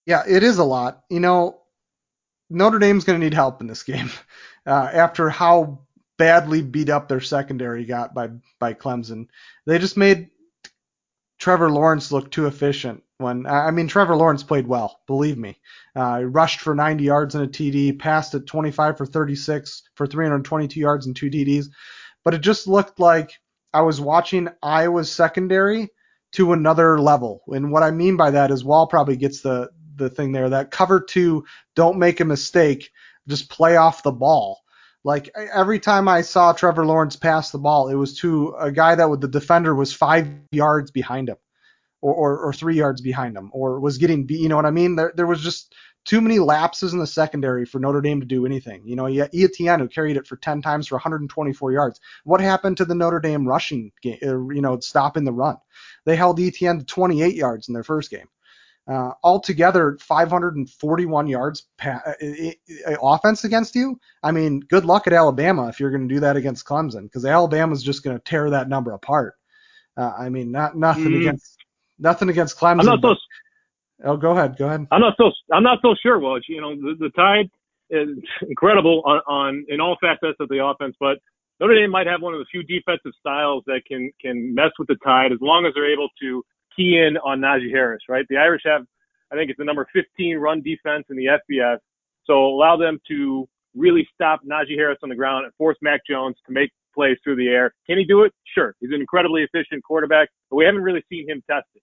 Yeah, 0.07 0.23
it 0.29 0.43
is 0.43 0.59
a 0.59 0.65
lot. 0.65 1.03
You 1.11 1.21
know, 1.21 1.61
Notre 2.51 2.79
Dame's 2.79 3.05
going 3.05 3.19
to 3.19 3.25
need 3.25 3.35
help 3.35 3.61
in 3.61 3.67
this 3.67 3.83
game 3.83 4.11
uh, 4.67 4.91
after 4.93 5.31
how 5.31 5.81
badly 6.19 6.63
beat 6.63 6.91
up 6.91 7.09
their 7.09 7.21
secondary 7.21 7.85
got 7.85 8.15
by 8.15 8.31
by 8.59 8.75
Clemson. 8.75 9.29
They 9.67 9.79
just 9.79 9.97
made 9.97 10.31
Trevor 11.45 11.71
Lawrence 11.71 12.11
looked 12.11 12.33
too 12.33 12.47
efficient. 12.47 13.03
When 13.19 13.45
I 13.45 13.71
mean 13.71 13.87
Trevor 13.87 14.17
Lawrence 14.17 14.43
played 14.43 14.67
well, 14.67 15.03
believe 15.07 15.37
me. 15.37 15.61
Uh, 15.95 16.23
rushed 16.25 16.61
for 16.61 16.75
90 16.75 17.05
yards 17.05 17.35
and 17.35 17.45
a 17.45 17.47
TD, 17.47 17.99
passed 17.99 18.35
at 18.35 18.47
25 18.47 18.97
for 18.97 19.05
36 19.05 19.83
for 19.95 20.07
322 20.07 20.81
yards 20.81 21.05
and 21.05 21.15
two 21.15 21.29
TDs. 21.29 21.67
But 22.25 22.33
it 22.33 22.39
just 22.39 22.67
looked 22.67 22.99
like 22.99 23.33
I 23.75 23.83
was 23.83 24.01
watching 24.01 24.49
Iowa's 24.63 25.13
secondary 25.13 25.91
to 26.33 26.55
another 26.55 26.99
level. 26.99 27.43
And 27.49 27.71
what 27.71 27.83
I 27.83 27.91
mean 27.91 28.17
by 28.17 28.31
that 28.31 28.51
is 28.51 28.65
Wall 28.65 28.87
probably 28.87 29.17
gets 29.17 29.43
the 29.43 29.69
the 29.97 30.09
thing 30.09 30.33
there. 30.33 30.49
That 30.49 30.71
cover 30.71 30.99
two, 30.99 31.45
don't 31.77 31.99
make 31.99 32.21
a 32.21 32.25
mistake, 32.25 32.91
just 33.29 33.51
play 33.51 33.77
off 33.77 34.03
the 34.03 34.13
ball. 34.13 34.63
Like 35.05 35.31
every 35.37 35.79
time 35.79 36.09
I 36.09 36.23
saw 36.23 36.53
Trevor 36.53 36.87
Lawrence 36.87 37.15
pass 37.15 37.51
the 37.51 37.59
ball, 37.59 37.89
it 37.89 37.95
was 37.95 38.19
to 38.21 38.55
a 38.59 38.73
guy 38.73 38.95
that 38.95 39.11
with 39.11 39.21
the 39.21 39.29
defender 39.29 39.75
was 39.75 39.93
five 39.93 40.29
yards 40.51 40.91
behind 40.91 41.29
him, 41.29 41.37
or, 42.01 42.15
or, 42.15 42.39
or 42.39 42.53
three 42.55 42.77
yards 42.77 43.03
behind 43.03 43.37
him, 43.37 43.51
or 43.53 43.81
was 43.81 43.99
getting 43.99 44.25
beat. 44.25 44.41
You 44.41 44.49
know 44.49 44.57
what 44.57 44.67
I 44.67 44.71
mean? 44.71 44.97
There, 44.97 45.13
there 45.15 45.27
was 45.27 45.43
just 45.43 45.75
too 46.05 46.21
many 46.21 46.39
lapses 46.39 46.93
in 46.93 46.99
the 46.99 47.07
secondary 47.07 47.65
for 47.65 47.79
Notre 47.79 48.01
Dame 48.01 48.21
to 48.21 48.27
do 48.27 48.47
anything. 48.47 48.83
You 48.87 48.97
know, 48.97 49.07
you 49.07 49.27
Etienne 49.33 49.81
who 49.81 49.89
carried 49.89 50.17
it 50.17 50.27
for 50.27 50.37
10 50.37 50.63
times 50.63 50.87
for 50.87 50.97
124 50.97 51.73
yards. 51.73 52.01
What 52.25 52.41
happened 52.41 52.79
to 52.79 52.85
the 52.85 52.95
Notre 52.95 53.21
Dame 53.21 53.47
rushing 53.47 53.93
game, 54.03 54.19
uh, 54.23 54.49
you 54.53 54.61
know, 54.61 54.79
stopping 54.81 55.25
the 55.25 55.33
run? 55.33 55.57
They 56.05 56.17
held 56.17 56.41
Etienne 56.41 56.79
to 56.79 56.85
28 56.85 57.35
yards 57.35 57.69
in 57.69 57.75
their 57.75 57.85
first 57.85 58.11
game. 58.11 58.29
Uh, 58.87 59.13
altogether, 59.23 59.97
541 60.01 61.27
yards 61.27 61.67
pa- 61.79 62.03
uh, 62.07 62.97
offense 63.03 63.45
against 63.45 63.75
you. 63.75 63.99
I 64.23 64.31
mean, 64.31 64.61
good 64.61 64.85
luck 64.85 65.07
at 65.07 65.15
Alabama 65.15 65.69
if 65.69 65.81
you're 65.81 65.91
going 65.91 66.07
to 66.07 66.15
do 66.15 66.21
that 66.21 66.37
against 66.37 66.67
Clemson, 66.67 67.05
because 67.05 67.25
Alabama's 67.25 67.83
just 67.83 68.03
going 68.03 68.15
to 68.15 68.23
tear 68.25 68.51
that 68.51 68.69
number 68.69 68.93
apart. 68.93 69.37
Uh, 69.97 70.13
I 70.19 70.29
mean, 70.29 70.51
not 70.51 70.77
nothing 70.77 71.13
mm. 71.13 71.21
against 71.21 71.57
nothing 71.99 72.29
against 72.29 72.59
Clemson. 72.59 72.81
I'm 72.81 72.87
not 72.87 73.01
so, 73.01 73.15
oh, 74.05 74.17
go 74.19 74.33
ahead, 74.33 74.59
go 74.59 74.67
ahead. 74.67 74.87
I'm 74.91 75.01
not 75.01 75.15
so 75.17 75.31
I'm 75.51 75.63
not 75.63 75.79
so 75.81 75.95
sure, 76.03 76.19
Woj. 76.21 76.41
You 76.49 76.61
know, 76.61 76.75
the, 76.75 76.95
the 76.99 77.11
Tide 77.11 77.49
is 77.89 78.09
incredible 78.49 79.03
on, 79.07 79.21
on 79.27 79.67
in 79.69 79.81
all 79.81 79.97
facets 79.99 80.37
of 80.41 80.49
the 80.51 80.63
offense, 80.63 80.95
but 81.01 81.19
Notre 81.59 81.75
Dame 81.75 81.91
might 81.91 82.07
have 82.07 82.21
one 82.21 82.35
of 82.35 82.41
the 82.41 82.47
few 82.51 82.63
defensive 82.65 83.13
styles 83.19 83.63
that 83.67 83.83
can 83.87 84.11
can 84.21 84.55
mess 84.55 84.73
with 84.79 84.89
the 84.89 84.97
Tide 85.05 85.33
as 85.33 85.39
long 85.41 85.65
as 85.65 85.73
they're 85.75 85.91
able 85.91 86.09
to 86.21 86.45
key 86.77 86.99
in 86.99 87.17
on 87.19 87.41
Najee 87.41 87.71
Harris, 87.71 88.03
right? 88.09 88.25
The 88.29 88.37
Irish 88.37 88.63
have, 88.65 88.83
I 89.33 89.37
think 89.37 89.51
it's 89.51 89.59
the 89.59 89.65
number 89.65 89.87
15 89.93 90.37
run 90.39 90.63
defense 90.63 91.05
in 91.11 91.17
the 91.17 91.27
FBS. 91.27 91.79
So 92.25 92.35
allow 92.35 92.77
them 92.77 92.99
to 93.09 93.49
really 93.75 94.07
stop 94.15 94.41
Najee 94.45 94.77
Harris 94.77 94.99
on 95.03 95.09
the 95.09 95.15
ground 95.15 95.45
and 95.45 95.55
force 95.55 95.77
Mac 95.83 96.01
Jones 96.09 96.37
to 96.47 96.53
make 96.53 96.71
plays 96.95 97.17
through 97.25 97.37
the 97.37 97.49
air. 97.49 97.75
Can 97.87 97.99
he 97.99 98.05
do 98.05 98.23
it? 98.23 98.33
Sure. 98.55 98.75
He's 98.81 98.91
an 98.91 99.01
incredibly 99.01 99.43
efficient 99.43 99.83
quarterback, 99.83 100.29
but 100.49 100.57
we 100.57 100.65
haven't 100.65 100.83
really 100.83 101.05
seen 101.11 101.29
him 101.29 101.43
tested. 101.51 101.83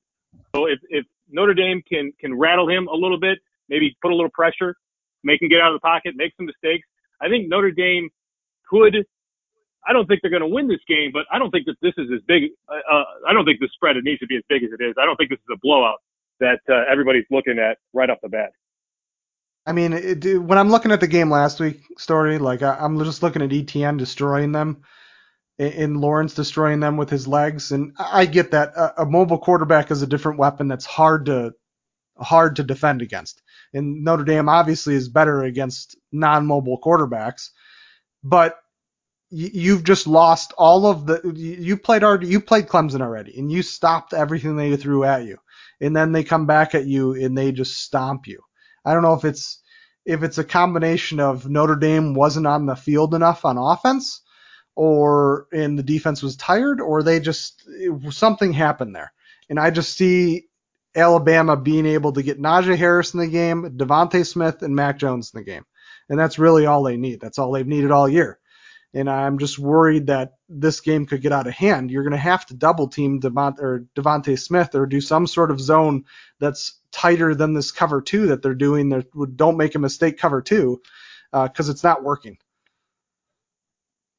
So 0.55 0.67
if, 0.67 0.79
if 0.89 1.05
Notre 1.29 1.53
Dame 1.53 1.81
can, 1.87 2.13
can 2.19 2.37
rattle 2.37 2.69
him 2.69 2.87
a 2.87 2.95
little 2.95 3.19
bit, 3.19 3.39
maybe 3.69 3.95
put 4.01 4.11
a 4.11 4.15
little 4.15 4.31
pressure, 4.33 4.75
make 5.23 5.41
him 5.41 5.49
get 5.49 5.59
out 5.59 5.73
of 5.73 5.81
the 5.81 5.85
pocket, 5.85 6.13
make 6.15 6.31
some 6.37 6.45
mistakes, 6.45 6.87
I 7.21 7.29
think 7.29 7.47
Notre 7.47 7.71
Dame 7.71 8.09
could 8.69 9.05
I 9.87 9.93
don't 9.93 10.07
think 10.07 10.21
they're 10.21 10.31
going 10.31 10.41
to 10.41 10.47
win 10.47 10.67
this 10.67 10.81
game, 10.87 11.11
but 11.11 11.25
I 11.31 11.39
don't 11.39 11.51
think 11.51 11.65
that 11.65 11.75
this 11.81 11.93
is 11.97 12.09
as 12.13 12.21
big. 12.27 12.51
Uh, 12.69 12.75
uh, 12.91 13.03
I 13.27 13.33
don't 13.33 13.45
think 13.45 13.59
the 13.59 13.69
spread 13.73 13.97
it 13.97 14.03
needs 14.03 14.19
to 14.19 14.27
be 14.27 14.37
as 14.37 14.43
big 14.47 14.63
as 14.63 14.69
it 14.71 14.83
is. 14.83 14.95
I 15.01 15.05
don't 15.05 15.15
think 15.15 15.29
this 15.29 15.39
is 15.39 15.53
a 15.53 15.57
blowout 15.61 15.99
that 16.39 16.59
uh, 16.69 16.83
everybody's 16.91 17.25
looking 17.31 17.59
at 17.59 17.77
right 17.93 18.09
off 18.09 18.17
the 18.21 18.29
bat. 18.29 18.51
I 19.65 19.73
mean, 19.73 19.93
it, 19.93 20.41
when 20.41 20.57
I'm 20.57 20.69
looking 20.69 20.91
at 20.91 20.99
the 20.99 21.07
game 21.07 21.29
last 21.29 21.59
week, 21.59 21.81
Storey 21.97 22.39
like 22.39 22.63
I, 22.63 22.83
am 22.83 23.03
just 23.03 23.21
looking 23.21 23.43
at 23.43 23.53
Etienne 23.53 23.97
destroying 23.97 24.51
them, 24.51 24.81
and 25.59 26.01
Lawrence 26.01 26.33
destroying 26.33 26.79
them 26.79 26.97
with 26.97 27.09
his 27.09 27.27
legs, 27.27 27.71
and 27.71 27.93
I 27.99 28.25
get 28.25 28.51
that 28.51 28.69
a, 28.75 29.03
a 29.03 29.05
mobile 29.05 29.37
quarterback 29.37 29.91
is 29.91 30.01
a 30.01 30.07
different 30.07 30.39
weapon 30.39 30.67
that's 30.67 30.85
hard 30.85 31.27
to 31.27 31.53
hard 32.17 32.55
to 32.55 32.63
defend 32.63 33.01
against. 33.01 33.41
And 33.73 34.03
Notre 34.03 34.23
Dame 34.23 34.49
obviously 34.49 34.95
is 34.95 35.09
better 35.09 35.43
against 35.43 35.95
non-mobile 36.11 36.79
quarterbacks, 36.81 37.49
but 38.23 38.57
you've 39.31 39.85
just 39.85 40.07
lost 40.07 40.53
all 40.57 40.85
of 40.85 41.05
the 41.05 41.33
you 41.35 41.77
played 41.77 42.03
already 42.03 42.27
you 42.27 42.41
played 42.41 42.67
Clemson 42.67 43.01
already 43.01 43.37
and 43.39 43.49
you 43.49 43.63
stopped 43.63 44.13
everything 44.13 44.57
they 44.57 44.75
threw 44.75 45.05
at 45.05 45.23
you 45.23 45.37
and 45.79 45.95
then 45.95 46.11
they 46.11 46.23
come 46.23 46.45
back 46.45 46.75
at 46.75 46.85
you 46.85 47.13
and 47.13 47.37
they 47.37 47.51
just 47.51 47.77
stomp 47.77 48.27
you. 48.27 48.41
I 48.83 48.93
don't 48.93 49.03
know 49.03 49.13
if 49.13 49.23
it's 49.23 49.61
if 50.05 50.21
it's 50.23 50.37
a 50.37 50.43
combination 50.43 51.19
of 51.19 51.49
Notre 51.49 51.77
Dame 51.77 52.13
wasn't 52.13 52.47
on 52.47 52.65
the 52.65 52.75
field 52.75 53.13
enough 53.13 53.45
on 53.45 53.57
offense 53.57 54.21
or 54.75 55.47
and 55.53 55.79
the 55.79 55.83
defense 55.83 56.21
was 56.21 56.35
tired 56.35 56.81
or 56.81 57.01
they 57.01 57.21
just 57.21 57.63
it, 57.67 58.13
something 58.13 58.51
happened 58.51 58.93
there. 58.93 59.13
And 59.49 59.59
I 59.59 59.69
just 59.69 59.95
see 59.95 60.47
Alabama 60.93 61.55
being 61.55 61.85
able 61.85 62.11
to 62.13 62.23
get 62.23 62.41
Najee 62.41 62.77
Harris 62.77 63.13
in 63.13 63.21
the 63.21 63.27
game, 63.27 63.77
DeVonta 63.77 64.27
Smith 64.27 64.61
and 64.61 64.75
Mac 64.75 64.97
Jones 64.97 65.31
in 65.33 65.39
the 65.39 65.45
game. 65.45 65.63
And 66.09 66.19
that's 66.19 66.37
really 66.37 66.65
all 66.65 66.83
they 66.83 66.97
need. 66.97 67.21
That's 67.21 67.39
all 67.39 67.53
they've 67.53 67.65
needed 67.65 67.91
all 67.91 68.09
year 68.09 68.40
and 68.93 69.09
I'm 69.09 69.37
just 69.37 69.57
worried 69.57 70.07
that 70.07 70.35
this 70.49 70.81
game 70.81 71.05
could 71.05 71.21
get 71.21 71.31
out 71.31 71.47
of 71.47 71.53
hand. 71.53 71.91
You're 71.91 72.03
going 72.03 72.11
to 72.11 72.17
have 72.17 72.45
to 72.47 72.53
double 72.53 72.87
team 72.87 73.21
Devont- 73.21 73.59
or 73.59 73.85
DeVonta 73.95 74.37
Smith 74.37 74.75
or 74.75 74.85
do 74.85 74.99
some 74.99 75.27
sort 75.27 75.51
of 75.51 75.61
zone 75.61 76.05
that's 76.39 76.79
tighter 76.91 77.33
than 77.33 77.53
this 77.53 77.71
cover 77.71 78.01
two 78.01 78.27
that 78.27 78.41
they're 78.41 78.53
doing. 78.53 78.89
That 78.89 79.07
don't 79.37 79.57
make 79.57 79.75
a 79.75 79.79
mistake 79.79 80.17
cover 80.17 80.41
two 80.41 80.81
because 81.31 81.69
uh, 81.69 81.71
it's 81.71 81.83
not 81.83 82.03
working. 82.03 82.37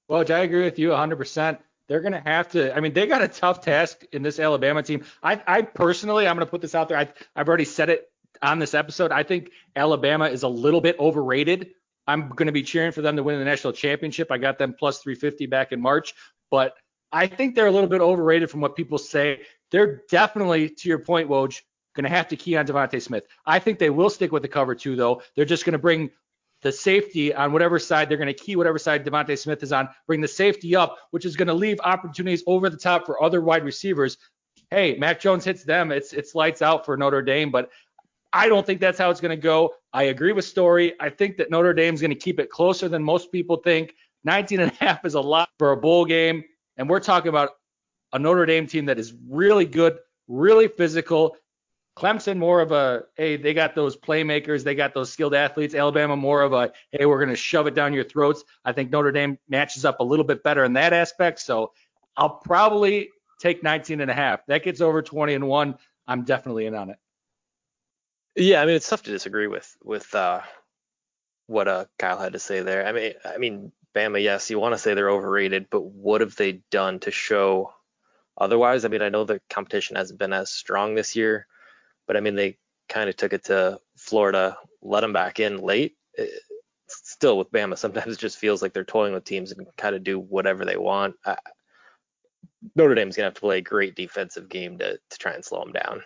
Well, 0.08 0.24
I 0.30 0.40
agree 0.40 0.64
with 0.64 0.78
you 0.78 0.90
100%. 0.90 1.58
They're 1.88 2.00
going 2.00 2.12
to 2.12 2.20
have 2.20 2.48
to. 2.50 2.74
I 2.74 2.80
mean, 2.80 2.94
they 2.94 3.06
got 3.06 3.22
a 3.22 3.28
tough 3.28 3.60
task 3.60 4.04
in 4.12 4.22
this 4.22 4.38
Alabama 4.38 4.82
team. 4.82 5.04
I, 5.22 5.42
I 5.46 5.62
personally, 5.62 6.26
I'm 6.26 6.36
going 6.36 6.46
to 6.46 6.50
put 6.50 6.62
this 6.62 6.74
out 6.74 6.88
there. 6.88 6.96
I, 6.96 7.08
I've 7.36 7.48
already 7.48 7.64
said 7.64 7.90
it 7.90 8.10
on 8.40 8.58
this 8.58 8.72
episode. 8.72 9.12
I 9.12 9.22
think 9.22 9.50
Alabama 9.76 10.26
is 10.26 10.42
a 10.42 10.48
little 10.48 10.80
bit 10.80 10.98
overrated 10.98 11.72
I'm 12.06 12.28
going 12.30 12.46
to 12.46 12.52
be 12.52 12.62
cheering 12.62 12.92
for 12.92 13.02
them 13.02 13.16
to 13.16 13.22
win 13.22 13.38
the 13.38 13.44
national 13.44 13.72
championship. 13.72 14.30
I 14.30 14.38
got 14.38 14.58
them 14.58 14.74
plus 14.78 14.98
350 14.98 15.46
back 15.46 15.72
in 15.72 15.80
March, 15.80 16.14
but 16.50 16.74
I 17.12 17.26
think 17.26 17.54
they're 17.54 17.66
a 17.66 17.70
little 17.70 17.88
bit 17.88 18.00
overrated 18.00 18.50
from 18.50 18.60
what 18.60 18.74
people 18.74 18.98
say. 18.98 19.42
They're 19.70 20.02
definitely, 20.10 20.68
to 20.68 20.88
your 20.88 20.98
point, 20.98 21.28
Woj, 21.28 21.60
going 21.94 22.04
to 22.04 22.10
have 22.10 22.28
to 22.28 22.36
key 22.36 22.56
on 22.56 22.66
DeVonta 22.66 23.00
Smith. 23.00 23.24
I 23.46 23.58
think 23.58 23.78
they 23.78 23.90
will 23.90 24.10
stick 24.10 24.32
with 24.32 24.42
the 24.42 24.48
cover 24.48 24.74
two, 24.74 24.96
though. 24.96 25.22
They're 25.36 25.44
just 25.44 25.64
going 25.64 25.74
to 25.74 25.78
bring 25.78 26.10
the 26.62 26.72
safety 26.72 27.34
on 27.34 27.52
whatever 27.52 27.78
side 27.78 28.08
they're 28.08 28.16
going 28.16 28.28
to 28.28 28.34
key 28.34 28.56
whatever 28.56 28.78
side 28.78 29.04
DeVonta 29.04 29.36
Smith 29.36 29.62
is 29.62 29.72
on, 29.72 29.88
bring 30.06 30.20
the 30.20 30.28
safety 30.28 30.74
up, 30.74 30.96
which 31.10 31.24
is 31.24 31.36
going 31.36 31.48
to 31.48 31.54
leave 31.54 31.78
opportunities 31.84 32.42
over 32.46 32.70
the 32.70 32.76
top 32.76 33.04
for 33.04 33.22
other 33.22 33.40
wide 33.40 33.64
receivers. 33.64 34.16
Hey, 34.70 34.96
Mac 34.96 35.20
Jones 35.20 35.44
hits 35.44 35.64
them, 35.64 35.92
it's 35.92 36.12
it's 36.12 36.34
lights 36.34 36.62
out 36.62 36.86
for 36.86 36.96
Notre 36.96 37.20
Dame, 37.20 37.50
but 37.50 37.70
I 38.32 38.48
don't 38.48 38.64
think 38.64 38.80
that's 38.80 38.98
how 38.98 39.10
it's 39.10 39.20
going 39.20 39.36
to 39.36 39.42
go. 39.42 39.74
I 39.92 40.04
agree 40.04 40.32
with 40.32 40.44
Storey. 40.44 40.94
I 41.00 41.10
think 41.10 41.36
that 41.36 41.50
Notre 41.50 41.74
Dame's 41.74 42.00
going 42.00 42.12
to 42.12 42.16
keep 42.16 42.40
it 42.40 42.50
closer 42.50 42.88
than 42.88 43.02
most 43.02 43.30
people 43.30 43.56
think. 43.56 43.94
19 44.24 44.60
and 44.60 44.72
a 44.72 44.74
half 44.84 45.04
is 45.04 45.14
a 45.14 45.20
lot 45.20 45.48
for 45.58 45.72
a 45.72 45.76
bowl 45.76 46.04
game, 46.04 46.44
and 46.76 46.88
we're 46.88 47.00
talking 47.00 47.28
about 47.28 47.50
a 48.12 48.18
Notre 48.18 48.46
Dame 48.46 48.66
team 48.66 48.86
that 48.86 48.98
is 48.98 49.14
really 49.28 49.64
good, 49.64 49.98
really 50.28 50.68
physical. 50.68 51.36
Clemson 51.96 52.38
more 52.38 52.60
of 52.60 52.72
a 52.72 53.02
hey, 53.16 53.36
they 53.36 53.52
got 53.52 53.74
those 53.74 53.96
playmakers, 53.96 54.64
they 54.64 54.74
got 54.74 54.94
those 54.94 55.12
skilled 55.12 55.34
athletes. 55.34 55.74
Alabama 55.74 56.16
more 56.16 56.40
of 56.40 56.52
a 56.54 56.72
hey, 56.90 57.04
we're 57.04 57.18
going 57.18 57.28
to 57.28 57.36
shove 57.36 57.66
it 57.66 57.74
down 57.74 57.92
your 57.92 58.04
throats. 58.04 58.44
I 58.64 58.72
think 58.72 58.90
Notre 58.90 59.12
Dame 59.12 59.38
matches 59.48 59.84
up 59.84 60.00
a 60.00 60.04
little 60.04 60.24
bit 60.24 60.42
better 60.42 60.64
in 60.64 60.72
that 60.74 60.94
aspect. 60.94 61.40
So 61.40 61.72
I'll 62.16 62.30
probably 62.30 63.10
take 63.40 63.62
19 63.62 64.00
and 64.00 64.10
a 64.10 64.14
half. 64.14 64.46
That 64.46 64.62
gets 64.62 64.80
over 64.80 65.02
20 65.02 65.34
and 65.34 65.46
one. 65.46 65.76
I'm 66.06 66.24
definitely 66.24 66.66
in 66.66 66.74
on 66.74 66.90
it. 66.90 66.96
Yeah, 68.36 68.62
I 68.62 68.66
mean 68.66 68.76
it's 68.76 68.88
tough 68.88 69.02
to 69.04 69.10
disagree 69.10 69.46
with 69.46 69.76
with 69.82 70.14
uh, 70.14 70.40
what 71.46 71.68
uh, 71.68 71.84
Kyle 71.98 72.18
had 72.18 72.32
to 72.32 72.38
say 72.38 72.60
there. 72.60 72.86
I 72.86 72.92
mean, 72.92 73.12
I 73.24 73.38
mean 73.38 73.72
Bama, 73.94 74.22
yes, 74.22 74.50
you 74.50 74.58
want 74.58 74.74
to 74.74 74.78
say 74.78 74.94
they're 74.94 75.10
overrated, 75.10 75.66
but 75.70 75.82
what 75.82 76.22
have 76.22 76.36
they 76.36 76.62
done 76.70 77.00
to 77.00 77.10
show 77.10 77.74
otherwise? 78.38 78.84
I 78.84 78.88
mean, 78.88 79.02
I 79.02 79.10
know 79.10 79.24
the 79.24 79.40
competition 79.50 79.96
hasn't 79.96 80.18
been 80.18 80.32
as 80.32 80.50
strong 80.50 80.94
this 80.94 81.14
year, 81.14 81.46
but 82.06 82.16
I 82.16 82.20
mean 82.20 82.34
they 82.36 82.58
kind 82.88 83.10
of 83.10 83.16
took 83.16 83.32
it 83.34 83.44
to 83.44 83.80
Florida, 83.96 84.56
let 84.80 85.00
them 85.00 85.12
back 85.12 85.40
in 85.40 85.58
late. 85.58 85.96
It, 86.14 86.30
still 86.88 87.38
with 87.38 87.52
Bama, 87.52 87.76
sometimes 87.78 88.14
it 88.14 88.18
just 88.20 88.38
feels 88.38 88.62
like 88.62 88.72
they're 88.72 88.84
toying 88.84 89.14
with 89.14 89.24
teams 89.24 89.52
and 89.52 89.66
kind 89.76 89.94
of 89.94 90.04
do 90.04 90.18
whatever 90.18 90.64
they 90.64 90.76
want. 90.76 91.16
I, 91.24 91.36
Notre 92.76 92.94
Dame's 92.94 93.16
gonna 93.16 93.26
have 93.26 93.34
to 93.34 93.40
play 93.40 93.58
a 93.58 93.62
great 93.62 93.94
defensive 93.94 94.48
game 94.48 94.78
to 94.78 94.98
to 95.10 95.18
try 95.18 95.32
and 95.32 95.44
slow 95.44 95.64
them 95.64 95.72
down. 95.72 96.02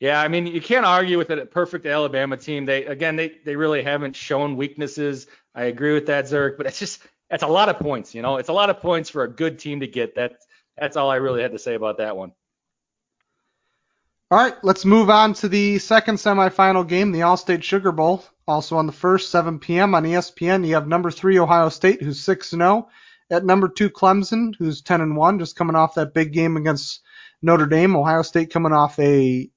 Yeah, 0.00 0.20
I 0.20 0.28
mean, 0.28 0.46
you 0.46 0.60
can't 0.60 0.84
argue 0.84 1.18
with 1.18 1.30
a 1.30 1.46
perfect 1.46 1.86
Alabama 1.86 2.36
team. 2.36 2.66
They 2.66 2.84
again, 2.84 3.16
they 3.16 3.38
they 3.44 3.56
really 3.56 3.82
haven't 3.82 4.16
shown 4.16 4.56
weaknesses. 4.56 5.26
I 5.54 5.64
agree 5.64 5.94
with 5.94 6.06
that, 6.06 6.24
Zerk, 6.24 6.56
but 6.56 6.66
it's 6.66 6.78
just 6.78 7.02
that's 7.30 7.42
a 7.42 7.48
lot 7.48 7.68
of 7.68 7.78
points. 7.78 8.14
You 8.14 8.22
know, 8.22 8.36
it's 8.36 8.48
a 8.48 8.52
lot 8.52 8.70
of 8.70 8.80
points 8.80 9.08
for 9.08 9.22
a 9.22 9.28
good 9.28 9.58
team 9.58 9.80
to 9.80 9.86
get. 9.86 10.16
That 10.16 10.36
that's 10.76 10.96
all 10.96 11.10
I 11.10 11.16
really 11.16 11.42
had 11.42 11.52
to 11.52 11.58
say 11.58 11.74
about 11.74 11.98
that 11.98 12.16
one. 12.16 12.32
All 14.30 14.38
right, 14.38 14.54
let's 14.64 14.84
move 14.84 15.10
on 15.10 15.34
to 15.34 15.48
the 15.48 15.78
second 15.78 16.16
semifinal 16.16 16.88
game, 16.88 17.12
the 17.12 17.20
Allstate 17.20 17.62
Sugar 17.62 17.92
Bowl. 17.92 18.24
Also 18.48 18.76
on 18.76 18.86
the 18.86 18.92
first, 18.92 19.30
7 19.30 19.58
p.m. 19.58 19.94
on 19.94 20.02
ESPN, 20.02 20.66
you 20.66 20.74
have 20.74 20.88
number 20.88 21.10
three 21.10 21.38
Ohio 21.38 21.68
State, 21.68 22.02
who's 22.02 22.20
6 22.20 22.50
0, 22.50 22.88
at 23.30 23.44
number 23.44 23.68
two 23.68 23.88
Clemson, 23.88 24.54
who's 24.58 24.82
10 24.82 25.00
and 25.00 25.16
1, 25.16 25.38
just 25.38 25.56
coming 25.56 25.76
off 25.76 25.94
that 25.94 26.14
big 26.14 26.32
game 26.32 26.56
against 26.56 27.02
Notre 27.42 27.66
Dame. 27.66 27.94
Ohio 27.96 28.22
State 28.22 28.50
coming 28.50 28.72
off 28.72 28.98
a 28.98 29.48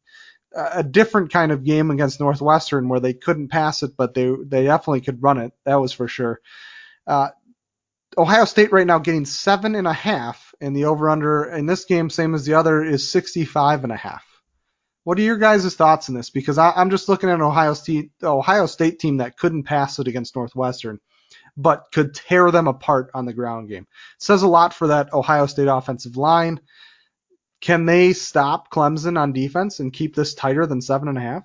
a 0.58 0.84
different 0.84 1.32
kind 1.32 1.52
of 1.52 1.64
game 1.64 1.92
against 1.92 2.20
Northwestern 2.20 2.90
where 2.90 3.00
they 3.00 3.14
couldn't 3.14 3.50
pass 3.50 3.84
it, 3.84 3.92
but 3.96 4.14
they 4.14 4.32
they 4.46 4.64
definitely 4.64 5.02
could 5.02 5.22
run 5.22 5.38
it. 5.38 5.54
That 5.66 5.76
was 5.76 5.94
for 5.94 6.08
sure. 6.08 6.42
Uh, 7.06 7.30
Ohio 8.18 8.46
State 8.46 8.72
right 8.72 8.88
now 8.88 8.98
getting 8.98 9.26
seven 9.26 9.76
and 9.76 9.88
a 9.88 9.94
half, 9.94 10.56
and 10.60 10.76
the 10.76 10.86
over 10.86 11.10
under 11.10 11.46
in 11.46 11.68
this 11.68 11.86
game, 11.86 12.10
same 12.10 12.34
as 12.34 12.46
the 12.46 12.56
other, 12.56 12.84
is 12.84 13.10
65 13.10 13.84
and 13.84 13.94
a 13.94 13.98
half. 13.98 14.24
What 15.04 15.20
are 15.20 15.22
your 15.22 15.38
guys' 15.38 15.76
thoughts 15.76 16.10
on 16.10 16.16
this? 16.16 16.32
Because 16.32 16.58
I, 16.58 16.74
am 16.76 16.90
just 16.90 17.08
looking 17.08 17.30
at 17.30 17.36
an 17.36 17.42
Ohio 17.42 17.74
State 17.74 18.12
Ohio 18.24 18.66
State 18.66 19.00
team 19.00 19.18
that 19.18 19.38
couldn't 19.38 19.64
pass 19.64 20.00
it 20.00 20.08
against 20.08 20.36
Northwestern, 20.36 21.00
but 21.56 21.86
could 21.94 22.16
tear 22.16 22.50
them 22.50 22.68
apart 22.68 23.12
on 23.14 23.26
the 23.26 23.34
ground 23.34 23.70
game. 23.70 23.84
It 23.84 24.24
says 24.24 24.42
a 24.42 24.48
lot 24.48 24.74
for 24.74 24.88
that 24.88 25.14
Ohio 25.14 25.46
State 25.46 25.68
offensive 25.68 26.18
line. 26.18 26.60
Can 27.62 27.86
they 27.86 28.14
stop 28.14 28.70
Clemson 28.72 29.20
on 29.20 29.34
defense 29.34 29.80
and 29.80 29.92
keep 29.92 30.16
this 30.16 30.34
tighter 30.36 30.66
than 30.66 30.82
seven 30.82 31.08
and 31.08 31.18
a 31.18 31.22
half? 31.22 31.44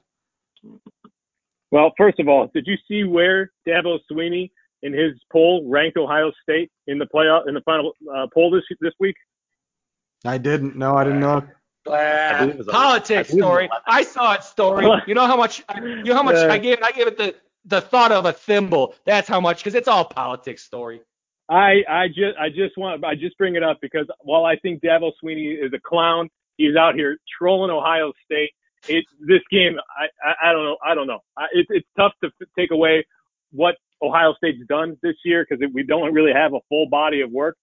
Well, 1.70 1.92
first 1.96 2.18
of 2.20 2.28
all, 2.28 2.50
did 2.52 2.66
you 2.66 2.76
see 2.86 3.04
where 3.04 3.50
Dabo 3.66 3.98
Swinney 4.10 4.50
in 4.82 4.92
his 4.92 5.12
poll 5.32 5.66
ranked 5.68 5.96
Ohio 5.96 6.30
State 6.42 6.70
in 6.86 6.98
the 6.98 7.06
playoff 7.06 7.48
in 7.48 7.54
the 7.54 7.62
final 7.62 7.92
uh, 8.14 8.26
poll 8.34 8.50
this 8.50 8.62
this 8.80 8.92
week? 9.00 9.16
I 10.24 10.38
didn't. 10.38 10.76
No, 10.76 10.94
I 10.96 11.04
didn't 11.04 11.20
know. 11.20 11.42
Believe 11.84 12.50
it 12.50 12.58
was 12.58 12.68
a- 12.68 12.70
politics 12.70 13.30
I 13.30 13.32
believe 13.32 13.42
it 13.42 13.46
was 13.46 13.54
Storey. 13.54 13.70
I 13.86 14.02
saw 14.02 14.32
it 14.34 14.44
Storey. 14.44 14.86
You 15.06 15.14
know 15.14 15.26
how 15.26 15.36
much? 15.36 15.64
You 15.82 16.04
know 16.04 16.14
how 16.14 16.22
much 16.22 16.36
Uh, 16.36 16.48
I 16.48 16.58
gave? 16.58 16.74
it? 16.78 16.84
I 16.84 16.92
gave 16.92 17.06
it 17.06 17.16
the 17.16 17.34
the 17.64 17.80
thought 17.80 18.12
of 18.12 18.26
a 18.26 18.32
thimble. 18.32 18.94
That's 19.06 19.26
how 19.28 19.40
much 19.40 19.58
because 19.58 19.74
it's 19.74 19.88
all 19.88 20.04
politics 20.04 20.62
Storey. 20.64 21.00
I 21.50 21.82
I 21.88 22.08
just 22.08 22.38
I 22.40 22.48
just 22.48 22.76
want 22.78 23.04
I 23.04 23.14
just 23.14 23.38
bring 23.38 23.56
it 23.56 23.62
up 23.62 23.78
because 23.82 24.06
while 24.22 24.44
I 24.46 24.56
think 24.56 24.82
Dabo 24.82 25.12
Swinney 25.22 25.54
is 25.64 25.72
a 25.74 25.80
clown, 25.86 26.30
he's 26.56 26.76
out 26.76 26.96
here 26.96 27.18
trolling 27.38 27.70
Ohio 27.70 28.12
State. 28.24 28.50
It 28.88 29.04
this 29.20 29.42
game 29.52 29.76
I 29.98 30.06
I, 30.28 30.50
I 30.50 30.52
don't 30.52 30.64
know 30.64 30.76
I 30.84 30.94
don't 30.94 31.06
know. 31.06 31.20
I, 31.38 31.46
it's 31.52 31.68
it's 31.72 31.88
tough 31.98 32.12
to 32.22 32.28
f- 32.28 32.48
take 32.58 32.70
away 32.72 33.06
what 33.52 33.76
Ohio 34.02 34.34
State's 34.38 34.66
done 34.68 34.96
this 35.02 35.16
year 35.24 35.46
because 35.48 35.64
we 35.74 35.84
don't 35.84 36.14
really 36.14 36.32
have 36.34 36.54
a 36.54 36.60
full 36.68 36.88
body 36.90 37.20
of 37.22 37.30
work. 37.30 37.56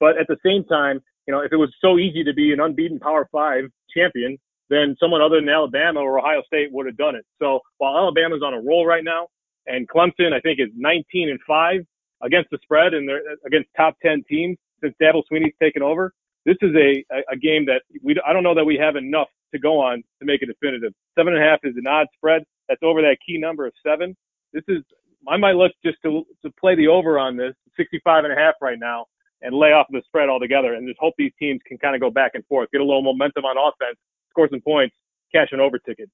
But 0.00 0.18
at 0.18 0.26
the 0.28 0.38
same 0.44 0.64
time, 0.64 1.00
you 1.26 1.34
know, 1.34 1.40
if 1.40 1.52
it 1.52 1.56
was 1.56 1.74
so 1.80 1.98
easy 1.98 2.24
to 2.24 2.34
be 2.34 2.52
an 2.52 2.60
unbeaten 2.60 3.00
Power 3.00 3.28
Five 3.32 3.64
champion, 3.96 4.38
then 4.70 4.96
someone 5.00 5.22
other 5.22 5.36
than 5.40 5.48
Alabama 5.48 6.00
or 6.00 6.18
Ohio 6.18 6.42
State 6.46 6.72
would 6.72 6.86
have 6.86 6.96
done 6.96 7.16
it. 7.16 7.26
So 7.40 7.60
while 7.78 7.96
Alabama's 7.96 8.42
on 8.44 8.54
a 8.54 8.60
roll 8.60 8.86
right 8.86 9.04
now, 9.04 9.28
and 9.66 9.88
Clemson 9.88 10.32
I 10.34 10.40
think 10.40 10.60
is 10.60 10.68
19 10.76 11.30
and 11.30 11.40
five 11.46 11.82
against 12.22 12.50
the 12.50 12.58
spread 12.62 12.94
and 12.94 13.08
they're 13.08 13.22
against 13.46 13.68
top 13.76 13.96
10 14.02 14.24
teams 14.28 14.56
since 14.82 14.94
Dabo 15.00 15.22
Swinney's 15.30 15.54
taken 15.60 15.82
over. 15.82 16.12
This 16.46 16.56
is 16.62 16.70
a, 16.74 17.04
a, 17.30 17.36
game 17.36 17.66
that 17.66 17.82
we, 18.02 18.16
I 18.26 18.32
don't 18.32 18.42
know 18.42 18.54
that 18.54 18.64
we 18.64 18.76
have 18.76 18.96
enough 18.96 19.28
to 19.52 19.58
go 19.58 19.78
on 19.78 20.02
to 20.20 20.24
make 20.24 20.40
it 20.42 20.46
definitive. 20.46 20.92
Seven 21.18 21.34
and 21.34 21.42
a 21.42 21.46
half 21.46 21.60
is 21.64 21.74
an 21.76 21.86
odd 21.86 22.06
spread. 22.16 22.42
That's 22.68 22.80
over 22.82 23.02
that 23.02 23.18
key 23.26 23.36
number 23.36 23.66
of 23.66 23.72
seven. 23.84 24.16
This 24.52 24.62
is, 24.68 24.82
I 25.28 25.36
might 25.36 25.56
look 25.56 25.72
just 25.84 25.98
to, 26.04 26.24
to 26.42 26.50
play 26.58 26.76
the 26.76 26.88
over 26.88 27.18
on 27.18 27.36
this 27.36 27.54
65 27.76 28.24
and 28.24 28.32
a 28.32 28.36
half 28.36 28.54
right 28.62 28.78
now 28.78 29.06
and 29.42 29.54
lay 29.54 29.68
off 29.68 29.86
the 29.90 30.02
spread 30.06 30.28
altogether 30.28 30.74
and 30.74 30.88
just 30.88 30.98
hope 30.98 31.14
these 31.18 31.32
teams 31.38 31.60
can 31.66 31.78
kind 31.78 31.94
of 31.94 32.00
go 32.00 32.10
back 32.10 32.32
and 32.34 32.44
forth, 32.46 32.70
get 32.72 32.80
a 32.80 32.84
little 32.84 33.02
momentum 33.02 33.44
on 33.44 33.56
offense, 33.56 33.98
score 34.30 34.48
some 34.50 34.60
points, 34.60 34.94
cash 35.32 35.48
an 35.52 35.60
over 35.60 35.78
ticket. 35.78 36.10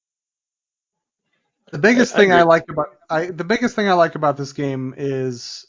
The 1.72 1.78
biggest 1.78 2.14
I 2.14 2.18
thing 2.18 2.32
I 2.32 2.42
like 2.42 2.64
about 2.68 2.96
I 3.10 3.26
the 3.26 3.42
biggest 3.42 3.74
thing 3.74 3.88
I 3.88 3.94
like 3.94 4.14
about 4.14 4.36
this 4.36 4.52
game 4.52 4.94
is 4.96 5.66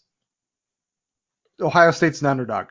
Ohio 1.62 1.92
State's 1.92 2.22
an 2.22 2.28
underdog. 2.28 2.68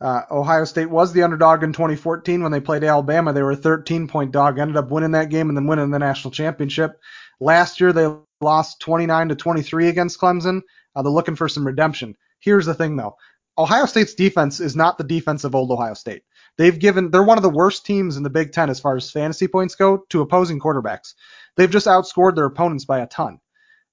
Uh, 0.00 0.22
Ohio 0.30 0.64
State 0.64 0.90
was 0.90 1.12
the 1.12 1.22
underdog 1.22 1.62
in 1.62 1.72
2014 1.72 2.42
when 2.42 2.52
they 2.52 2.60
played 2.60 2.84
Alabama. 2.84 3.32
They 3.32 3.42
were 3.42 3.52
a 3.52 3.56
13 3.56 4.08
point 4.08 4.30
dog, 4.30 4.58
ended 4.58 4.76
up 4.76 4.90
winning 4.90 5.12
that 5.12 5.30
game 5.30 5.48
and 5.48 5.56
then 5.56 5.66
winning 5.66 5.90
the 5.90 5.98
national 5.98 6.32
championship. 6.32 7.00
Last 7.40 7.80
year 7.80 7.92
they 7.92 8.12
lost 8.40 8.80
29 8.80 9.30
to 9.30 9.36
23 9.36 9.88
against 9.88 10.20
Clemson. 10.20 10.60
Uh, 10.94 11.02
they're 11.02 11.12
looking 11.12 11.36
for 11.36 11.48
some 11.48 11.66
redemption. 11.66 12.16
Here's 12.40 12.66
the 12.66 12.74
thing 12.74 12.96
though. 12.96 13.16
Ohio 13.58 13.86
State's 13.86 14.14
defense 14.14 14.60
is 14.60 14.76
not 14.76 14.98
the 14.98 15.04
defense 15.04 15.44
of 15.44 15.54
old 15.54 15.70
Ohio 15.70 15.94
State. 15.94 16.22
They've 16.58 16.78
given 16.78 17.10
they're 17.10 17.22
one 17.22 17.38
of 17.38 17.42
the 17.42 17.50
worst 17.50 17.86
teams 17.86 18.18
in 18.18 18.22
the 18.22 18.30
Big 18.30 18.52
Ten 18.52 18.68
as 18.68 18.80
far 18.80 18.96
as 18.96 19.10
fantasy 19.10 19.48
points 19.48 19.74
go 19.74 20.04
to 20.10 20.20
opposing 20.20 20.60
quarterbacks. 20.60 21.14
They've 21.56 21.70
just 21.70 21.86
outscored 21.86 22.34
their 22.34 22.44
opponents 22.44 22.84
by 22.84 23.00
a 23.00 23.06
ton. 23.06 23.40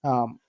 Um, 0.03 0.39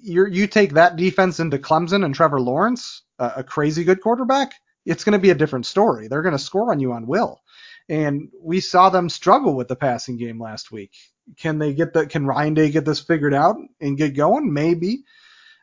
you 0.00 0.26
you 0.26 0.46
take 0.46 0.74
that 0.74 0.96
defense 0.96 1.40
into 1.40 1.58
Clemson 1.58 2.04
and 2.04 2.14
Trevor 2.14 2.40
Lawrence, 2.40 3.02
a, 3.18 3.32
a 3.38 3.44
crazy 3.44 3.84
good 3.84 4.00
quarterback, 4.00 4.52
it's 4.84 5.04
going 5.04 5.12
to 5.14 5.18
be 5.18 5.30
a 5.30 5.34
different 5.34 5.66
story. 5.66 6.08
They're 6.08 6.22
going 6.22 6.36
to 6.36 6.38
score 6.38 6.70
on 6.72 6.80
you 6.80 6.92
on 6.92 7.06
will. 7.06 7.40
And 7.88 8.30
we 8.42 8.60
saw 8.60 8.90
them 8.90 9.08
struggle 9.08 9.54
with 9.54 9.68
the 9.68 9.76
passing 9.76 10.16
game 10.16 10.40
last 10.40 10.72
week. 10.72 10.92
Can 11.38 11.58
they 11.58 11.72
get 11.74 11.92
the 11.92 12.06
can 12.06 12.26
Ryan 12.26 12.54
Day 12.54 12.70
get 12.70 12.84
this 12.84 13.00
figured 13.00 13.34
out 13.34 13.56
and 13.80 13.98
get 13.98 14.16
going? 14.16 14.52
Maybe. 14.52 15.04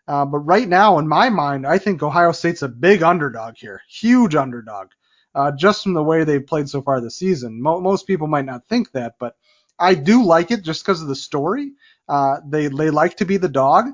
Uh, 0.08 0.26
but 0.26 0.40
right 0.40 0.68
now, 0.68 1.00
in 1.00 1.08
my 1.08 1.30
mind, 1.30 1.66
I 1.66 1.78
think 1.78 2.04
Ohio 2.04 2.34
State's 2.34 2.62
a 2.62 2.68
big 2.68 3.04
underdog 3.04 3.56
here, 3.58 3.82
huge 3.88 4.36
underdog, 4.36 4.90
uh, 5.34 5.52
just 5.54 5.84
from 5.84 5.94
the 5.94 6.04
way 6.04 6.24
they've 6.24 6.46
played 6.46 6.68
so 6.70 6.82
far 6.82 7.00
this 7.00 7.18
season. 7.18 7.62
Mo- 7.62 7.80
most 7.80 8.06
people 8.06 8.28
might 8.28 8.46
not 8.46 8.68
think 8.68 8.92
that, 8.92 9.16
but 9.20 9.36
I 9.80 9.96
do 9.96 10.24
like 10.24 10.52
it 10.52 10.64
just 10.64 10.84
because 10.84 11.02
of 11.02 11.08
the 11.08 11.16
story. 11.16 11.72
Uh, 12.10 12.38
they 12.46 12.68
they 12.68 12.90
like 12.90 13.18
to 13.18 13.26
be 13.26 13.38
the 13.38 13.50
dog. 13.50 13.86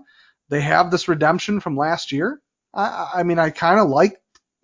They 0.50 0.62
have 0.62 0.91
this 0.91 1.08
redemption 1.08 1.60
from 1.60 1.78
last 1.78 2.12
year. 2.12 2.41
I, 2.74 3.12
I 3.16 3.24
mean, 3.24 3.39
I 3.39 3.50
kind 3.52 3.80
of 3.80 3.89
like 3.89 4.22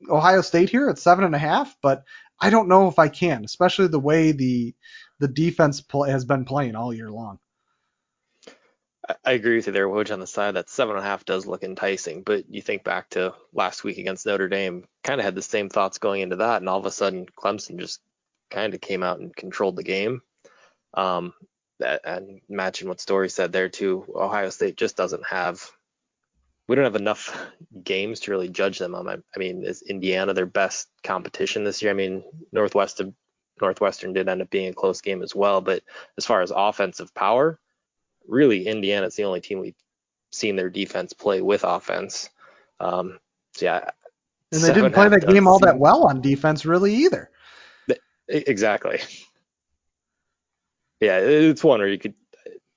Ohio 0.10 0.42
State 0.42 0.70
here 0.70 0.90
at 0.90 1.00
seven 1.00 1.26
and 1.26 1.36
a 1.36 1.40
half, 1.40 1.76
but 1.82 2.04
I 2.40 2.50
don't 2.50 2.68
know 2.70 2.88
if 2.88 3.00
I 3.00 3.08
can, 3.08 3.46
especially 3.46 3.88
the 3.88 4.00
way 4.00 4.32
the 4.32 4.76
the 5.20 5.28
defense 5.30 5.82
has 6.08 6.26
been 6.26 6.46
playing 6.46 6.76
all 6.76 6.94
year 6.94 7.10
long. 7.10 7.40
I- 9.08 9.16
I 9.26 9.32
agree 9.34 9.58
with 9.58 9.68
you 9.68 9.74
there, 9.74 9.88
Woj, 9.88 10.12
on 10.14 10.20
the 10.20 10.28
side. 10.28 10.56
That 10.56 10.70
seven 10.70 10.96
and 10.96 11.06
a 11.06 11.08
half 11.08 11.26
does 11.26 11.46
look 11.48 11.64
enticing, 11.64 12.24
but 12.24 12.50
you 12.50 12.62
think 12.62 12.84
back 12.84 13.10
to 13.12 13.36
last 13.54 13.84
week 13.84 13.98
against 13.98 14.26
Notre 14.26 14.50
Dame, 14.50 14.88
kind 15.04 15.20
of 15.22 15.26
had 15.26 15.36
the 15.36 15.42
same 15.42 15.70
thoughts 15.70 16.00
going 16.00 16.22
into 16.22 16.38
that, 16.38 16.62
and 16.62 16.70
all 16.70 16.80
of 16.80 16.86
a 16.86 16.92
sudden 16.92 17.26
Clemson 17.28 17.80
just 17.80 18.02
kind 18.52 18.74
of 18.74 18.82
came 18.82 19.04
out 19.04 19.20
and 19.20 19.36
controlled 19.36 19.76
the 19.78 19.84
game. 19.84 20.22
Um, 20.94 21.34
that, 21.80 22.02
and 22.06 22.42
matching 22.50 22.88
what 22.88 23.02
Storey 23.02 23.30
said 23.30 23.52
there 23.52 23.70
too, 23.70 24.06
Ohio 24.16 24.50
State 24.50 24.78
just 24.78 24.98
doesn't 24.98 25.26
have. 25.28 25.62
We 26.68 26.76
don't 26.76 26.86
have 26.86 26.96
enough 26.96 27.36
games 27.84 28.22
to 28.22 28.32
really 28.32 28.50
judge 28.50 28.80
them 28.80 28.96
on. 28.96 29.08
I, 29.08 29.14
I 29.14 29.40
mean, 29.40 29.64
is 29.64 29.84
Indiana 29.84 30.34
their 30.34 30.48
best 30.48 30.88
competition 31.04 31.64
this 31.64 31.82
year? 31.82 31.92
I 31.92 31.96
mean, 31.96 32.24
Northwestern 32.52 33.16
Northwestern 33.62 34.14
did 34.14 34.28
end 34.28 34.42
up 34.42 34.50
being 34.50 34.70
a 34.70 34.74
close 34.74 35.02
game 35.02 35.22
as 35.22 35.34
well, 35.34 35.62
but 35.62 35.84
as 36.18 36.26
far 36.26 36.42
as 36.42 36.52
offensive 36.54 37.14
power, 37.14 37.60
really 38.28 38.68
Indiana's 38.68 39.16
the 39.16 39.24
only 39.24 39.42
team 39.42 39.60
we've 39.60 39.76
seen 40.32 40.56
their 40.56 40.70
defense 40.70 41.14
play 41.14 41.42
with 41.42 41.64
offense. 41.64 42.30
Um, 42.80 43.20
so 43.56 43.66
yeah, 43.66 43.90
And 44.52 44.62
they 44.62 44.74
didn't 44.74 44.92
play 44.92 45.06
and 45.06 45.14
a 45.14 45.18
half 45.18 45.26
that 45.26 45.34
game 45.34 45.48
all 45.48 45.60
that 45.60 45.80
well 45.80 46.04
on 46.04 46.22
defense, 46.22 46.66
really 46.66 46.94
either. 46.94 47.30
Exactly. 48.28 49.00
Yeah, 51.00 51.20
it's 51.20 51.64
one 51.64 51.80
where 51.80 51.90
you 51.90 52.00
could 52.00 52.16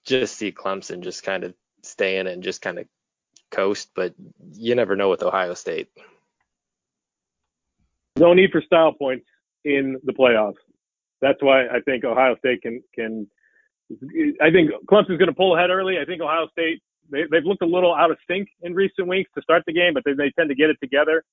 just 0.05 0.36
see 0.36 0.53
Clemson 0.53 1.01
just 1.01 1.22
kind 1.22 1.45
of 1.45 1.55
stay 1.82 2.18
in 2.18 2.26
and 2.26 2.43
just 2.43 2.61
kind 2.61 2.78
of 2.78 2.86
coast, 3.51 3.90
but 3.94 4.14
you 4.53 4.74
never 4.74 4.96
know 4.96 5.11
with 5.11 5.22
Ohio 5.22 5.55
State. 5.55 5.88
No 8.16 8.34
need 8.34 8.51
for 8.51 8.62
style 8.62 8.92
points 8.92 9.26
in 9.64 9.96
the 10.05 10.12
playoffs. 10.12 10.55
That's 11.20 11.42
why 11.42 11.66
I 11.66 11.80
think 11.84 12.05
Ohio 12.05 12.36
State 12.38 12.62
can 12.62 12.82
can. 12.94 13.28
I 14.42 14.51
think 14.51 14.70
Clemson's 14.86 15.18
going 15.18 15.28
to 15.28 15.34
pull 15.34 15.57
ahead 15.57 15.70
early. 15.70 15.99
I 15.99 16.05
think 16.05 16.20
Ohio 16.20 16.46
State 16.53 16.82
they, 17.11 17.22
they've 17.30 17.44
looked 17.44 17.62
a 17.62 17.66
little 17.66 17.94
out 17.94 18.11
of 18.11 18.18
sync 18.28 18.49
in 18.62 18.74
recent 18.74 19.09
weeks 19.09 19.30
to 19.34 19.42
start 19.42 19.62
the 19.66 19.72
game, 19.72 19.94
but 19.94 20.03
they, 20.05 20.12
they 20.12 20.30
tend 20.38 20.49
to 20.51 20.55
get 20.55 20.70
it 20.70 20.76
together. 20.80 21.24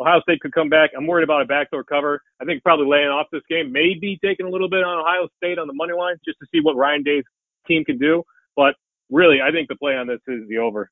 Ohio 0.00 0.20
State 0.22 0.40
could 0.40 0.52
come 0.52 0.68
back. 0.68 0.90
I'm 0.96 1.06
worried 1.06 1.24
about 1.24 1.42
a 1.42 1.44
backdoor 1.44 1.84
cover. 1.84 2.20
I 2.40 2.44
think 2.44 2.62
probably 2.62 2.86
laying 2.86 3.08
off 3.08 3.26
this 3.30 3.42
game, 3.48 3.70
maybe 3.72 4.18
taking 4.24 4.46
a 4.46 4.48
little 4.48 4.68
bit 4.68 4.82
on 4.82 4.98
Ohio 4.98 5.28
State 5.36 5.58
on 5.58 5.66
the 5.66 5.74
money 5.74 5.92
line 5.92 6.16
just 6.24 6.38
to 6.40 6.46
see 6.52 6.60
what 6.60 6.76
Ryan 6.76 7.02
Day's 7.02 7.24
team 7.66 7.84
can 7.84 7.98
do. 7.98 8.22
But 8.56 8.74
really, 9.10 9.38
I 9.42 9.50
think 9.50 9.68
the 9.68 9.76
play 9.76 9.94
on 9.94 10.06
this 10.06 10.20
is 10.26 10.48
the 10.48 10.58
over. 10.58 10.90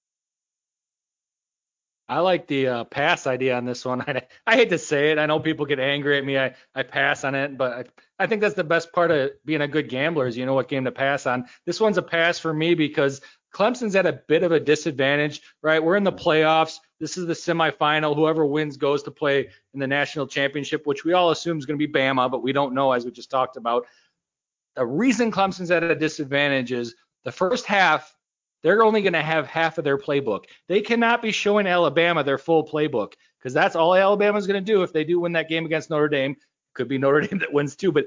I 2.11 2.19
like 2.19 2.49
the 2.49 2.67
uh, 2.67 2.85
pass 2.85 3.29
idea 3.29 3.57
on 3.57 3.65
this 3.65 3.85
one. 3.85 4.01
I, 4.07 4.27
I 4.45 4.57
hate 4.57 4.71
to 4.71 4.79
say 4.79 5.13
it. 5.13 5.19
I 5.19 5.27
know 5.27 5.39
people 5.39 5.65
get 5.65 5.79
angry 5.79 6.19
at 6.19 6.25
me. 6.25 6.37
I, 6.37 6.57
I 6.75 6.83
pass 6.83 7.23
on 7.23 7.37
it, 7.37 7.57
but 7.57 7.73
I, 7.73 8.25
I 8.25 8.27
think 8.27 8.41
that's 8.41 8.57
the 8.57 8.65
best 8.65 8.93
part 8.93 9.13
of 9.13 9.31
being 9.45 9.61
a 9.61 9.69
good 9.69 9.89
gambler 9.89 10.27
is 10.27 10.37
you 10.37 10.45
know 10.45 10.55
what 10.55 10.69
game 10.69 10.85
to 10.85 10.91
pass 10.91 11.25
on. 11.27 11.47
This 11.67 11.81
one's 11.81 11.99
a 11.99 12.03
pass 12.03 12.41
for 12.41 12.53
me 12.53 12.75
because 12.75 13.21
Clemson's 13.55 13.95
at 13.95 14.07
a 14.07 14.21
bit 14.27 14.43
of 14.43 14.51
a 14.51 14.59
disadvantage, 14.59 15.41
right? 15.63 15.83
We're 15.83 15.97
in 15.97 16.03
the 16.03 16.13
playoffs. 16.13 16.79
This 16.99 17.17
is 17.17 17.27
the 17.27 17.33
semifinal. 17.33 18.17
Whoever 18.17 18.45
wins 18.45 18.77
goes 18.77 19.05
to 19.05 19.13
play 19.13 19.49
in 19.73 19.79
the 19.79 19.87
national 19.87 20.27
championship, 20.27 20.89
which 20.89 21.05
we 21.05 21.13
all 21.13 21.31
assume 21.31 21.59
is 21.59 21.67
going 21.67 21.79
to 21.79 21.87
be 21.87 21.93
Bama, 21.93 22.29
but 22.29 22.43
we 22.43 22.53
don't 22.53 22.75
know 22.75 22.91
as 22.91 23.05
we 23.05 23.13
just 23.13 23.31
talked 23.31 23.57
about. 23.57 23.87
The 24.75 24.85
reason 24.85 25.31
Clemson's 25.31 25.71
at 25.71 25.85
a 25.85 25.95
disadvantage 25.95 26.73
is 26.73 26.97
the 27.25 27.33
first 27.33 27.67
half 27.67 28.17
they're 28.63 28.83
only 28.83 29.03
going 29.03 29.15
to 29.15 29.23
have 29.23 29.47
half 29.47 29.79
of 29.79 29.85
their 29.85 29.99
playbook. 29.99 30.45
They 30.69 30.81
cannot 30.81 31.23
be 31.23 31.33
showing 31.33 31.67
Alabama 31.67 32.23
their 32.23 32.39
full 32.39 32.67
playbook 32.67 33.15
because 33.39 33.55
that's 33.55 33.77
all 33.77 33.95
Alabama's 33.95 34.47
going 34.47 34.63
to 34.63 34.73
do 34.73 34.83
if 34.83 34.93
they 34.93 35.05
do 35.05 35.21
win 35.21 35.33
that 35.33 35.49
game 35.49 35.65
against 35.65 35.91
Notre 35.91 36.09
Dame. 36.09 36.37
Could 36.75 36.89
be 36.89 36.99
Notre 36.99 37.21
Dame 37.27 37.39
that 37.39 37.53
wins 37.53 37.77
too, 37.77 37.93
but 37.93 38.07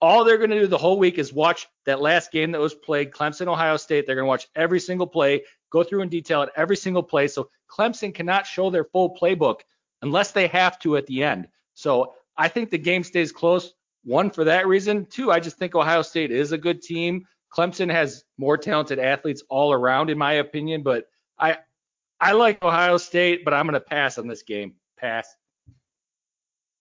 all 0.00 0.24
they're 0.24 0.38
going 0.38 0.50
to 0.50 0.60
do 0.60 0.66
the 0.66 0.78
whole 0.78 0.98
week 0.98 1.18
is 1.18 1.32
watch 1.32 1.66
that 1.84 2.00
last 2.00 2.30
game 2.30 2.52
that 2.52 2.60
was 2.60 2.74
played, 2.74 3.10
Clemson, 3.10 3.48
Ohio 3.48 3.76
State. 3.76 4.06
They're 4.06 4.14
going 4.14 4.26
to 4.26 4.28
watch 4.28 4.46
every 4.54 4.78
single 4.78 5.06
play, 5.06 5.42
go 5.70 5.82
through 5.82 6.02
in 6.02 6.08
detail 6.08 6.42
at 6.42 6.52
every 6.56 6.76
single 6.76 7.02
play. 7.02 7.26
So 7.26 7.50
Clemson 7.68 8.14
cannot 8.14 8.46
show 8.46 8.70
their 8.70 8.84
full 8.84 9.16
playbook 9.16 9.60
unless 10.02 10.30
they 10.30 10.46
have 10.48 10.78
to 10.80 10.96
at 10.96 11.06
the 11.06 11.24
end. 11.24 11.48
So 11.74 12.14
I 12.36 12.48
think 12.48 12.70
the 12.70 12.78
game 12.78 13.02
stays 13.02 13.32
close. 13.32 13.74
One 14.04 14.30
for 14.30 14.44
that 14.44 14.68
reason. 14.68 15.06
Two, 15.06 15.32
I 15.32 15.40
just 15.40 15.58
think 15.58 15.74
Ohio 15.74 16.02
State 16.02 16.30
is 16.30 16.52
a 16.52 16.58
good 16.58 16.80
team. 16.80 17.26
Clemson 17.56 17.90
has 17.90 18.24
more 18.38 18.56
talented 18.58 18.98
athletes 18.98 19.42
all 19.48 19.72
around, 19.72 20.10
in 20.10 20.18
my 20.18 20.34
opinion, 20.34 20.82
but 20.82 21.04
I 21.38 21.58
I 22.20 22.32
like 22.32 22.62
Ohio 22.64 22.96
State, 22.98 23.44
but 23.44 23.54
I'm 23.54 23.64
going 23.66 23.74
to 23.74 23.80
pass 23.80 24.18
on 24.18 24.26
this 24.28 24.42
game. 24.42 24.74
Pass. 24.98 25.28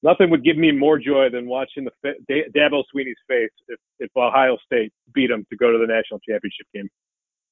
nothing 0.03 0.29
would 0.29 0.43
give 0.43 0.57
me 0.57 0.71
more 0.71 0.97
joy 0.99 1.29
than 1.29 1.47
watching 1.47 1.83
the 1.85 1.91
fa- 2.01 2.19
Da- 2.27 2.49
Dabo 2.55 2.83
Swinney's 2.93 3.17
face 3.27 3.49
if, 3.67 3.79
if 3.99 4.09
Ohio 4.15 4.57
State 4.65 4.91
beat 5.13 5.29
him 5.31 5.45
to 5.49 5.57
go 5.57 5.71
to 5.71 5.77
the 5.77 5.87
national 5.87 6.19
championship 6.27 6.67
game. 6.73 6.89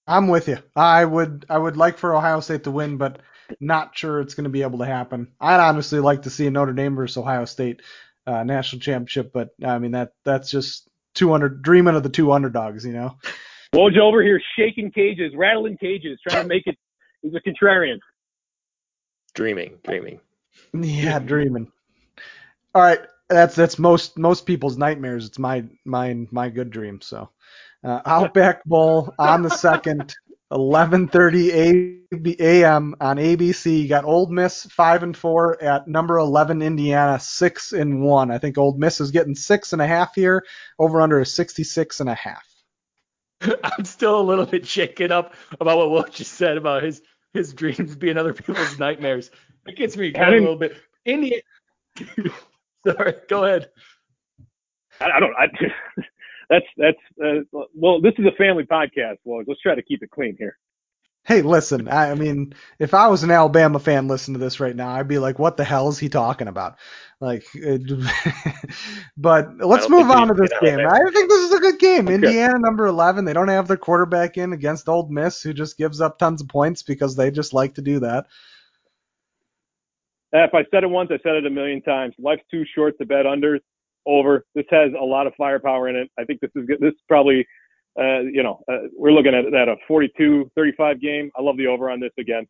I'm 0.07 0.27
with 0.27 0.47
you. 0.47 0.57
I 0.75 1.03
would 1.05 1.45
I 1.49 1.57
would 1.57 1.77
like 1.77 1.97
for 1.97 2.15
Ohio 2.15 2.39
State 2.39 2.63
to 2.65 2.71
win, 2.71 2.97
but 2.97 3.19
not 3.59 3.97
sure 3.97 4.19
it's 4.21 4.35
going 4.35 4.43
to 4.45 4.49
be 4.51 4.61
able 4.63 4.79
to 4.79 4.85
happen. 4.85 5.31
I'd 5.39 5.59
honestly 5.59 5.99
like 5.99 6.23
to 6.23 6.29
see 6.29 6.47
a 6.47 6.51
Notre 6.51 6.73
Dame 6.73 6.95
versus 6.95 7.17
Ohio 7.17 7.45
State 7.45 7.81
uh, 8.27 8.43
national 8.43 8.81
championship, 8.81 9.31
but 9.33 9.49
I 9.63 9.79
mean 9.79 9.91
that 9.91 10.13
that's 10.23 10.51
just 10.51 10.87
200 11.15 11.61
dreaming 11.61 11.95
of 11.95 12.03
the 12.03 12.09
two 12.09 12.31
underdogs, 12.31 12.85
you 12.85 12.93
know. 12.93 13.17
Woj 13.73 13.97
over 13.99 14.21
here 14.21 14.41
shaking 14.57 14.91
cages, 14.91 15.33
rattling 15.35 15.77
cages, 15.77 16.19
trying 16.27 16.43
to 16.43 16.47
make 16.47 16.67
it. 16.67 16.77
He's 17.21 17.33
a 17.33 17.41
contrarian. 17.41 17.97
Dreaming, 19.33 19.77
dreaming. 19.83 20.19
Yeah, 20.73 21.19
dreaming. 21.19 21.71
All 22.73 22.81
right, 22.81 23.01
that's 23.29 23.55
that's 23.55 23.79
most 23.79 24.17
most 24.17 24.45
people's 24.45 24.77
nightmares. 24.77 25.25
It's 25.25 25.39
my 25.39 25.65
my 25.83 26.25
my 26.31 26.49
good 26.49 26.69
dream. 26.69 27.01
So, 27.01 27.29
uh, 27.83 28.01
Outback 28.05 28.63
Bowl 28.65 29.13
on 29.19 29.41
the 29.41 29.49
second, 29.49 30.15
11:30 30.55 32.39
a.m. 32.39 32.95
on 33.01 33.17
ABC. 33.17 33.81
You 33.81 33.87
got 33.89 34.05
Ole 34.05 34.27
Miss 34.27 34.65
five 34.67 35.03
and 35.03 35.15
four 35.15 35.61
at 35.61 35.87
number 35.87 36.17
11 36.17 36.61
Indiana 36.61 37.19
six 37.19 37.73
and 37.73 38.01
one. 38.01 38.31
I 38.31 38.37
think 38.37 38.57
Ole 38.57 38.77
Miss 38.77 39.01
is 39.01 39.11
getting 39.11 39.35
six 39.35 39.73
and 39.73 39.81
a 39.81 39.87
half 39.87 40.15
here. 40.15 40.45
Over 40.79 41.01
under 41.01 41.19
a 41.19 41.25
66 41.25 41.99
and 41.99 42.09
a 42.09 42.15
half. 42.15 42.45
I'm 43.63 43.85
still 43.85 44.19
a 44.19 44.23
little 44.23 44.45
bit 44.45 44.65
shaken 44.65 45.11
up 45.11 45.33
about 45.59 45.77
what 45.77 45.91
Will 45.91 46.03
just 46.03 46.33
said 46.33 46.57
about 46.57 46.83
his 46.83 47.01
his 47.33 47.53
dreams 47.53 47.95
being 47.95 48.17
other 48.17 48.33
people's 48.33 48.79
nightmares. 48.79 49.31
It 49.67 49.75
gets 49.75 49.97
me 49.97 50.11
going 50.11 50.33
a 50.33 50.39
little 50.39 50.55
bit. 50.55 50.77
Indiana. 51.05 51.41
Sorry, 52.87 53.13
go 53.27 53.43
ahead. 53.43 53.69
I, 55.01 55.11
I 55.11 55.19
don't. 55.19 55.33
I, 55.37 55.47
that's 56.49 56.65
that's 56.77 56.97
uh, 57.23 57.63
well. 57.73 58.01
This 58.01 58.13
is 58.17 58.25
a 58.25 58.35
family 58.37 58.63
podcast. 58.63 59.17
Well, 59.23 59.43
let's 59.47 59.61
try 59.61 59.75
to 59.75 59.81
keep 59.81 60.03
it 60.03 60.11
clean 60.11 60.35
here. 60.37 60.57
Hey, 61.25 61.41
listen. 61.41 61.87
I, 61.87 62.11
I 62.11 62.15
mean, 62.15 62.53
if 62.77 62.93
I 62.93 63.07
was 63.07 63.23
an 63.23 63.31
Alabama 63.31 63.79
fan 63.79 64.07
listening 64.07 64.35
to 64.35 64.39
this 64.39 64.59
right 64.59 64.75
now, 64.75 64.89
I'd 64.89 65.07
be 65.07 65.17
like, 65.17 65.39
"What 65.39 65.57
the 65.57 65.63
hell 65.63 65.89
is 65.89 65.97
he 65.97 66.07
talking 66.07 66.47
about?" 66.47 66.77
Like, 67.19 67.45
it, 67.55 67.81
but 69.17 69.57
let's 69.57 69.89
move 69.89 70.11
on 70.11 70.27
to 70.27 70.35
this 70.35 70.51
game. 70.61 70.79
I 70.79 70.99
think 71.11 71.29
this 71.29 71.41
is 71.45 71.53
a 71.53 71.59
good 71.59 71.79
game. 71.79 72.05
Okay. 72.05 72.15
Indiana, 72.15 72.59
number 72.59 72.85
11. 72.85 73.25
They 73.25 73.33
don't 73.33 73.47
have 73.47 73.67
their 73.67 73.77
quarterback 73.77 74.37
in 74.37 74.53
against 74.53 74.87
Ole 74.87 75.07
Miss, 75.09 75.41
who 75.41 75.53
just 75.53 75.77
gives 75.77 75.99
up 75.99 76.19
tons 76.19 76.41
of 76.41 76.47
points 76.47 76.83
because 76.83 77.15
they 77.15 77.31
just 77.31 77.53
like 77.53 77.73
to 77.75 77.81
do 77.81 78.01
that. 78.01 78.27
If 80.31 80.53
I 80.53 80.65
said 80.69 80.83
it 80.83 80.89
once, 80.89 81.09
I 81.11 81.17
said 81.23 81.35
it 81.35 81.45
a 81.45 81.49
million 81.49 81.81
times. 81.81 82.13
Life's 82.19 82.43
too 82.51 82.65
short 82.75 82.97
to 82.99 83.05
bet 83.05 83.25
under. 83.25 83.59
Over. 84.05 84.45
This 84.55 84.65
has 84.71 84.91
a 84.99 85.03
lot 85.03 85.27
of 85.27 85.33
firepower 85.35 85.89
in 85.89 85.95
it. 85.95 86.09
I 86.19 86.23
think 86.25 86.39
this 86.41 86.51
is 86.55 86.65
good. 86.65 86.79
This 86.79 86.93
is 86.93 87.01
probably, 87.07 87.45
uh, 87.99 88.19
you 88.21 88.43
know, 88.43 88.61
uh, 88.71 88.87
we're 88.95 89.11
looking 89.11 89.33
at, 89.33 89.45
at 89.53 89.67
a 89.67 89.75
42-35 89.89 91.01
game. 91.01 91.31
I 91.37 91.41
love 91.41 91.57
the 91.57 91.67
over 91.67 91.89
on 91.89 91.99
this 91.99 92.11
again. 92.19 92.47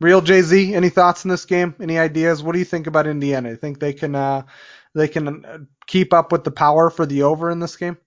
Real 0.00 0.22
Jay 0.22 0.40
Z, 0.40 0.74
any 0.74 0.88
thoughts 0.88 1.24
in 1.24 1.30
this 1.30 1.44
game? 1.44 1.74
Any 1.80 1.98
ideas? 1.98 2.42
What 2.42 2.52
do 2.52 2.58
you 2.58 2.64
think 2.64 2.86
about 2.86 3.06
Indiana? 3.06 3.50
You 3.50 3.56
think 3.56 3.78
they 3.78 3.92
can 3.92 4.14
uh, 4.14 4.42
they 4.94 5.08
can 5.08 5.44
uh, 5.44 5.58
keep 5.86 6.14
up 6.14 6.32
with 6.32 6.42
the 6.42 6.50
power 6.50 6.88
for 6.88 7.04
the 7.04 7.22
over 7.24 7.50
in 7.50 7.60
this 7.60 7.76
game? 7.76 7.98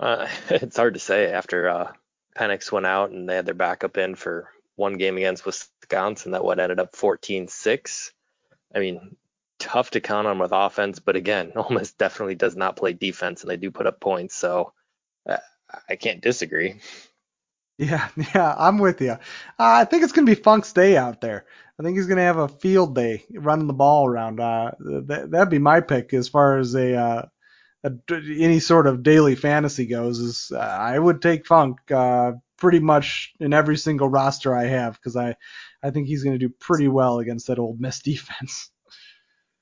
Uh, 0.00 0.26
it's 0.50 0.76
hard 0.76 0.94
to 0.94 1.00
say 1.00 1.30
after 1.30 1.68
uh, 1.68 1.92
Penix 2.36 2.72
went 2.72 2.86
out 2.86 3.10
and 3.10 3.28
they 3.28 3.36
had 3.36 3.46
their 3.46 3.54
backup 3.54 3.96
in 3.96 4.16
for 4.16 4.48
one 4.74 4.94
game 4.94 5.16
against 5.16 5.46
Wisconsin 5.46 6.32
that 6.32 6.44
what 6.44 6.58
ended 6.58 6.80
up 6.80 6.96
14-6. 6.96 8.10
I 8.74 8.78
mean, 8.80 9.16
tough 9.62 9.92
to 9.92 10.00
count 10.00 10.26
on 10.26 10.40
with 10.40 10.50
offense, 10.52 10.98
but 10.98 11.14
again, 11.14 11.52
Miss 11.70 11.92
definitely 11.92 12.34
does 12.34 12.56
not 12.56 12.76
play 12.76 12.92
defense 12.92 13.42
and 13.42 13.50
they 13.50 13.56
do 13.56 13.70
put 13.70 13.86
up 13.86 14.00
points, 14.00 14.34
so 14.34 14.72
uh, 15.28 15.36
I 15.88 15.96
can't 15.96 16.20
disagree. 16.20 16.80
Yeah, 17.78 18.08
yeah, 18.34 18.54
I'm 18.58 18.78
with 18.78 19.00
you. 19.00 19.12
Uh, 19.12 19.18
I 19.58 19.84
think 19.84 20.02
it's 20.02 20.12
gonna 20.12 20.26
be 20.26 20.34
Funk's 20.34 20.72
day 20.72 20.96
out 20.96 21.20
there. 21.20 21.46
I 21.78 21.82
think 21.82 21.96
he's 21.96 22.06
gonna 22.06 22.22
have 22.22 22.38
a 22.38 22.48
field 22.48 22.94
day 22.94 23.24
running 23.30 23.68
the 23.68 23.72
ball 23.72 24.06
around. 24.06 24.40
Uh, 24.40 24.72
that, 24.80 25.30
that'd 25.30 25.50
be 25.50 25.58
my 25.58 25.80
pick 25.80 26.12
as 26.12 26.28
far 26.28 26.58
as 26.58 26.74
a, 26.74 26.94
uh, 26.94 27.22
a 27.84 27.92
any 28.18 28.60
sort 28.60 28.86
of 28.88 29.02
daily 29.02 29.36
fantasy 29.36 29.86
goes. 29.86 30.18
Is 30.18 30.52
uh, 30.52 30.58
I 30.58 30.98
would 30.98 31.22
take 31.22 31.46
Funk 31.46 31.78
uh, 31.90 32.32
pretty 32.58 32.80
much 32.80 33.32
in 33.38 33.52
every 33.52 33.76
single 33.76 34.08
roster 34.08 34.54
I 34.54 34.66
have 34.66 34.94
because 34.94 35.16
I 35.16 35.36
I 35.82 35.90
think 35.90 36.08
he's 36.08 36.24
gonna 36.24 36.38
do 36.38 36.50
pretty 36.50 36.88
well 36.88 37.20
against 37.20 37.46
that 37.46 37.58
Ole 37.60 37.76
Miss 37.78 38.00
defense. 38.02 38.70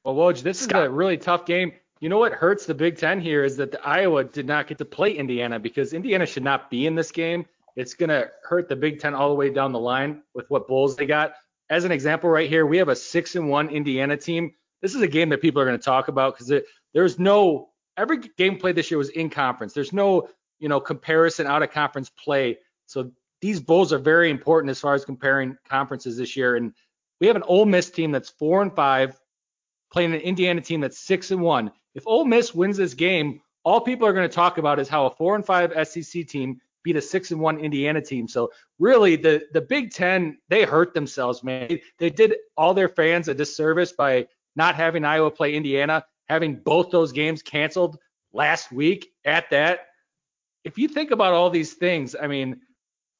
Well, 0.05 0.15
Woj, 0.15 0.43
this 0.43 0.63
is 0.63 0.69
a 0.73 0.89
really 0.89 1.19
tough 1.19 1.45
game. 1.45 1.73
You 2.01 2.09
know 2.09 2.19
what 2.19 2.33
hurts 2.33 2.65
the 2.65 2.75
Big 2.75 2.97
Ten 2.97 3.21
here 3.21 3.45
is 3.45 3.59
that 3.59 3.71
the 3.71 3.87
Iowa 3.87 4.25
did 4.25 4.47
not 4.47 4.67
get 4.67 4.79
to 4.79 4.87
play 4.87 5.13
Indiana 5.13 5.59
because 5.59 5.93
Indiana 5.93 6.25
should 6.25 6.43
not 6.43 6.71
be 6.71 6.87
in 6.87 6.95
this 6.95 7.13
game. 7.13 7.45
It's 7.77 7.93
going 7.93 8.09
to 8.09 8.31
hurt 8.43 8.69
the 8.69 8.77
Big 8.77 9.01
Ten 9.01 9.15
all 9.15 9.29
the 9.29 9.35
way 9.35 9.51
down 9.51 9.73
the 9.73 9.79
line 9.79 10.23
with 10.35 10.51
what 10.51 10.67
bowls 10.67 10.97
they 10.97 11.05
got. 11.05 11.35
As 11.69 11.85
an 11.85 11.93
example, 11.93 12.31
right 12.31 12.49
here, 12.49 12.65
we 12.65 12.79
have 12.79 12.89
a 12.89 12.97
six 12.97 13.37
and 13.37 13.51
one 13.51 13.69
Indiana 13.69 14.17
team. 14.17 14.55
This 14.81 14.95
is 14.95 15.03
a 15.03 15.07
game 15.07 15.29
that 15.29 15.43
people 15.43 15.61
are 15.61 15.67
going 15.67 15.79
to 15.79 15.85
talk 15.85 16.09
about 16.09 16.39
because 16.39 16.63
there's 16.95 17.19
no 17.19 17.69
every 17.99 18.19
game 18.39 18.57
played 18.57 18.77
this 18.77 18.91
year 18.91 18.97
was 18.97 19.11
in 19.11 19.29
conference. 19.29 19.75
There's 19.75 19.93
no 19.93 20.29
you 20.59 20.71
know 20.71 20.81
comparison 20.81 21.47
out 21.47 21.63
of 21.63 21.71
conference 21.71 22.09
play. 22.09 22.59
So 22.87 23.13
these 23.43 23.61
bowls 23.61 23.93
are 23.93 23.99
very 23.99 24.31
important 24.31 24.71
as 24.71 24.81
far 24.81 24.95
as 24.95 25.05
comparing 25.05 25.59
conferences 25.69 26.17
this 26.17 26.35
year. 26.37 26.57
And 26.57 26.73
we 27.21 27.27
have 27.27 27.37
an 27.37 27.43
Ole 27.43 27.67
Miss 27.67 27.91
team 27.91 28.13
that's 28.13 28.31
four 28.31 28.63
and 28.63 28.75
five 28.75 29.20
playing 29.93 30.15
an 30.15 30.21
Indiana 30.21 30.61
team 30.61 30.81
that's 30.81 30.99
six 30.99 31.31
and 31.31 31.41
one. 31.41 31.71
If 31.95 32.07
Ole 32.07 32.25
Miss 32.25 32.55
wins 32.55 32.77
this 32.77 32.95
game, 32.95 33.41
all 33.65 33.81
people 33.81 34.07
are 34.07 34.13
going 34.13 34.29
to 34.29 34.35
talk 34.35 34.59
about 34.59 34.79
is 34.79 34.89
how 34.89 35.07
a 35.07 35.11
four 35.11 35.35
and 35.35 35.45
five 35.45 35.73
SEC 35.87 36.27
team 36.27 36.61
beat 36.83 36.97
a 36.97 37.03
six 37.03 37.31
and 37.31 37.41
one 37.41 37.59
Indiana 37.59 38.01
team. 38.01 38.27
So 38.27 38.51
really, 38.79 39.17
the 39.17 39.43
the 39.53 39.61
Big 39.61 39.93
Ten 39.93 40.39
they 40.49 40.65
hurt 40.65 40.95
themselves, 40.95 41.43
man. 41.43 41.79
They 41.99 42.11
did 42.11 42.37
all 42.57 42.75
their 42.75 42.89
fans 42.89 43.29
a 43.29 43.35
disservice 43.35 43.93
by 43.93 44.29
not 44.57 44.75
having 44.75 45.05
Iowa 45.05 45.31
play 45.31 45.55
Indiana, 45.55 46.05
having 46.29 46.57
both 46.57 46.91
those 46.91 47.13
games 47.13 47.43
canceled 47.43 47.99
last 48.33 48.73
week. 48.73 49.11
At 49.25 49.51
that, 49.51 49.89
if 50.65 50.79
you 50.79 50.89
think 50.89 51.11
about 51.11 51.35
all 51.35 51.51
these 51.51 51.75
things, 51.75 52.15
I 52.21 52.27
mean. 52.27 52.61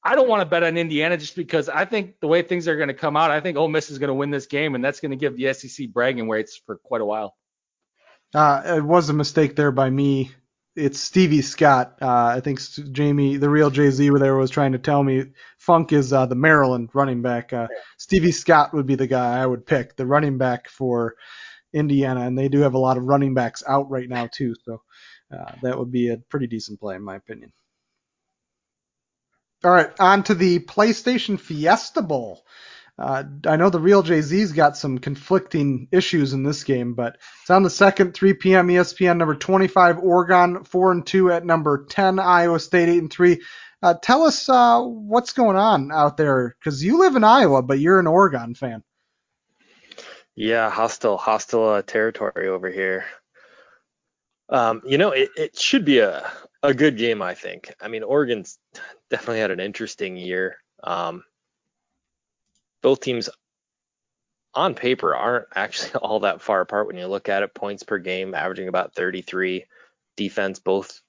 I 0.03 0.15
don't 0.15 0.27
want 0.27 0.41
to 0.41 0.45
bet 0.45 0.63
on 0.63 0.77
Indiana 0.77 1.17
just 1.17 1.35
because 1.35 1.69
I 1.69 1.85
think 1.85 2.19
the 2.19 2.27
way 2.27 2.41
things 2.41 2.67
are 2.67 2.75
going 2.75 2.87
to 2.87 2.93
come 2.93 3.15
out, 3.15 3.29
I 3.29 3.39
think 3.39 3.57
Ole 3.57 3.67
Miss 3.67 3.91
is 3.91 3.99
going 3.99 4.07
to 4.07 4.13
win 4.15 4.31
this 4.31 4.47
game, 4.47 4.73
and 4.73 4.83
that's 4.83 4.99
going 4.99 5.11
to 5.11 5.17
give 5.17 5.37
the 5.37 5.53
SEC 5.53 5.89
bragging 5.89 6.27
rights 6.27 6.59
for 6.65 6.77
quite 6.77 7.01
a 7.01 7.05
while. 7.05 7.35
Uh, 8.33 8.77
it 8.77 8.83
was 8.83 9.09
a 9.09 9.13
mistake 9.13 9.55
there 9.55 9.71
by 9.71 9.89
me. 9.89 10.31
It's 10.75 10.99
Stevie 10.99 11.41
Scott. 11.41 11.97
Uh, 12.01 12.25
I 12.25 12.39
think 12.39 12.61
Jamie, 12.93 13.37
the 13.37 13.49
real 13.49 13.69
Jay 13.69 13.91
Z, 13.91 14.09
there 14.17 14.37
was 14.37 14.49
trying 14.49 14.71
to 14.71 14.79
tell 14.79 15.03
me 15.03 15.25
Funk 15.57 15.91
is 15.91 16.13
uh, 16.13 16.25
the 16.25 16.35
Maryland 16.35 16.89
running 16.93 17.21
back. 17.21 17.51
Uh, 17.51 17.67
Stevie 17.97 18.31
Scott 18.31 18.73
would 18.73 18.85
be 18.85 18.95
the 18.95 19.07
guy 19.07 19.39
I 19.39 19.45
would 19.45 19.65
pick, 19.65 19.97
the 19.97 20.05
running 20.05 20.37
back 20.37 20.69
for 20.69 21.15
Indiana, 21.73 22.21
and 22.21 22.37
they 22.37 22.47
do 22.47 22.59
have 22.61 22.73
a 22.73 22.79
lot 22.79 22.97
of 22.97 23.03
running 23.03 23.33
backs 23.33 23.63
out 23.67 23.89
right 23.91 24.07
now 24.07 24.27
too. 24.31 24.55
So 24.63 24.81
uh, 25.31 25.51
that 25.61 25.77
would 25.77 25.91
be 25.91 26.09
a 26.09 26.17
pretty 26.17 26.47
decent 26.47 26.79
play 26.79 26.95
in 26.95 27.03
my 27.03 27.17
opinion. 27.17 27.51
All 29.63 29.71
right, 29.71 29.91
on 29.99 30.23
to 30.23 30.33
the 30.33 30.59
PlayStation 30.59 31.39
Fiesta 31.39 32.01
Bowl. 32.01 32.43
Uh, 32.97 33.23
I 33.45 33.55
know 33.55 33.69
the 33.69 33.79
real 33.79 34.03
Jay 34.03 34.21
Z's 34.21 34.51
got 34.51 34.75
some 34.75 34.97
conflicting 34.97 35.87
issues 35.91 36.33
in 36.33 36.43
this 36.43 36.63
game, 36.63 36.93
but 36.93 37.17
it's 37.41 37.49
on 37.49 37.63
the 37.63 37.69
second, 37.69 38.13
3 38.13 38.33
p.m. 38.33 38.67
ESPN. 38.67 39.17
Number 39.17 39.35
25 39.35 39.99
Oregon, 39.99 40.63
four 40.63 40.91
and 40.91 41.05
two 41.05 41.31
at 41.31 41.45
number 41.45 41.85
10 41.85 42.19
Iowa 42.19 42.59
State, 42.59 42.89
eight 42.89 42.99
and 42.99 43.11
three. 43.11 43.41
Uh, 43.83 43.95
tell 43.99 44.23
us 44.23 44.49
uh, 44.49 44.81
what's 44.81 45.33
going 45.33 45.57
on 45.57 45.91
out 45.91 46.17
there, 46.17 46.55
because 46.59 46.83
you 46.83 46.99
live 46.99 47.15
in 47.15 47.23
Iowa, 47.23 47.61
but 47.63 47.79
you're 47.79 47.99
an 47.99 48.07
Oregon 48.07 48.53
fan. 48.53 48.83
Yeah, 50.35 50.69
hostile, 50.69 51.17
hostile 51.17 51.69
uh, 51.69 51.81
territory 51.81 52.47
over 52.47 52.69
here. 52.69 53.05
Um, 54.51 54.81
you 54.85 54.97
know, 54.97 55.11
it, 55.11 55.29
it 55.37 55.57
should 55.57 55.85
be 55.85 55.99
a, 55.99 56.29
a 56.61 56.73
good 56.73 56.97
game, 56.97 57.21
I 57.21 57.33
think. 57.33 57.73
I 57.81 57.87
mean, 57.87 58.03
Oregon's 58.03 58.59
definitely 59.09 59.39
had 59.39 59.51
an 59.51 59.61
interesting 59.61 60.17
year. 60.17 60.57
Um, 60.83 61.23
both 62.81 62.99
teams 62.99 63.29
on 64.53 64.75
paper 64.75 65.15
aren't 65.15 65.47
actually 65.55 65.93
all 66.01 66.19
that 66.21 66.41
far 66.41 66.61
apart 66.61 66.87
when 66.87 66.97
you 66.97 67.07
look 67.07 67.29
at 67.29 67.43
it. 67.43 67.53
Points 67.53 67.83
per 67.83 67.97
game, 67.97 68.35
averaging 68.35 68.67
about 68.67 68.93
33. 68.93 69.65
Defense, 70.17 70.59
both 70.59 71.01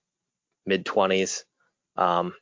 mid 0.65 0.87
20s. 0.87 1.43
Um, 1.97 2.35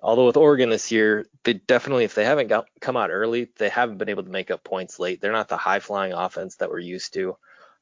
although 0.00 0.26
with 0.26 0.36
Oregon 0.36 0.70
this 0.70 0.92
year, 0.92 1.26
they 1.42 1.54
definitely, 1.54 2.04
if 2.04 2.14
they 2.14 2.24
haven't 2.24 2.46
got, 2.46 2.68
come 2.80 2.96
out 2.96 3.10
early, 3.10 3.48
they 3.58 3.68
haven't 3.68 3.98
been 3.98 4.08
able 4.08 4.22
to 4.22 4.30
make 4.30 4.52
up 4.52 4.62
points 4.62 5.00
late. 5.00 5.20
They're 5.20 5.32
not 5.32 5.48
the 5.48 5.56
high 5.56 5.80
flying 5.80 6.12
offense 6.12 6.56
that 6.56 6.70
we're 6.70 6.78
used 6.78 7.14
to. 7.14 7.36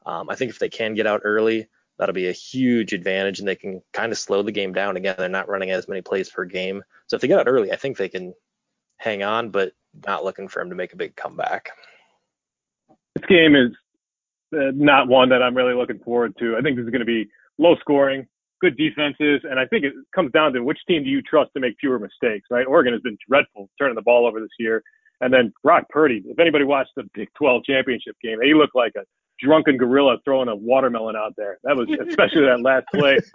Um, 0.07 0.31
I 0.31 0.35
think 0.35 0.51
if 0.51 0.59
they 0.59 0.71
can 0.71 0.95
get 0.95 1.07
out 1.07 1.21
early, 1.25 1.69
that'll 1.99 2.15
be 2.15 2.29
a 2.29 2.33
huge 2.33 2.93
advantage 2.93 3.39
and 3.39 3.47
they 3.47 3.57
can 3.57 3.83
kind 3.93 4.13
of 4.13 4.19
slow 4.19 4.43
the 4.43 4.53
game 4.53 4.73
down. 4.73 4.97
Again, 4.97 5.15
they're 5.19 5.29
not 5.29 5.49
running 5.49 5.71
as 5.71 5.89
many 5.89 6.03
plays 6.03 6.31
per 6.31 6.45
game. 6.45 6.83
So 7.07 7.17
if 7.17 7.23
they 7.23 7.29
get 7.29 7.39
out 7.39 7.49
early, 7.49 7.73
I 7.73 7.77
think 7.77 7.97
they 7.97 8.09
can 8.09 8.35
hang 8.97 9.23
on, 9.23 9.51
but 9.51 9.73
not 10.07 10.25
looking 10.25 10.49
for 10.49 10.61
him 10.61 10.71
to 10.71 10.77
make 10.77 10.93
a 10.93 10.97
big 10.97 11.17
comeback. 11.17 11.71
This 13.17 13.27
game 13.29 13.55
is 13.55 13.71
uh, 14.55 14.73
not 14.75 15.09
one 15.09 15.29
that 15.29 15.43
I'm 15.43 15.57
really 15.57 15.75
looking 15.75 15.99
forward 15.99 16.35
to. 16.39 16.57
I 16.57 16.63
think 16.63 16.77
this 16.77 16.85
is 16.85 16.91
going 16.91 17.01
to 17.01 17.07
be 17.07 17.29
low 17.59 17.77
scoring, 17.81 18.27
good 18.61 18.77
defenses, 18.77 19.41
and 19.45 19.59
I 19.61 19.67
think 19.67 19.85
it 19.85 19.93
comes 20.15 20.33
down 20.33 20.53
to 20.55 20.61
which 20.63 20.79
team 20.89 21.05
do 21.05 21.11
you 21.11 21.23
trust 21.23 21.51
to 21.55 21.61
make 21.61 21.75
fewer 21.81 21.99
mistakes, 21.99 22.47
right? 22.51 22.67
Oregon 22.67 22.93
has 22.93 23.03
been 23.03 23.19
dreadful 23.29 23.69
turning 23.79 23.95
the 23.95 24.03
ball 24.03 24.27
over 24.27 24.41
this 24.41 24.51
year. 24.59 24.83
And 25.21 25.33
then 25.33 25.53
Brock 25.63 25.85
Purdy, 25.89 26.23
if 26.27 26.39
anybody 26.41 26.65
watched 26.65 26.91
the 26.97 27.05
Big 27.15 27.29
12 27.39 27.63
championship 27.65 28.17
game, 28.23 28.39
he 28.43 28.55
looked 28.55 28.75
like 28.75 28.93
a 28.97 29.05
drunken 29.43 29.77
gorilla 29.77 30.19
throwing 30.25 30.49
a 30.49 30.57
watermelon 30.57 31.17
out 31.17 31.35
there. 31.37 31.59
That 31.65 31.77
was 31.77 31.89
especially 32.09 32.43
that 32.43 32.61
last 32.63 32.87
play 32.95 33.19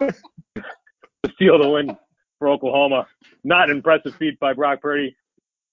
to 0.56 1.32
steal 1.34 1.58
the 1.58 1.68
win 1.68 1.96
for 2.38 2.48
Oklahoma. 2.48 3.06
Not 3.44 3.70
an 3.70 3.76
impressive 3.76 4.14
feat 4.16 4.38
by 4.40 4.54
Brock 4.54 4.80
Purdy. 4.80 5.14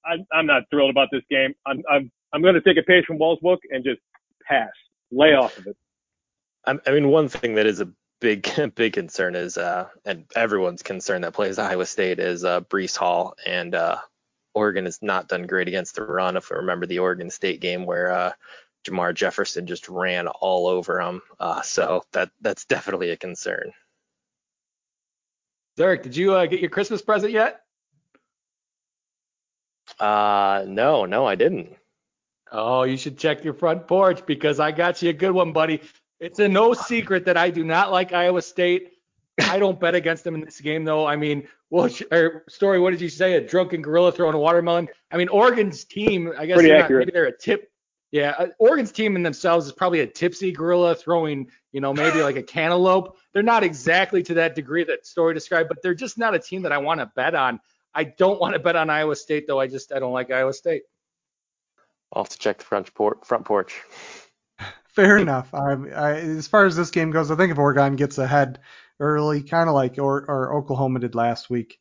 I'm, 0.05 0.25
I'm 0.31 0.45
not 0.45 0.63
thrilled 0.69 0.91
about 0.91 1.09
this 1.11 1.23
game. 1.29 1.53
I'm 1.65 1.81
I'm 1.89 2.11
I'm 2.33 2.41
going 2.41 2.55
to 2.55 2.61
take 2.61 2.77
a 2.77 2.83
page 2.83 3.05
from 3.05 3.17
Wahl's 3.17 3.39
book 3.39 3.61
and 3.71 3.83
just 3.83 4.01
pass, 4.47 4.69
lay 5.11 5.33
off 5.33 5.57
of 5.57 5.67
it. 5.67 5.77
I 6.67 6.91
mean, 6.91 7.09
one 7.09 7.29
thing 7.29 7.55
that 7.55 7.67
is 7.67 7.79
a 7.79 7.89
big 8.19 8.49
big 8.75 8.93
concern 8.93 9.35
is, 9.35 9.57
uh, 9.57 9.87
and 10.03 10.25
everyone's 10.35 10.83
concern 10.83 11.21
that 11.21 11.33
plays 11.33 11.59
Iowa 11.59 11.85
State 11.85 12.19
is 12.19 12.43
uh, 12.43 12.61
Breece 12.61 12.97
Hall, 12.97 13.35
and 13.45 13.75
uh, 13.75 13.97
Oregon 14.53 14.85
has 14.85 14.99
not 15.01 15.27
done 15.27 15.43
great 15.43 15.67
against 15.67 15.95
the 15.95 16.03
run. 16.03 16.37
If 16.37 16.51
I 16.51 16.55
remember 16.55 16.85
the 16.85 16.99
Oregon 16.99 17.29
State 17.29 17.61
game 17.61 17.85
where 17.85 18.11
uh, 18.11 18.31
Jermar 18.85 19.13
Jefferson 19.13 19.67
just 19.67 19.89
ran 19.89 20.27
all 20.27 20.67
over 20.67 21.01
him, 21.01 21.21
uh, 21.39 21.61
so 21.61 22.03
that 22.11 22.29
that's 22.41 22.65
definitely 22.65 23.09
a 23.09 23.17
concern. 23.17 23.71
Derek, 25.77 26.03
did 26.03 26.15
you 26.15 26.33
uh, 26.35 26.45
get 26.45 26.61
your 26.61 26.69
Christmas 26.69 27.01
present 27.01 27.33
yet? 27.33 27.61
Uh, 29.99 30.63
no, 30.67 31.05
no, 31.05 31.25
I 31.25 31.35
didn't. 31.35 31.75
Oh, 32.51 32.83
you 32.83 32.95
should 32.95 33.17
check 33.17 33.43
your 33.43 33.53
front 33.53 33.87
porch 33.87 34.25
because 34.25 34.59
I 34.59 34.71
got 34.71 35.01
you 35.01 35.09
a 35.09 35.13
good 35.13 35.31
one, 35.31 35.51
buddy. 35.51 35.81
It's 36.19 36.39
a 36.39 36.47
no 36.47 36.73
secret 36.73 37.25
that 37.25 37.37
I 37.37 37.49
do 37.49 37.63
not 37.63 37.91
like 37.91 38.13
Iowa 38.13 38.41
State. 38.41 38.93
I 39.41 39.59
don't 39.59 39.79
bet 39.79 39.95
against 39.95 40.23
them 40.23 40.35
in 40.35 40.41
this 40.41 40.61
game, 40.61 40.85
though. 40.85 41.05
I 41.05 41.17
mean, 41.17 41.47
well, 41.69 41.89
or 42.11 42.45
Storey, 42.47 42.79
what 42.79 42.91
did 42.91 43.01
you 43.01 43.09
say? 43.09 43.33
A 43.33 43.41
drunken 43.41 43.81
gorilla 43.81 44.11
throwing 44.11 44.35
a 44.35 44.39
watermelon. 44.39 44.87
I 45.11 45.17
mean, 45.17 45.27
Oregon's 45.27 45.83
team, 45.83 46.31
I 46.37 46.45
guess 46.45 46.59
they're 46.59 46.79
not, 46.79 46.89
maybe 46.89 47.11
they're 47.11 47.25
a 47.25 47.37
tip. 47.37 47.69
Yeah, 48.15 48.33
uh, 48.39 48.47
Oregon's 48.59 48.93
team 48.93 49.17
in 49.17 49.23
themselves 49.23 49.65
is 49.65 49.73
probably 49.73 49.99
a 49.99 50.07
tipsy 50.07 50.53
gorilla 50.53 50.95
throwing, 50.95 51.51
you 51.73 51.81
know, 51.81 51.93
maybe 51.93 52.23
like 52.23 52.37
a 52.37 52.43
cantaloupe. 52.57 53.17
They're 53.33 53.43
not 53.43 53.61
exactly 53.61 54.23
to 54.23 54.35
that 54.35 54.55
degree 54.55 54.85
that 54.85 55.05
Storey 55.05 55.33
described, 55.33 55.67
but 55.67 55.81
they're 55.81 55.93
just 55.93 56.17
not 56.17 56.33
a 56.33 56.39
team 56.39 56.61
that 56.61 56.71
I 56.71 56.77
want 56.77 57.01
to 57.01 57.11
bet 57.13 57.35
on. 57.35 57.59
I 57.93 58.05
don't 58.05 58.39
want 58.39 58.53
to 58.53 58.59
bet 58.59 58.77
on 58.77 58.89
Iowa 58.89 59.17
State, 59.17 59.47
though. 59.47 59.59
I 59.59 59.67
just 59.67 59.91
I 59.91 59.99
don't 59.99 60.13
like 60.13 60.31
Iowa 60.31 60.53
State. 60.53 60.83
I'll 62.13 62.23
have 62.23 62.29
to 62.29 62.39
check 62.39 62.59
the 62.59 62.63
front, 62.63 62.93
por- 62.93 63.19
front 63.25 63.43
porch. 63.43 63.81
Fair 64.87 65.17
enough. 65.17 65.53
I, 65.53 65.73
I, 65.73 66.11
as 66.13 66.47
far 66.47 66.65
as 66.65 66.77
this 66.77 66.91
game 66.91 67.11
goes, 67.11 67.31
I 67.31 67.35
think 67.35 67.51
if 67.51 67.57
Oregon 67.57 67.97
gets 67.97 68.17
ahead 68.17 68.59
early, 69.01 69.43
kind 69.43 69.67
of 69.67 69.75
like 69.75 69.97
or, 69.97 70.23
or 70.29 70.55
Oklahoma 70.55 70.99
did 70.99 71.15
last 71.15 71.49
week, 71.49 71.79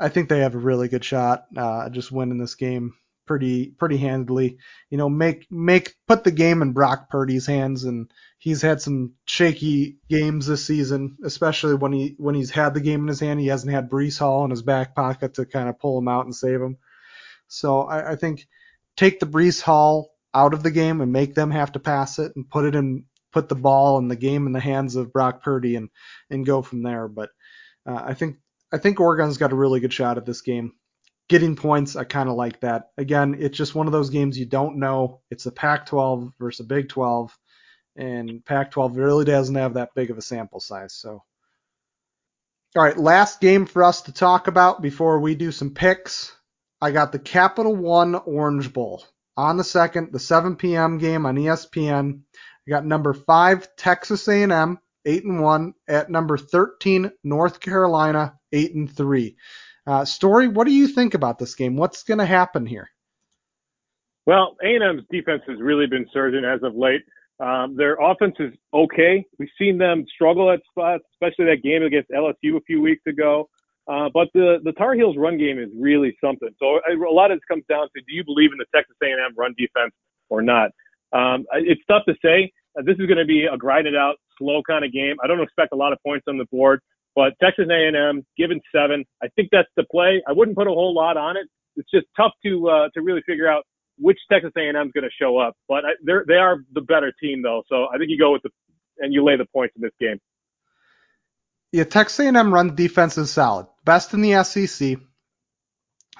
I 0.00 0.08
think 0.08 0.28
they 0.28 0.40
have 0.40 0.56
a 0.56 0.58
really 0.58 0.88
good 0.88 1.04
shot 1.04 1.44
uh, 1.56 1.90
just 1.90 2.10
winning 2.10 2.38
this 2.38 2.56
game 2.56 2.94
pretty 3.26 3.66
pretty 3.78 3.96
handily. 3.96 4.58
You 4.90 4.98
know, 4.98 5.08
make 5.08 5.46
make 5.50 5.94
put 6.06 6.24
the 6.24 6.30
game 6.30 6.62
in 6.62 6.72
Brock 6.72 7.10
Purdy's 7.10 7.46
hands, 7.46 7.84
and 7.84 8.10
he's 8.38 8.62
had 8.62 8.80
some 8.80 9.14
shaky 9.24 9.96
games 10.08 10.46
this 10.46 10.64
season, 10.64 11.16
especially 11.24 11.74
when 11.74 11.92
he 11.92 12.14
when 12.18 12.34
he's 12.34 12.50
had 12.50 12.74
the 12.74 12.80
game 12.80 13.02
in 13.02 13.08
his 13.08 13.20
hand. 13.20 13.40
He 13.40 13.46
hasn't 13.46 13.72
had 13.72 13.90
Breece 13.90 14.18
Hall 14.18 14.44
in 14.44 14.50
his 14.50 14.62
back 14.62 14.94
pocket 14.94 15.34
to 15.34 15.46
kind 15.46 15.68
of 15.68 15.78
pull 15.78 15.98
him 15.98 16.08
out 16.08 16.24
and 16.24 16.34
save 16.34 16.60
him. 16.60 16.78
So 17.48 17.82
I, 17.82 18.12
I 18.12 18.16
think 18.16 18.46
take 18.96 19.20
the 19.20 19.26
Breece 19.26 19.62
Hall 19.62 20.10
out 20.32 20.54
of 20.54 20.62
the 20.62 20.70
game 20.70 21.00
and 21.00 21.12
make 21.12 21.34
them 21.34 21.50
have 21.50 21.72
to 21.72 21.78
pass 21.78 22.18
it 22.18 22.32
and 22.36 22.48
put 22.48 22.64
it 22.64 22.74
in 22.74 23.04
put 23.32 23.48
the 23.48 23.54
ball 23.54 23.98
and 23.98 24.10
the 24.10 24.16
game 24.16 24.46
in 24.46 24.52
the 24.52 24.60
hands 24.60 24.96
of 24.96 25.12
Brock 25.12 25.42
Purdy 25.42 25.76
and 25.76 25.90
and 26.30 26.46
go 26.46 26.62
from 26.62 26.82
there. 26.82 27.08
But 27.08 27.30
uh, 27.86 28.02
I 28.04 28.14
think 28.14 28.36
I 28.72 28.78
think 28.78 29.00
Oregon's 29.00 29.38
got 29.38 29.52
a 29.52 29.56
really 29.56 29.80
good 29.80 29.92
shot 29.92 30.18
at 30.18 30.26
this 30.26 30.40
game. 30.40 30.72
Getting 31.28 31.56
points, 31.56 31.96
I 31.96 32.04
kind 32.04 32.28
of 32.28 32.36
like 32.36 32.60
that. 32.60 32.90
Again, 32.98 33.36
it's 33.38 33.56
just 33.56 33.74
one 33.74 33.86
of 33.86 33.92
those 33.92 34.10
games 34.10 34.38
you 34.38 34.44
don't 34.44 34.76
know. 34.76 35.20
It's 35.30 35.46
a 35.46 35.52
Pac-12 35.52 36.32
versus 36.38 36.64
a 36.64 36.68
Big 36.68 36.90
12, 36.90 37.36
and 37.96 38.44
Pac-12 38.44 38.96
really 38.96 39.24
doesn't 39.24 39.54
have 39.54 39.74
that 39.74 39.94
big 39.94 40.10
of 40.10 40.18
a 40.18 40.22
sample 40.22 40.60
size. 40.60 40.94
So, 40.94 41.22
all 42.76 42.82
right, 42.82 42.98
last 42.98 43.40
game 43.40 43.64
for 43.64 43.84
us 43.84 44.02
to 44.02 44.12
talk 44.12 44.48
about 44.48 44.82
before 44.82 45.20
we 45.20 45.34
do 45.34 45.50
some 45.50 45.70
picks. 45.70 46.36
I 46.80 46.90
got 46.90 47.12
the 47.12 47.18
Capital 47.18 47.74
One 47.74 48.14
Orange 48.14 48.72
Bowl 48.72 49.04
on 49.36 49.56
the 49.56 49.64
second, 49.64 50.12
the 50.12 50.18
7 50.18 50.56
p.m. 50.56 50.98
game 50.98 51.24
on 51.24 51.36
ESPN. 51.36 52.20
I 52.66 52.70
got 52.70 52.84
number 52.84 53.14
five 53.14 53.74
Texas 53.76 54.28
A&M, 54.28 54.78
eight 55.04 55.24
and 55.24 55.40
one, 55.40 55.74
at 55.88 56.10
number 56.10 56.36
13 56.36 57.10
North 57.22 57.60
Carolina, 57.60 58.38
eight 58.52 58.74
and 58.74 58.94
three. 58.94 59.36
Uh, 59.86 60.04
Storey, 60.04 60.48
what 60.48 60.66
do 60.66 60.72
you 60.72 60.88
think 60.88 61.14
about 61.14 61.38
this 61.38 61.54
game? 61.54 61.76
What's 61.76 62.02
going 62.02 62.18
to 62.18 62.26
happen 62.26 62.64
here? 62.64 62.90
Well, 64.26 64.56
A&M's 64.64 65.02
defense 65.10 65.42
has 65.46 65.60
really 65.60 65.86
been 65.86 66.06
surging 66.12 66.44
as 66.44 66.62
of 66.62 66.74
late. 66.74 67.02
Um, 67.40 67.76
their 67.76 67.96
offense 68.00 68.36
is 68.38 68.52
okay. 68.72 69.24
We've 69.38 69.50
seen 69.58 69.76
them 69.76 70.06
struggle 70.14 70.50
at 70.50 70.60
spots, 70.70 71.04
especially 71.14 71.46
that 71.46 71.62
game 71.62 71.82
against 71.82 72.10
LSU 72.10 72.56
a 72.56 72.60
few 72.66 72.80
weeks 72.80 73.02
ago. 73.06 73.48
Uh, 73.86 74.08
but 74.14 74.28
the 74.32 74.60
the 74.64 74.72
Tar 74.72 74.94
Heels 74.94 75.16
run 75.18 75.36
game 75.36 75.58
is 75.58 75.68
really 75.78 76.16
something. 76.24 76.48
So 76.58 76.80
a 76.88 77.12
lot 77.12 77.30
of 77.30 77.36
this 77.36 77.44
comes 77.46 77.64
down 77.68 77.86
to 77.94 78.02
do 78.08 78.14
you 78.14 78.24
believe 78.24 78.50
in 78.52 78.56
the 78.56 78.64
Texas 78.74 78.96
A&M 79.02 79.34
run 79.36 79.54
defense 79.58 79.92
or 80.30 80.40
not? 80.40 80.70
Um, 81.12 81.44
it's 81.52 81.82
tough 81.86 82.02
to 82.08 82.14
say. 82.24 82.50
Uh, 82.78 82.82
this 82.82 82.96
is 82.98 83.06
going 83.06 83.18
to 83.18 83.26
be 83.26 83.44
a 83.44 83.56
grinded 83.58 83.94
out, 83.94 84.16
slow 84.38 84.62
kind 84.66 84.84
of 84.84 84.92
game. 84.92 85.16
I 85.22 85.26
don't 85.26 85.40
expect 85.40 85.72
a 85.72 85.76
lot 85.76 85.92
of 85.92 85.98
points 86.02 86.24
on 86.28 86.38
the 86.38 86.46
board, 86.46 86.80
but 87.14 87.32
Texas 87.42 87.66
A&M 87.70 88.24
given 88.36 88.60
seven, 88.74 89.04
I 89.22 89.28
think 89.36 89.48
that's 89.52 89.68
the 89.76 89.84
play. 89.90 90.22
I 90.28 90.32
wouldn't 90.32 90.56
put 90.56 90.66
a 90.66 90.70
whole 90.70 90.94
lot 90.94 91.16
on 91.16 91.36
it. 91.36 91.46
It's 91.76 91.90
just 91.90 92.06
tough 92.16 92.32
to 92.44 92.68
uh, 92.68 92.88
to 92.94 93.02
really 93.02 93.22
figure 93.26 93.48
out 93.48 93.64
which 93.98 94.18
Texas 94.30 94.52
A&M 94.56 94.76
is 94.76 94.92
going 94.92 95.04
to 95.04 95.10
show 95.20 95.38
up. 95.38 95.54
But 95.68 95.84
they're 96.04 96.24
they 96.26 96.34
are 96.34 96.58
the 96.72 96.80
better 96.80 97.12
team 97.20 97.42
though, 97.42 97.62
so 97.68 97.86
I 97.92 97.98
think 97.98 98.10
you 98.10 98.18
go 98.18 98.32
with 98.32 98.42
the 98.42 98.50
and 98.98 99.12
you 99.12 99.24
lay 99.24 99.36
the 99.36 99.46
points 99.46 99.74
in 99.76 99.82
this 99.82 99.92
game. 100.00 100.20
Yeah, 101.72 101.84
Texas 101.84 102.20
A&M 102.20 102.54
run 102.54 102.76
defense 102.76 103.18
is 103.18 103.30
solid, 103.32 103.66
best 103.84 104.14
in 104.14 104.22
the 104.22 104.44
SEC. 104.44 104.98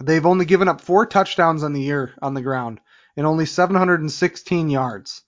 They've 0.01 0.27
only 0.27 0.45
given 0.45 0.69
up 0.69 0.81
four 0.81 1.07
touchdowns 1.07 1.63
on 1.63 1.73
the 1.73 1.81
year 1.81 2.15
on 2.21 2.35
the 2.35 2.43
ground 2.43 2.81
and 3.17 3.27
only 3.27 3.47
716 3.47 4.69
yards. 4.71 5.23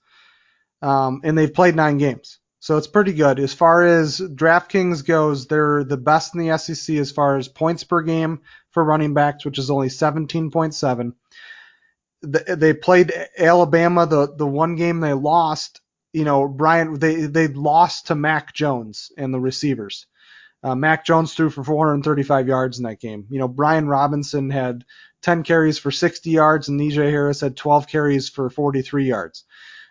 Um, 0.81 1.21
and 1.23 1.37
they've 1.37 1.53
played 1.53 1.75
nine 1.75 1.97
games. 1.97 2.39
So 2.59 2.77
it's 2.77 2.87
pretty 2.87 3.13
good. 3.13 3.39
As 3.39 3.53
far 3.53 3.85
as 3.85 4.19
DraftKings 4.19 5.05
goes, 5.05 5.47
they're 5.47 5.83
the 5.83 5.97
best 5.97 6.33
in 6.33 6.45
the 6.45 6.57
SEC 6.57 6.95
as 6.95 7.11
far 7.11 7.37
as 7.37 7.47
points 7.47 7.83
per 7.83 8.01
game 8.01 8.41
for 8.71 8.83
running 8.83 9.13
backs, 9.13 9.45
which 9.45 9.59
is 9.59 9.69
only 9.69 9.89
17.7. 9.89 11.13
They 12.23 12.73
played 12.73 13.13
Alabama, 13.37 14.07
the, 14.07 14.33
the 14.35 14.47
one 14.47 14.75
game 14.75 14.99
they 14.99 15.13
lost, 15.13 15.81
you 16.13 16.23
know, 16.23 16.47
Brian, 16.47 16.97
they, 16.97 17.27
they 17.27 17.47
lost 17.47 18.07
to 18.07 18.15
Mac 18.15 18.53
Jones 18.53 19.11
and 19.17 19.31
the 19.31 19.39
receivers. 19.39 20.07
Uh, 20.63 20.73
Mac 20.73 21.05
Jones 21.05 21.33
threw 21.35 21.51
for 21.51 21.63
435 21.63 22.47
yards 22.47 22.79
in 22.79 22.85
that 22.85 22.99
game. 22.99 23.27
You 23.29 23.37
know, 23.37 23.47
Brian 23.47 23.87
Robinson 23.87 24.49
had 24.49 24.83
10 25.21 25.43
carries 25.43 25.77
for 25.77 25.91
60 25.91 26.31
yards, 26.31 26.67
and 26.67 26.79
Najee 26.79 27.11
Harris 27.11 27.41
had 27.41 27.55
12 27.55 27.87
carries 27.87 28.29
for 28.29 28.49
43 28.49 29.05
yards. 29.05 29.43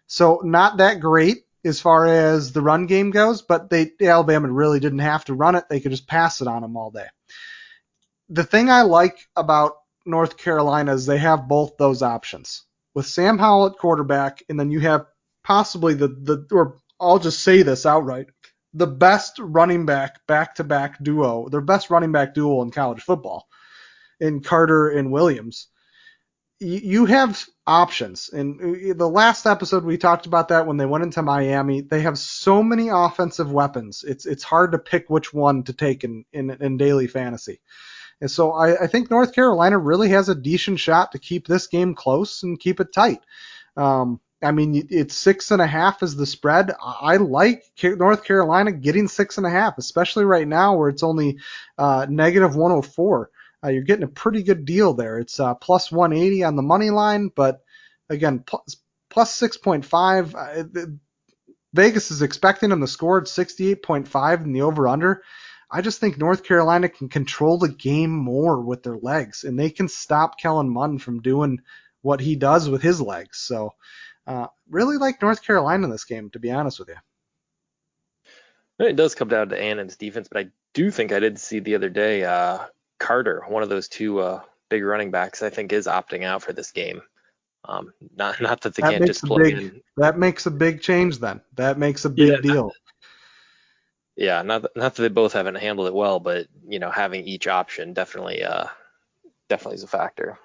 So 0.09 0.41
not 0.45 0.79
that 0.79 1.01
great 1.01 1.46
as 1.67 1.81
far 1.81 2.07
as 2.07 2.53
the 2.53 2.63
run 2.63 2.87
game 2.87 3.11
goes, 3.11 3.43
but 3.43 3.69
they 3.69 3.91
Alabama 4.01 4.51
really 4.51 4.81
didn't 4.81 5.01
have 5.01 5.25
to 5.27 5.35
run 5.35 5.55
it; 5.57 5.65
they 5.69 5.81
could 5.81 5.91
just 5.91 6.09
pass 6.09 6.41
it 6.41 6.49
on 6.49 6.63
them 6.63 6.77
all 6.77 6.91
day. 6.91 7.07
The 8.29 8.45
thing 8.45 8.71
I 8.71 8.83
like 8.83 9.19
about 9.37 9.75
North 10.05 10.37
Carolina 10.37 10.95
is 10.95 11.07
they 11.07 11.19
have 11.19 11.49
both 11.49 11.77
those 11.77 12.03
options 12.03 12.65
with 12.95 13.07
Sam 13.07 13.39
Howell 13.39 13.67
at 13.67 13.79
quarterback, 13.79 14.43
and 14.49 14.59
then 14.59 14.71
you 14.71 14.81
have 14.81 15.07
possibly 15.45 15.95
the 15.95 16.09
the 16.09 16.47
or 16.53 16.79
I'll 17.01 17.19
just 17.19 17.43
say 17.43 17.63
this 17.63 17.85
outright 17.85 18.29
the 18.77 18.87
best 18.87 19.39
running 19.39 19.87
back 19.87 20.25
back 20.27 20.55
to 20.57 20.65
back 20.65 21.03
duo, 21.03 21.49
their 21.49 21.63
best 21.63 21.89
running 21.89 22.13
back 22.13 22.35
duo 22.35 22.61
in 22.63 22.71
college 22.71 23.03
football, 23.03 23.49
in 24.21 24.43
Carter 24.43 24.89
and 24.91 25.11
Williams. 25.11 25.69
You 26.59 27.05
have 27.05 27.45
options. 27.67 28.31
And 28.33 28.61
uh, 28.61 28.95
the 28.95 29.09
last 29.09 29.47
episode 29.47 29.85
we 29.85 29.99
talked 29.99 30.27
about 30.27 30.49
that 30.49 30.67
when 30.67 30.77
they 30.79 30.87
went 30.87 31.05
into 31.05 31.23
Miami. 31.23 31.83
They 31.83 32.01
have 32.01 32.19
so 32.19 32.63
many 32.63 32.89
offensive 32.89 33.53
weapons. 33.53 34.05
It's 34.07 34.25
it's 34.25 34.45
hard 34.45 34.73
to 34.73 34.79
pick 34.79 35.11
which 35.11 35.35
one 35.35 35.65
to 35.65 35.73
take 35.73 36.05
in 36.05 36.25
in, 36.33 36.51
in 36.51 36.77
daily 36.77 37.09
fantasy. 37.09 37.61
And 38.21 38.31
so 38.31 38.53
I, 38.53 38.85
I 38.85 38.87
think 38.87 39.11
North 39.11 39.35
Carolina 39.35 39.79
really 39.79 40.09
has 40.11 40.29
a 40.29 40.35
decent 40.35 40.81
shot 40.81 41.13
to 41.13 41.19
keep 41.19 41.47
this 41.47 41.67
game 41.67 41.95
close 41.95 42.43
and 42.43 42.59
keep 42.59 42.81
it 42.81 42.93
tight. 42.93 43.21
Um, 43.77 44.21
I 44.43 44.53
mean, 44.53 44.87
it's 44.91 45.15
six 45.17 45.51
and 45.51 45.61
a 45.61 45.67
half 45.67 46.03
is 46.03 46.17
the 46.17 46.27
spread. 46.27 46.73
I 46.83 47.17
like 47.17 47.65
North 47.83 48.25
Carolina 48.25 48.73
getting 48.73 49.09
six 49.09 49.39
and 49.39 49.47
a 49.47 49.51
half, 49.51 49.79
especially 49.79 50.25
right 50.25 50.47
now 50.47 50.77
where 50.77 50.89
it's 50.89 51.03
only 51.03 51.39
uh, 51.79 52.07
negative 52.09 52.55
104. 52.55 53.31
Uh, 53.65 53.69
you're 53.69 53.83
getting 53.83 54.05
a 54.05 54.09
pretty 54.09 54.43
good 54.43 54.65
deal 54.65 54.95
there. 54.95 55.19
It's 55.19 55.41
uh, 55.41 55.55
plus 55.55 55.91
180 55.91 56.45
on 56.45 56.57
the 56.57 56.63
money 56.63 56.91
line, 56.91 57.31
but 57.35 57.63
again, 58.09 58.41
plus, 58.47 58.77
plus 59.11 59.41
6.5. 59.41 60.35
Uh, 60.35 60.87
Vegas 61.73 62.11
is 62.11 62.23
expecting 62.23 62.71
him 62.71 62.81
to 62.81 62.87
score 62.87 63.19
at 63.19 63.25
68.5 63.25 64.45
in 64.45 64.53
the 64.53 64.63
over 64.63 64.89
under. 64.89 65.23
I 65.71 65.83
just 65.83 66.01
think 66.01 66.17
North 66.17 66.45
Carolina 66.45 66.89
can 66.89 67.09
control 67.09 67.59
the 67.59 67.69
game 67.69 68.11
more 68.11 68.61
with 68.61 68.83
their 68.83 68.97
legs, 68.97 69.45
and 69.45 69.59
they 69.59 69.71
can 69.71 69.89
stop 69.89 70.39
Kellen 70.39 70.71
Mond 70.71 71.03
from 71.03 71.23
doing 71.23 71.61
what 72.03 72.21
he 72.21 72.37
does 72.37 72.69
with 72.69 72.83
his 72.83 73.01
legs. 73.01 73.39
So, 73.39 73.75
uh, 74.27 74.47
really 74.71 74.97
like 74.97 75.21
North 75.21 75.43
Carolina 75.43 75.85
in 75.85 75.91
this 75.91 76.05
game, 76.05 76.31
to 76.31 76.39
be 76.39 76.53
honest 76.53 76.79
with 76.79 76.89
you. 76.89 76.97
It 78.79 78.97
does 78.97 79.15
come 79.15 79.29
down 79.29 79.49
to 79.49 79.57
A&M's 79.57 79.97
defense, 79.97 80.29
but 80.31 80.47
I 80.47 80.51
do 80.73 80.91
think 80.91 81.11
I 81.11 81.19
did 81.19 81.39
see 81.39 81.61
the 81.61 81.75
other 81.75 81.89
day 81.89 82.25
uh, 82.25 82.59
Carter, 82.99 83.43
one 83.49 83.63
of 83.63 83.69
those 83.69 83.89
two 83.89 84.21
uh, 84.21 84.41
big 84.69 84.85
running 84.85 85.11
backs, 85.11 85.43
I 85.43 85.51
think 85.51 85.73
is 85.73 85.87
opting 85.87 86.25
out 86.25 86.43
for 86.43 86.53
this 86.53 86.71
game. 86.73 87.03
Um, 87.65 87.93
not 88.17 88.41
not 88.41 88.61
that 88.63 88.75
they 88.75 88.83
that 88.83 88.93
can't 88.93 89.07
just 89.07 89.25
plug 89.25 89.43
big, 89.43 89.59
in. 89.59 89.81
That 89.97 90.19
makes 90.19 90.47
a 90.47 90.51
big 90.51 90.81
change 90.81 91.19
then. 91.19 91.41
That 91.55 91.79
makes 91.79 92.05
a 92.05 92.11
big 92.11 92.29
yeah, 92.29 92.41
deal. 92.41 92.65
Not, 92.65 92.73
yeah, 94.17 94.43
not 94.43 94.63
that, 94.63 94.77
not 94.77 94.95
that 94.95 95.03
they 95.03 95.09
both 95.09 95.33
haven't 95.33 95.57
handled 95.57 95.89
it 95.89 95.95
well, 95.95 96.21
but 96.21 96.47
you 96.69 96.79
know 96.79 96.91
having 96.91 97.25
each 97.25 97.47
option 97.47 97.93
definitely 97.93 98.43
uh 98.43 98.67
definitely 99.49 99.77
is 99.77 99.83
a 99.83 99.89
factor. 99.89 100.39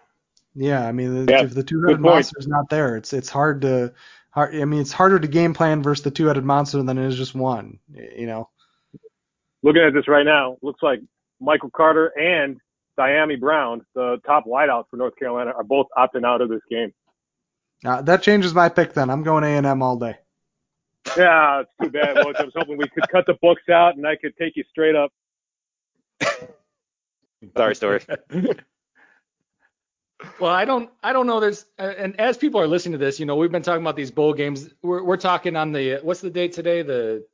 Yeah, 0.56 0.86
I 0.86 0.92
mean 0.92 1.28
yeah, 1.28 1.44
if 1.44 1.54
the 1.54 1.64
two-headed 1.64 2.02
monster 2.02 2.38
is 2.40 2.48
not 2.48 2.70
there, 2.70 2.98
it's 2.98 3.14
it's 3.14 3.30
hard 3.30 3.62
to 3.62 3.94
hard, 4.32 4.56
I 4.56 4.66
mean 4.66 4.82
it's 4.82 4.92
harder 4.92 5.20
to 5.20 5.28
game 5.28 5.54
plan 5.54 5.82
versus 5.82 6.04
the 6.04 6.12
two-headed 6.12 6.44
monster 6.44 6.82
than 6.84 6.98
it 6.98 7.08
is 7.08 7.16
just 7.16 7.36
one. 7.36 7.80
You 7.94 8.26
know. 8.26 8.50
Looking 9.64 9.84
at 9.84 9.94
this 9.94 10.08
right 10.08 10.26
now, 10.26 10.58
looks 10.64 10.82
like 10.82 11.02
Michael 11.42 11.72
Carter 11.72 12.08
and 12.18 12.58
Dyami 12.98 13.40
Brown, 13.40 13.86
the 13.96 14.18
top 14.26 14.46
wideouts 14.46 14.86
for 14.90 14.98
North 14.98 15.16
Carolina, 15.18 15.52
are 15.52 15.64
both 15.64 15.88
opting 15.98 16.26
out 16.26 16.42
of 16.42 16.50
this 16.50 16.62
game. 16.70 16.94
Uh, 17.84 18.02
that 18.04 18.22
changes 18.22 18.54
my 18.54 18.70
pick 18.70 18.94
then. 18.94 19.10
I'm 19.10 19.24
going 19.24 19.44
A&M 19.44 19.82
all 19.82 19.98
day. 19.98 20.18
Yeah, 21.18 21.62
it's 21.62 21.72
too 21.82 21.90
bad. 21.90 22.16
Well, 22.16 22.32
I 22.38 22.44
was 22.44 22.54
hoping 22.56 22.78
we 22.78 22.88
could 22.88 23.10
cut 23.12 23.26
the 23.26 23.36
books 23.42 23.68
out 23.70 23.96
and 23.98 24.06
I 24.06 24.16
could 24.16 24.38
take 24.38 24.56
you 24.56 24.64
straight 24.70 24.96
up. 24.96 25.12
Sorry, 27.58 27.76
Storey. 27.76 28.02
well, 30.40 30.52
I 30.52 30.64
don't, 30.64 30.92
I 31.02 31.12
don't 31.12 31.26
know. 31.26 31.40
There's, 31.40 31.66
and 31.80 32.20
as 32.20 32.38
people 32.38 32.62
are 32.62 32.68
listening 32.68 32.92
to 32.94 32.98
this, 33.00 33.20
you 33.20 33.26
know, 33.26 33.36
we've 33.36 33.52
been 33.52 33.64
talking 33.64 33.82
about 33.82 33.96
these 33.96 34.12
bowl 34.12 34.34
games. 34.34 34.70
We're, 34.84 35.04
we're 35.04 35.18
talking 35.18 35.56
on 35.56 35.72
the, 35.72 36.00
what's 36.04 36.22
the 36.22 36.30
date 36.30 36.54
today? 36.54 36.84
The 36.84 37.26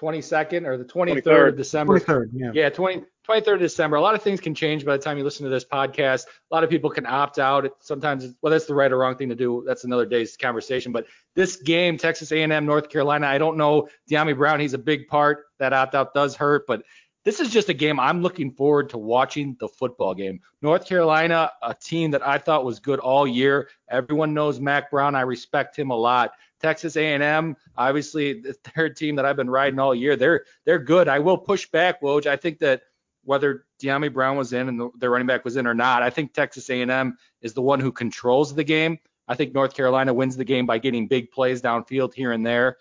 22nd 0.00 0.66
or 0.66 0.76
the 0.76 0.84
23rd, 0.84 1.22
23rd. 1.22 1.56
December. 1.56 2.00
23rd, 2.00 2.30
yeah. 2.32 2.50
Yeah, 2.52 2.70
20, 2.70 3.04
23rd 3.28 3.54
of 3.54 3.60
December. 3.60 3.96
A 3.96 4.00
lot 4.00 4.14
of 4.14 4.22
things 4.22 4.40
can 4.40 4.54
change 4.54 4.84
by 4.84 4.96
the 4.96 5.02
time 5.02 5.16
you 5.16 5.24
listen 5.24 5.44
to 5.44 5.50
this 5.50 5.64
podcast. 5.64 6.26
A 6.26 6.54
lot 6.54 6.64
of 6.64 6.70
people 6.70 6.90
can 6.90 7.06
opt 7.06 7.38
out. 7.38 7.70
Sometimes, 7.80 8.34
well, 8.42 8.50
that's 8.50 8.66
the 8.66 8.74
right 8.74 8.90
or 8.90 8.98
wrong 8.98 9.16
thing 9.16 9.28
to 9.28 9.34
do. 9.34 9.62
That's 9.66 9.84
another 9.84 10.06
day's 10.06 10.36
conversation. 10.36 10.92
But 10.92 11.06
this 11.34 11.56
game, 11.56 11.98
Texas 11.98 12.32
A&M, 12.32 12.66
North 12.66 12.88
Carolina, 12.88 13.26
I 13.26 13.38
don't 13.38 13.56
know. 13.56 13.88
Dyami 14.10 14.36
Brown, 14.36 14.60
he's 14.60 14.74
a 14.74 14.78
big 14.78 15.06
part. 15.06 15.44
That 15.58 15.72
opt 15.72 15.94
out 15.94 16.14
does 16.14 16.34
hurt, 16.34 16.66
but 16.66 16.82
this 17.24 17.38
is 17.38 17.50
just 17.50 17.68
a 17.68 17.74
game 17.74 18.00
I'm 18.00 18.20
looking 18.20 18.50
forward 18.50 18.90
to 18.90 18.98
watching 18.98 19.56
the 19.60 19.68
football 19.68 20.14
game. 20.14 20.40
North 20.60 20.86
Carolina, 20.86 21.52
a 21.62 21.74
team 21.74 22.10
that 22.12 22.26
I 22.26 22.38
thought 22.38 22.64
was 22.64 22.80
good 22.80 22.98
all 22.98 23.26
year. 23.26 23.68
Everyone 23.88 24.34
knows 24.34 24.58
Mack 24.58 24.90
Brown. 24.90 25.14
I 25.14 25.20
respect 25.20 25.78
him 25.78 25.90
a 25.90 25.96
lot. 25.96 26.32
Texas 26.60 26.96
A&M, 26.96 27.56
obviously, 27.76 28.40
the 28.40 28.52
third 28.52 28.96
team 28.96 29.16
that 29.16 29.24
I've 29.24 29.36
been 29.36 29.50
riding 29.50 29.78
all 29.78 29.94
year. 29.94 30.16
They're 30.16 30.44
they're 30.64 30.78
good. 30.78 31.08
I 31.08 31.20
will 31.20 31.38
push 31.38 31.68
back, 31.68 32.02
Woj. 32.02 32.26
I 32.26 32.36
think 32.36 32.58
that 32.58 32.82
whether 33.24 33.64
Dyami 33.80 34.12
Brown 34.12 34.36
was 34.36 34.52
in 34.52 34.68
and 34.68 34.80
the, 34.80 34.90
their 34.98 35.10
running 35.10 35.26
back 35.26 35.44
was 35.44 35.56
in 35.56 35.66
or 35.66 35.74
not, 35.74 36.02
I 36.02 36.10
think 36.10 36.32
Texas 36.32 36.68
A&M 36.70 37.16
is 37.40 37.54
the 37.54 37.62
one 37.62 37.80
who 37.80 37.92
controls 37.92 38.54
the 38.54 38.64
game. 38.64 38.98
I 39.28 39.34
think 39.34 39.54
North 39.54 39.74
Carolina 39.74 40.12
wins 40.12 40.36
the 40.36 40.44
game 40.44 40.66
by 40.66 40.78
getting 40.78 41.06
big 41.06 41.30
plays 41.30 41.62
downfield 41.62 42.14
here 42.14 42.32
and 42.32 42.44
there. 42.44 42.78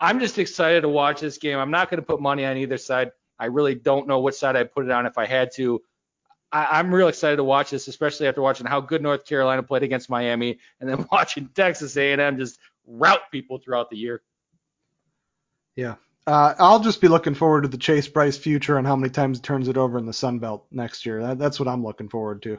I'm 0.00 0.18
just 0.18 0.38
excited 0.38 0.82
to 0.82 0.88
watch 0.88 1.20
this 1.20 1.38
game. 1.38 1.58
I'm 1.58 1.70
not 1.70 1.88
going 1.88 2.00
to 2.00 2.06
put 2.06 2.20
money 2.20 2.44
on 2.44 2.56
either 2.56 2.78
side. 2.78 3.12
I 3.38 3.46
really 3.46 3.74
don't 3.74 4.06
know 4.06 4.20
which 4.20 4.34
side 4.34 4.56
I'd 4.56 4.72
put 4.72 4.84
it 4.84 4.90
on 4.90 5.06
if 5.06 5.18
I 5.18 5.26
had 5.26 5.50
to. 5.54 5.80
I, 6.52 6.78
am 6.78 6.94
real 6.94 7.08
excited 7.08 7.36
to 7.36 7.44
watch 7.44 7.70
this, 7.70 7.88
especially 7.88 8.28
after 8.28 8.40
watching 8.40 8.66
how 8.66 8.80
good 8.80 9.02
North 9.02 9.24
Carolina 9.24 9.62
played 9.62 9.82
against 9.82 10.08
Miami, 10.08 10.58
and 10.80 10.88
then 10.88 11.06
watching 11.12 11.48
Texas 11.54 11.96
A&M 11.96 12.38
just 12.38 12.58
route 12.86 13.30
people 13.32 13.58
throughout 13.58 13.90
the 13.90 13.96
year. 13.96 14.22
Yeah, 15.74 15.96
uh, 16.26 16.54
I'll 16.58 16.80
just 16.80 17.00
be 17.00 17.08
looking 17.08 17.34
forward 17.34 17.62
to 17.62 17.68
the 17.68 17.78
Chase 17.78 18.08
Brice 18.08 18.38
future 18.38 18.78
and 18.78 18.86
how 18.86 18.96
many 18.96 19.10
times 19.10 19.38
he 19.38 19.42
turns 19.42 19.68
it 19.68 19.76
over 19.76 19.98
in 19.98 20.06
the 20.06 20.12
Sun 20.12 20.38
Belt 20.38 20.66
next 20.70 21.04
year. 21.04 21.22
That, 21.22 21.38
that's 21.38 21.58
what 21.58 21.68
I'm 21.68 21.84
looking 21.84 22.08
forward 22.08 22.42
to. 22.42 22.58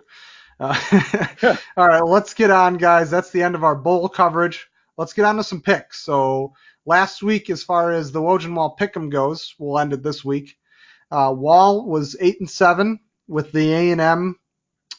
Uh, 0.60 1.58
all 1.78 1.88
right, 1.88 2.06
let's 2.06 2.34
get 2.34 2.52
on, 2.52 2.78
guys. 2.78 3.10
That's 3.10 3.32
the 3.32 3.44
end 3.44 3.56
of 3.56 3.64
our 3.64 3.76
bowl 3.76 4.08
coverage. 4.08 4.68
Let's 4.98 5.14
get 5.14 5.26
on 5.26 5.38
to 5.38 5.44
some 5.44 5.62
picks. 5.62 6.02
So 6.02 6.54
last 6.86 7.24
week, 7.24 7.50
as 7.50 7.64
far 7.64 7.92
as 7.92 8.12
the 8.12 8.22
Woj 8.22 8.46
and 8.46 8.56
Wahl 8.56 8.76
pick'em 8.80 9.10
goes, 9.12 9.56
we'll 9.58 9.80
end 9.80 9.94
it 9.94 10.04
this 10.04 10.24
week. 10.24 10.58
Uh, 11.12 11.34
Wahl 11.36 11.86
was 11.86 12.16
eight 12.20 12.40
and 12.40 12.50
seven 12.50 13.00
with 13.28 13.52
the 13.52 13.74
A 13.74 13.92
and 13.92 14.02
M 14.02 14.40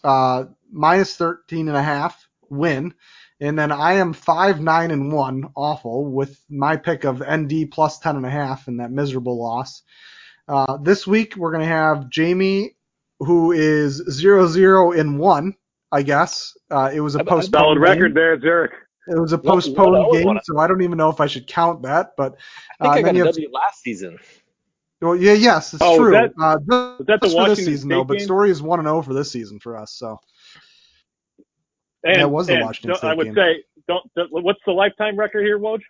uh, 0.04 0.44
minus 0.70 1.16
13 1.16 1.68
and 1.68 1.76
a 1.76 1.82
half 1.82 2.28
win. 2.48 2.94
And 3.40 3.58
then 3.58 3.70
I 3.70 3.94
am 3.94 4.12
five 4.12 4.60
nine 4.60 4.90
and 4.90 5.12
one, 5.12 5.50
awful, 5.54 6.06
with 6.06 6.40
my 6.48 6.76
pick 6.76 7.04
of 7.04 7.20
ND 7.20 7.70
plus 7.70 7.98
ten 7.98 8.16
and 8.16 8.24
a 8.24 8.30
half 8.30 8.66
and 8.66 8.80
that 8.80 8.90
miserable 8.90 9.38
loss. 9.38 9.82
Uh, 10.48 10.78
this 10.78 11.06
week 11.06 11.36
we're 11.36 11.52
gonna 11.52 11.66
have 11.66 12.08
Jamie, 12.08 12.76
who 13.18 13.52
is 13.52 14.02
zero 14.10 14.46
zero 14.46 14.92
in 14.92 15.18
one, 15.18 15.54
I 15.92 16.02
guess. 16.02 16.56
Uh, 16.70 16.90
it 16.92 17.00
was 17.00 17.14
a 17.14 17.24
postponed 17.24 17.52
solid 17.52 17.78
record 17.78 18.14
there, 18.14 18.40
Zurich. 18.40 18.72
It 19.08 19.20
was 19.20 19.32
a 19.32 19.38
postponed 19.38 19.92
what, 19.92 20.08
what, 20.08 20.22
game, 20.22 20.40
so 20.42 20.58
I 20.58 20.66
don't 20.66 20.82
even 20.82 20.96
know 20.96 21.10
if 21.10 21.20
I 21.20 21.26
should 21.26 21.46
count 21.46 21.82
that. 21.82 22.12
But 22.16 22.36
I 22.80 22.94
think 22.94 23.06
uh, 23.06 23.10
I 23.10 23.12
got 23.12 23.20
a 23.20 23.32
W 23.32 23.50
last 23.52 23.82
season. 23.82 24.18
Well, 25.02 25.14
yeah, 25.14 25.34
yes, 25.34 25.74
it's 25.74 25.82
oh, 25.82 25.98
true. 25.98 26.12
Was 26.14 26.30
that, 26.34 26.42
uh, 26.42 26.58
was 26.66 27.06
that 27.06 27.20
the 27.20 27.28
for 27.28 27.48
this 27.50 27.64
season 27.64 27.90
though, 27.90 28.02
but 28.02 28.18
Storey 28.22 28.48
is 28.50 28.62
one 28.62 28.78
and 28.78 28.86
zero 28.86 28.96
oh 28.98 29.02
for 29.02 29.12
this 29.12 29.30
season 29.30 29.60
for 29.60 29.76
us. 29.76 29.92
So. 29.92 30.18
And, 32.04 32.16
that 32.16 32.30
was 32.30 32.46
the 32.46 32.60
Washington 32.60 32.96
State 32.96 33.08
I 33.08 33.14
would 33.14 33.24
game. 33.24 33.34
say, 33.34 33.64
don't, 33.88 34.08
what's 34.30 34.60
the 34.66 34.72
lifetime 34.72 35.18
record 35.18 35.42
here, 35.42 35.58
Woj? 35.58 35.80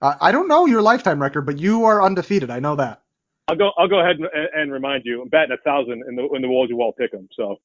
Uh, 0.00 0.16
I 0.20 0.32
don't 0.32 0.48
know 0.48 0.66
your 0.66 0.82
lifetime 0.82 1.22
record, 1.22 1.42
but 1.42 1.58
you 1.58 1.84
are 1.84 2.02
undefeated. 2.02 2.50
I 2.50 2.58
know 2.58 2.76
that. 2.76 3.02
I'll 3.48 3.56
go. 3.56 3.70
I'll 3.76 3.88
go 3.88 4.00
ahead 4.00 4.16
and, 4.16 4.28
and 4.54 4.72
remind 4.72 5.04
you. 5.04 5.22
I'm 5.22 5.28
batting 5.28 5.52
a 5.52 5.62
thousand 5.62 6.04
in 6.08 6.16
the 6.16 6.28
in 6.34 6.42
the 6.42 6.48
Woj 6.48 6.72
Wahl 6.72 6.94
pick'em. 6.98 7.28
So. 7.32 7.60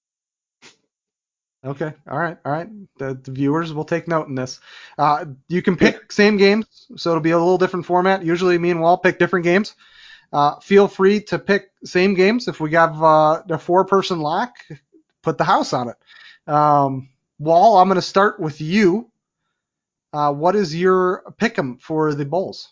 Okay. 1.66 1.92
All 2.10 2.18
right. 2.18 2.38
All 2.46 2.52
right. 2.52 2.70
The, 2.98 3.16
the 3.16 3.32
viewers 3.32 3.74
will 3.74 3.84
take 3.84 4.08
note 4.08 4.28
in 4.28 4.36
this. 4.36 4.60
Uh, 4.98 5.26
you 5.50 5.62
can 5.62 5.76
pick 5.76 6.12
same 6.12 6.38
games, 6.38 6.88
so 6.96 7.10
it'll 7.10 7.22
be 7.22 7.32
a 7.32 7.38
little 7.38 7.58
different 7.58 7.86
format. 7.86 8.24
Usually, 8.24 8.58
me 8.58 8.70
and 8.70 8.80
Wahl 8.80 8.98
pick 8.98 9.18
different 9.18 9.44
games. 9.44 9.76
Uh, 10.32 10.60
feel 10.60 10.88
free 10.88 11.22
to 11.22 11.40
pick 11.40 11.72
same 11.84 12.14
games. 12.14 12.48
If 12.48 12.60
we 12.60 12.74
have 12.74 13.02
uh, 13.02 13.42
a 13.50 13.58
four-person 13.58 14.20
lock, 14.20 14.56
put 15.28 15.38
the 15.38 15.44
house 15.44 15.74
on 15.74 15.90
it. 15.90 16.52
Um, 16.52 17.10
Wahl, 17.38 17.78
I'm 17.78 17.88
going 17.88 17.96
to 17.96 18.02
start 18.02 18.40
with 18.40 18.62
you. 18.62 19.12
Uh, 20.14 20.32
what 20.34 20.56
is 20.56 20.74
your 20.74 21.24
pick'em 21.40 21.82
for 21.82 22.14
the 22.14 22.26
Bulls? 22.26 22.70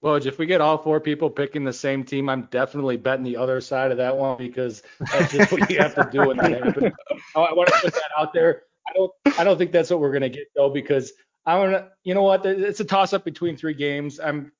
Well, 0.00 0.16
if 0.16 0.38
we 0.38 0.46
get 0.46 0.60
all 0.60 0.78
four 0.78 0.98
people 0.98 1.30
picking 1.30 1.62
the 1.62 1.72
same 1.72 2.04
team, 2.04 2.28
I'm 2.28 2.48
definitely 2.50 2.96
betting 2.96 3.22
the 3.22 3.36
other 3.36 3.60
side 3.60 3.92
of 3.92 3.98
that 3.98 4.16
one 4.16 4.38
because 4.38 4.82
that's 5.12 5.32
just 5.32 5.52
what 5.52 5.70
you 5.70 5.78
have 5.78 5.94
to 5.94 6.08
do 6.10 6.26
when 6.26 6.38
that 6.38 6.64
happens. 6.64 6.92
I 7.36 7.52
want 7.52 7.68
to 7.68 7.80
put 7.82 7.94
that 7.94 8.10
out 8.18 8.32
there. 8.32 8.62
I 8.88 8.92
don't, 8.94 9.12
I 9.38 9.44
don't 9.44 9.58
think 9.58 9.70
that's 9.70 9.90
what 9.90 10.00
we're 10.00 10.12
gonna 10.12 10.28
get 10.28 10.48
though 10.56 10.70
because 10.70 11.12
I 11.46 11.56
want 11.56 11.72
to, 11.72 11.88
you 12.02 12.14
know 12.14 12.22
what? 12.22 12.44
It's 12.44 12.80
a 12.80 12.84
toss 12.84 13.12
up 13.12 13.24
between 13.24 13.56
three 13.56 13.74
games. 13.74 14.18
I'm, 14.18 14.50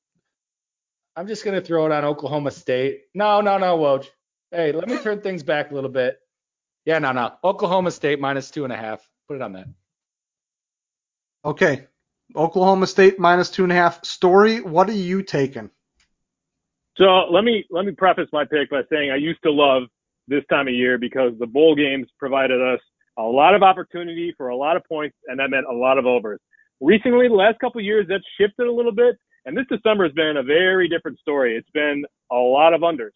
I'm 1.17 1.27
just 1.27 1.45
gonna 1.45 1.61
throw 1.61 1.87
it 1.87 1.93
on 1.93 2.05
Oklahoma 2.05 2.53
State. 2.53 3.01
No, 3.13 3.41
no, 3.41 3.59
no, 3.59 3.77
Woj. 3.79 4.07
Hey, 4.53 4.71
let 4.71 4.87
me 4.89 4.99
turn 4.99 5.23
things 5.23 5.43
back 5.43 5.73
a 5.73 5.75
little 5.75 5.91
bit. 5.91 6.22
Yeah, 6.85 6.99
no, 6.99 7.13
no. 7.13 7.33
Oklahoma 7.45 7.91
State 7.91 8.21
minus 8.21 8.51
two 8.51 8.65
and 8.65 8.73
a 8.73 8.77
half. 8.77 9.07
Put 9.29 9.37
it 9.37 9.43
on 9.43 9.53
that. 9.53 9.67
Okay. 11.45 11.87
Oklahoma 12.35 12.87
State 12.87 13.19
minus 13.19 13.51
two 13.51 13.63
and 13.63 13.73
a 13.73 13.75
half. 13.75 14.05
Storey, 14.05 14.61
what 14.61 14.89
are 14.89 14.93
you 14.93 15.23
taking? 15.23 15.71
So 16.97 17.05
let 17.31 17.45
me 17.45 17.65
let 17.71 17.85
me 17.85 17.93
preface 17.93 18.29
my 18.33 18.45
pick 18.45 18.71
by 18.71 18.83
saying 18.91 19.11
I 19.11 19.17
used 19.17 19.43
to 19.45 19.51
love 19.51 19.85
this 20.29 20.45
time 20.51 20.69
of 20.69 20.75
year 20.75 20.99
because 20.99 21.33
the 21.39 21.47
bowl 21.47 21.75
games 21.75 22.07
provided 22.19 22.61
us 22.61 22.81
a 23.19 23.23
lot 23.23 23.55
of 23.55 23.63
opportunity 23.63 24.35
for 24.37 24.49
a 24.49 24.57
lot 24.57 24.77
of 24.77 24.83
points, 24.89 25.17
and 25.27 25.39
that 25.39 25.51
meant 25.51 25.67
a 25.71 25.75
lot 25.75 25.99
of 25.99 26.07
overs. 26.07 26.41
Recently, 26.81 27.29
the 27.29 27.35
last 27.35 27.59
couple 27.61 27.81
of 27.81 27.85
years, 27.85 28.07
that's 28.09 28.25
shifted 28.39 28.67
a 28.67 28.73
little 28.73 28.93
bit, 28.93 29.17
and 29.45 29.57
this 29.57 29.67
December 29.69 30.05
has 30.05 30.13
been 30.13 30.37
a 30.39 30.43
very 30.43 30.89
different 30.89 31.19
story. 31.19 31.57
It's 31.57 31.71
been 31.71 32.05
a 32.31 32.37
lot 32.37 32.75
of 32.75 32.81
unders. 32.81 33.11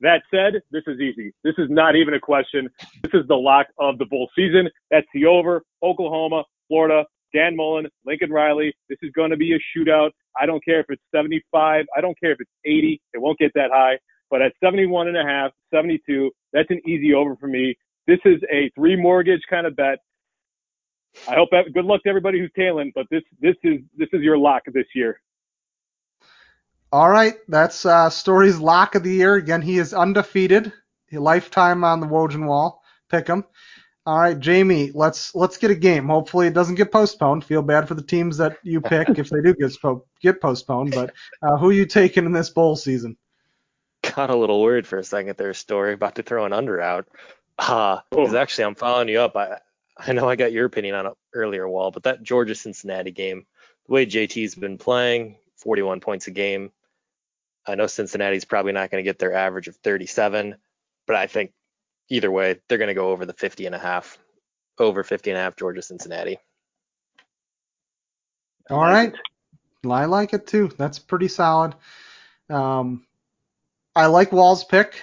That 0.00 0.22
said, 0.30 0.60
this 0.70 0.84
is 0.86 1.00
easy. 1.00 1.32
This 1.42 1.54
is 1.58 1.66
not 1.70 1.96
even 1.96 2.14
a 2.14 2.20
question. 2.20 2.68
This 3.02 3.12
is 3.14 3.26
the 3.28 3.34
lock 3.34 3.66
of 3.78 3.98
the 3.98 4.06
bowl 4.06 4.28
season. 4.36 4.68
That's 4.90 5.06
the 5.12 5.26
over. 5.26 5.62
Oklahoma, 5.82 6.44
Florida, 6.68 7.04
Dan 7.34 7.56
Mullen, 7.56 7.86
Lincoln 8.06 8.30
Riley. 8.30 8.72
This 8.88 8.98
is 9.02 9.10
going 9.12 9.30
to 9.30 9.36
be 9.36 9.54
a 9.54 9.58
shootout. 9.76 10.10
I 10.40 10.46
don't 10.46 10.64
care 10.64 10.80
if 10.80 10.86
it's 10.88 11.02
75. 11.14 11.84
I 11.96 12.00
don't 12.00 12.18
care 12.18 12.32
if 12.32 12.40
it's 12.40 12.50
80. 12.64 13.00
It 13.14 13.18
won't 13.18 13.38
get 13.38 13.52
that 13.54 13.70
high. 13.72 13.98
But 14.30 14.42
at 14.42 14.52
71 14.62 15.08
and 15.08 15.16
a 15.16 15.24
half, 15.24 15.52
72, 15.74 16.30
that's 16.52 16.70
an 16.70 16.80
easy 16.86 17.14
over 17.14 17.34
for 17.36 17.48
me. 17.48 17.76
This 18.06 18.18
is 18.24 18.40
a 18.52 18.70
three 18.74 18.96
mortgage 18.96 19.42
kind 19.50 19.66
of 19.66 19.74
bet. 19.74 19.98
I 21.28 21.34
hope 21.34 21.48
that, 21.52 21.72
good 21.74 21.84
luck 21.84 22.02
to 22.04 22.08
everybody 22.08 22.38
who's 22.38 22.50
tailing, 22.56 22.92
but 22.94 23.06
this 23.10 23.22
this 23.40 23.56
is 23.64 23.80
this 23.96 24.08
is 24.12 24.22
your 24.22 24.38
lock 24.38 24.62
this 24.72 24.86
year. 24.94 25.20
All 26.90 27.10
right, 27.10 27.34
that's 27.48 27.84
uh, 27.84 28.08
Storey's 28.08 28.58
lock 28.58 28.94
of 28.94 29.02
the 29.02 29.12
year. 29.12 29.34
Again, 29.34 29.60
he 29.60 29.78
is 29.78 29.92
undefeated, 29.92 30.72
a 31.12 31.18
lifetime 31.18 31.84
on 31.84 32.00
the 32.00 32.06
Woj 32.06 32.42
Wahl. 32.46 32.82
Pick 33.10 33.26
him. 33.26 33.44
All 34.06 34.18
right, 34.18 34.38
Jamie, 34.38 34.90
let's 34.94 35.34
let's 35.34 35.58
get 35.58 35.70
a 35.70 35.74
game. 35.74 36.06
Hopefully, 36.06 36.46
it 36.46 36.54
doesn't 36.54 36.76
get 36.76 36.90
postponed. 36.90 37.44
Feel 37.44 37.60
bad 37.60 37.86
for 37.86 37.94
the 37.94 38.02
teams 38.02 38.38
that 38.38 38.56
you 38.62 38.80
pick 38.80 39.10
if 39.10 39.28
they 39.28 39.42
do 39.42 39.54
get 39.54 39.76
get 40.22 40.40
postponed. 40.40 40.92
But 40.94 41.12
uh, 41.42 41.58
who 41.58 41.68
are 41.68 41.74
you 41.74 41.84
taking 41.84 42.24
in 42.24 42.32
this 42.32 42.48
bowl 42.48 42.74
season? 42.74 43.18
Got 44.00 44.30
a 44.30 44.36
little 44.36 44.62
worried 44.62 44.86
for 44.86 44.98
a 44.98 45.04
second 45.04 45.36
there, 45.36 45.52
Story, 45.52 45.92
about 45.92 46.14
to 46.14 46.22
throw 46.22 46.46
an 46.46 46.54
under 46.54 46.80
out. 46.80 47.06
Uh, 47.58 48.00
because 48.08 48.32
oh. 48.32 48.38
actually, 48.38 48.64
I'm 48.64 48.76
following 48.76 49.08
you 49.08 49.20
up. 49.20 49.36
I 49.36 49.58
I 49.98 50.12
know 50.12 50.26
I 50.26 50.36
got 50.36 50.52
your 50.52 50.64
opinion 50.64 50.94
on 50.94 51.06
it 51.06 51.12
earlier, 51.34 51.68
Wahl, 51.68 51.90
but 51.90 52.04
that 52.04 52.22
Georgia 52.22 52.54
Cincinnati 52.54 53.10
game, 53.10 53.44
the 53.86 53.92
way 53.92 54.06
JT's 54.06 54.54
been 54.54 54.78
playing, 54.78 55.36
41 55.56 56.00
points 56.00 56.28
a 56.28 56.30
game. 56.30 56.72
I 57.68 57.74
know 57.74 57.86
Cincinnati's 57.86 58.44
probably 58.44 58.72
not 58.72 58.90
going 58.90 59.04
to 59.04 59.08
get 59.08 59.18
their 59.18 59.34
average 59.34 59.68
of 59.68 59.76
37, 59.76 60.56
but 61.06 61.16
I 61.16 61.26
think 61.26 61.52
either 62.08 62.30
way, 62.30 62.60
they're 62.68 62.78
going 62.78 62.88
to 62.88 62.94
go 62.94 63.10
over 63.10 63.26
the 63.26 63.34
50 63.34 63.66
and 63.66 63.74
a 63.74 63.78
half, 63.78 64.18
over 64.78 65.04
50 65.04 65.30
and 65.30 65.38
a 65.38 65.42
half 65.42 65.56
Georgia 65.56 65.82
Cincinnati. 65.82 66.38
All 68.70 68.80
right. 68.80 69.14
I 69.88 70.06
like 70.06 70.32
it 70.34 70.46
too. 70.46 70.70
That's 70.76 70.98
pretty 70.98 71.28
solid. 71.28 71.74
Um, 72.50 73.04
I 73.94 74.06
like 74.06 74.32
Wahl's 74.32 74.64
pick 74.64 75.00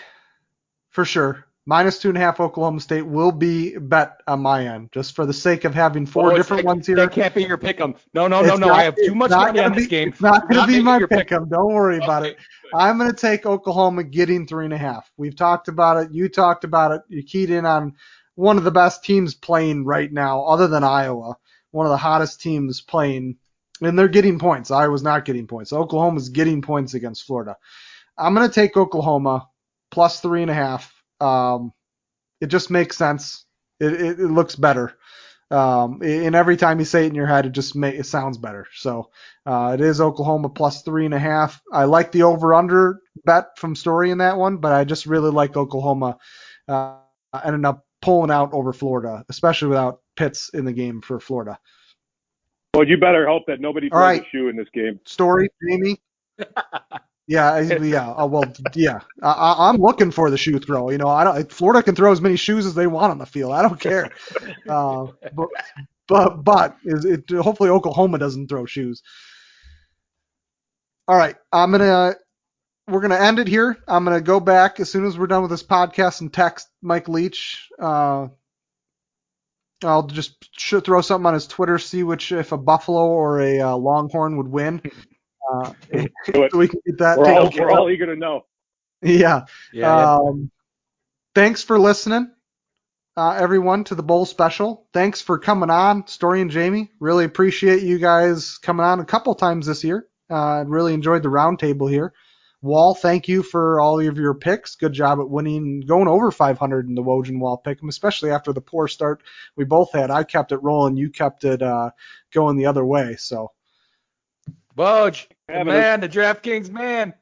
for 0.90 1.06
sure. 1.06 1.45
Minus 1.68 1.98
two 1.98 2.10
and 2.10 2.18
a 2.18 2.22
half 2.22 2.40
Oklahoma 2.40 2.80
State 2.80 3.02
will 3.02 3.32
be 3.32 3.76
bet 3.76 4.22
on 4.28 4.42
my 4.42 4.68
end, 4.68 4.92
just 4.92 5.16
for 5.16 5.26
the 5.26 5.34
sake 5.34 5.64
of 5.66 5.74
having 5.74 6.06
four 6.06 6.32
oh, 6.32 6.36
different 6.36 6.64
ones 6.64 6.86
here. 6.86 6.96
That 6.96 7.12
can't 7.12 7.34
be 7.34 7.44
your 7.44 7.58
pick 7.58 7.82
'em. 7.82 7.96
No, 8.14 8.28
no, 8.28 8.42
no, 8.42 8.54
it's 8.54 8.60
no. 8.60 8.68
Not, 8.68 8.80
I 8.80 8.84
have 8.84 8.96
too 8.96 9.16
much 9.16 9.32
money 9.32 9.60
on 9.60 9.72
be, 9.72 9.80
this 9.80 9.88
game. 9.88 10.10
It's 10.10 10.22
not 10.22 10.48
going 10.48 10.62
to 10.62 10.68
be 10.68 10.84
my 10.84 11.00
pick 11.10 11.32
'em. 11.32 11.50
Don't 11.50 11.74
worry 11.74 11.98
about 11.98 12.24
it. 12.24 12.38
I'm 12.76 13.00
going 13.00 13.10
to 13.10 13.18
take 13.18 13.48
Oklahoma 13.48 14.04
getting 14.04 14.46
three 14.46 14.66
and 14.66 14.74
a 14.76 14.78
half. 14.78 15.12
We've 15.18 15.36
talked 15.36 15.68
about 15.68 15.98
it. 16.04 16.12
You 16.12 16.30
talked 16.30 16.66
about 16.66 16.92
it. 16.92 17.02
You 17.08 17.24
keyed 17.24 17.50
in 17.50 17.66
on 17.66 17.96
one 18.36 18.58
of 18.58 18.64
the 18.64 18.72
best 18.72 19.04
teams 19.04 19.34
playing 19.34 19.86
right 19.86 20.12
now, 20.12 20.44
other 20.44 20.68
than 20.68 20.84
Iowa. 20.84 21.36
One 21.72 21.88
of 21.88 21.92
the 21.92 21.98
hottest 21.98 22.42
teams 22.42 22.80
playing, 22.80 23.38
and 23.82 23.98
they're 23.98 24.08
getting 24.08 24.38
points. 24.38 24.70
Iowa's 24.70 25.04
not 25.04 25.26
getting 25.26 25.48
points. 25.48 25.74
Oklahoma's 25.74 26.30
getting 26.30 26.62
points 26.62 26.94
against 26.94 27.24
Florida. 27.26 27.58
I'm 28.18 28.36
going 28.36 28.48
to 28.48 28.54
take 28.54 28.78
Oklahoma 28.78 29.48
plus 29.90 30.20
three 30.20 30.44
and 30.44 30.52
a 30.52 30.54
half. 30.54 30.95
Um, 31.20 31.74
it 32.42 32.48
just 32.48 32.70
makes 32.70 32.98
sense. 32.98 33.46
It, 33.80 33.94
it, 33.94 34.20
it 34.20 34.28
looks 34.28 34.56
better. 34.56 34.98
Um, 35.52 36.02
and 36.02 36.36
every 36.36 36.58
time 36.58 36.80
you 36.80 36.86
say 36.86 37.06
it 37.06 37.10
in 37.10 37.16
your 37.16 37.28
head, 37.28 37.46
it 37.46 37.52
just 37.52 37.76
may, 37.76 37.96
it 37.96 38.06
sounds 38.06 38.38
better. 38.38 38.68
So 38.74 39.12
uh, 39.46 39.78
it 39.80 39.82
is 39.82 40.02
Oklahoma 40.02 40.50
plus 40.50 40.82
three 40.82 41.06
and 41.06 41.14
a 41.14 41.20
half. 41.20 41.62
I 41.72 41.84
like 41.86 42.12
the 42.12 42.24
over/under 42.24 43.00
bet 43.26 43.58
from 43.58 43.76
Storey 43.76 44.10
in 44.10 44.18
that 44.18 44.38
one, 44.38 44.58
but 44.58 44.74
I 44.74 44.84
just 44.84 45.06
really 45.06 45.30
like 45.30 45.56
Oklahoma 45.56 46.18
uh, 46.68 46.98
ending 47.44 47.66
up 47.66 47.86
pulling 48.02 48.32
out 48.32 48.54
over 48.54 48.74
Florida, 48.74 49.24
especially 49.30 49.70
without 49.70 50.02
Pitts 50.16 50.50
in 50.50 50.66
the 50.66 50.74
game 50.74 51.02
for 51.02 51.20
Florida. 51.20 51.60
Well, 52.74 52.88
you 52.88 52.98
better 52.98 53.28
hope 53.28 53.44
that 53.48 53.62
nobody 53.62 53.90
throws 53.90 54.02
right. 54.02 54.22
a 54.22 54.26
shoe 54.30 54.50
in 54.50 54.56
this 54.56 54.68
game. 54.74 55.00
Storey, 55.06 55.50
Jamie. 55.70 56.02
Yeah, 57.28 57.60
yeah. 57.82 58.12
Uh, 58.12 58.28
well, 58.28 58.44
yeah. 58.74 59.00
I, 59.22 59.70
am 59.70 59.78
looking 59.78 60.12
for 60.12 60.30
the 60.30 60.38
shoe 60.38 60.60
throw. 60.60 60.90
You 60.90 60.98
know, 60.98 61.08
I 61.08 61.24
don't. 61.24 61.52
Florida 61.52 61.82
can 61.84 61.96
throw 61.96 62.12
as 62.12 62.22
many 62.22 62.36
shoes 62.36 62.66
as 62.66 62.76
they 62.76 62.88
want 62.88 63.12
on 63.12 63.18
the 63.18 63.26
field. 63.26 63.54
I 63.54 63.62
don't 63.62 63.80
care. 63.80 64.10
Uh, 64.68 65.08
but 65.36 65.50
but 66.08 66.44
but 66.44 66.78
is 66.84 67.06
it? 67.06 67.30
Hopefully, 67.30 67.70
Oklahoma 67.70 68.18
doesn't 68.18 68.48
throw 68.48 68.66
shoes. 68.66 69.04
All 71.08 71.16
right, 71.16 71.36
I'm 71.52 71.72
gonna. 71.72 72.16
We're 72.88 73.02
gonna 73.02 73.16
end 73.16 73.38
it 73.38 73.48
here. 73.48 73.78
I'm 73.88 74.04
gonna 74.04 74.22
go 74.22 74.40
back 74.40 74.80
as 74.80 74.90
soon 74.90 75.06
as 75.06 75.20
we're 75.20 75.28
done 75.28 75.44
with 75.44 75.52
this 75.52 75.62
podcast 75.64 76.22
and 76.22 76.34
text 76.34 76.68
Mike 76.82 77.08
Leach. 77.08 77.70
Uh, 77.80 78.30
I'll 79.84 80.08
just 80.08 80.50
throw 80.58 81.02
something 81.02 81.28
on 81.28 81.36
his 81.36 81.48
Twitter, 81.48 81.78
see 81.78 82.02
which 82.02 82.32
if 82.32 82.52
a 82.52 82.58
Buffalo 82.58 83.06
or 83.08 83.40
a 83.42 83.60
uh, 83.62 83.76
Longhorn 83.76 84.38
would 84.38 84.48
win. 84.48 84.82
Uh, 85.54 85.74
so 86.26 86.50
we 86.58 86.68
can 86.68 86.80
get 86.86 86.98
that. 87.00 87.18
We're 87.18 87.32
all, 87.32 87.52
we're 87.56 87.72
all 87.72 87.90
eager 87.90 88.08
to 88.08 88.16
know. 88.16 88.46
Yeah. 89.02 89.46
yeah, 89.72 90.16
um, 90.16 90.52
Thanks 91.36 91.62
for 91.62 91.78
listening, 91.78 92.32
uh, 93.18 93.32
everyone, 93.32 93.84
to 93.86 93.96
the 93.96 94.02
bowl 94.02 94.26
special. 94.26 94.88
Thanks 94.94 95.22
for 95.22 95.38
coming 95.38 95.70
on, 95.70 96.08
Storey 96.08 96.42
and 96.42 96.50
Jamie. 96.50 96.92
Really 97.02 97.26
appreciate 97.26 97.84
you 97.84 98.00
guys 98.00 98.58
coming 98.58 98.86
on 98.86 99.02
a 99.02 99.06
couple 99.06 99.36
times 99.36 99.68
this 99.68 99.84
year. 99.84 100.08
Uh, 100.30 100.64
really 100.66 100.94
enjoyed 100.94 101.24
the 101.24 101.30
roundtable 101.30 101.90
here. 101.92 102.14
Wahl, 102.62 102.96
thank 102.96 103.28
you 103.28 103.44
for 103.44 103.80
all 103.80 104.00
of 104.00 104.18
your 104.18 104.34
picks. 104.34 104.76
Good 104.76 104.94
job 104.94 105.20
at 105.20 105.30
winning, 105.30 105.82
going 105.82 106.08
over 106.08 106.32
500 106.32 106.88
in 106.88 106.96
the 106.96 107.04
Woj 107.04 107.28
and 107.28 107.40
Wahl 107.40 107.58
pick, 107.58 107.80
especially 107.88 108.32
after 108.32 108.54
the 108.54 108.62
poor 108.62 108.88
start 108.88 109.22
we 109.56 109.66
both 109.66 109.92
had. 109.92 110.10
I 110.10 110.24
kept 110.24 110.52
it 110.52 110.64
rolling, 110.64 110.98
you 110.98 111.10
kept 111.10 111.44
it 111.44 111.62
uh, 111.62 111.92
going 112.34 112.58
the 112.58 112.66
other 112.66 112.84
way. 112.84 113.18
So 113.18 113.52
Woj, 114.78 115.28
the 115.48 115.66
man, 115.66 116.02
the 116.02 116.10
DraftKings 116.10 116.70
man. 116.70 117.14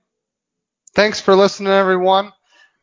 Thanks 0.96 1.20
for 1.20 1.36
listening, 1.36 1.74
everyone. 1.74 2.32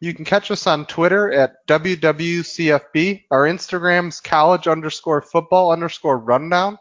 You 0.01 0.15
can 0.15 0.25
catch 0.25 0.51
us 0.51 0.67
on 0.67 0.87
Twitter 0.87 1.33
at 1.33 1.65
WWCFB. 1.69 3.25
Our 3.31 3.47
Instagram's 3.47 4.21
college 4.21 4.67
underscore 4.67 5.21
football 5.21 5.73
underscore 5.73 6.19
rundown. 6.19 6.79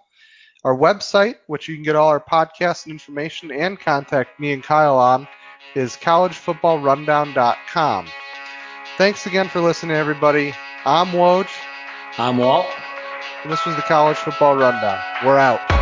Our 0.64 0.76
website, 0.76 1.36
which 1.48 1.68
you 1.68 1.76
can 1.76 1.84
get 1.84 1.96
all 1.96 2.10
our 2.10 2.20
podcasts 2.20 2.86
and 2.86 2.94
information 2.94 3.52
and 3.52 3.80
contact 3.80 4.40
me 4.40 4.54
and 4.54 4.64
Kyle 4.64 4.98
on, 4.98 5.28
is 5.76 5.96
collegefootballrundown.com. 5.98 8.08
Thanks 8.98 9.26
again 9.26 9.48
for 9.48 9.62
listening, 9.62 9.96
everybody. 9.96 10.54
I'm 10.86 11.08
Woj. 11.08 11.48
I'm 12.18 12.38
Walt. 12.38 12.68
And 13.44 13.52
this 13.52 13.66
was 13.66 13.76
the 13.76 13.82
College 13.84 14.18
Football 14.18 14.58
Rundown. 14.58 15.00
We're 15.26 15.38
out. 15.38 15.79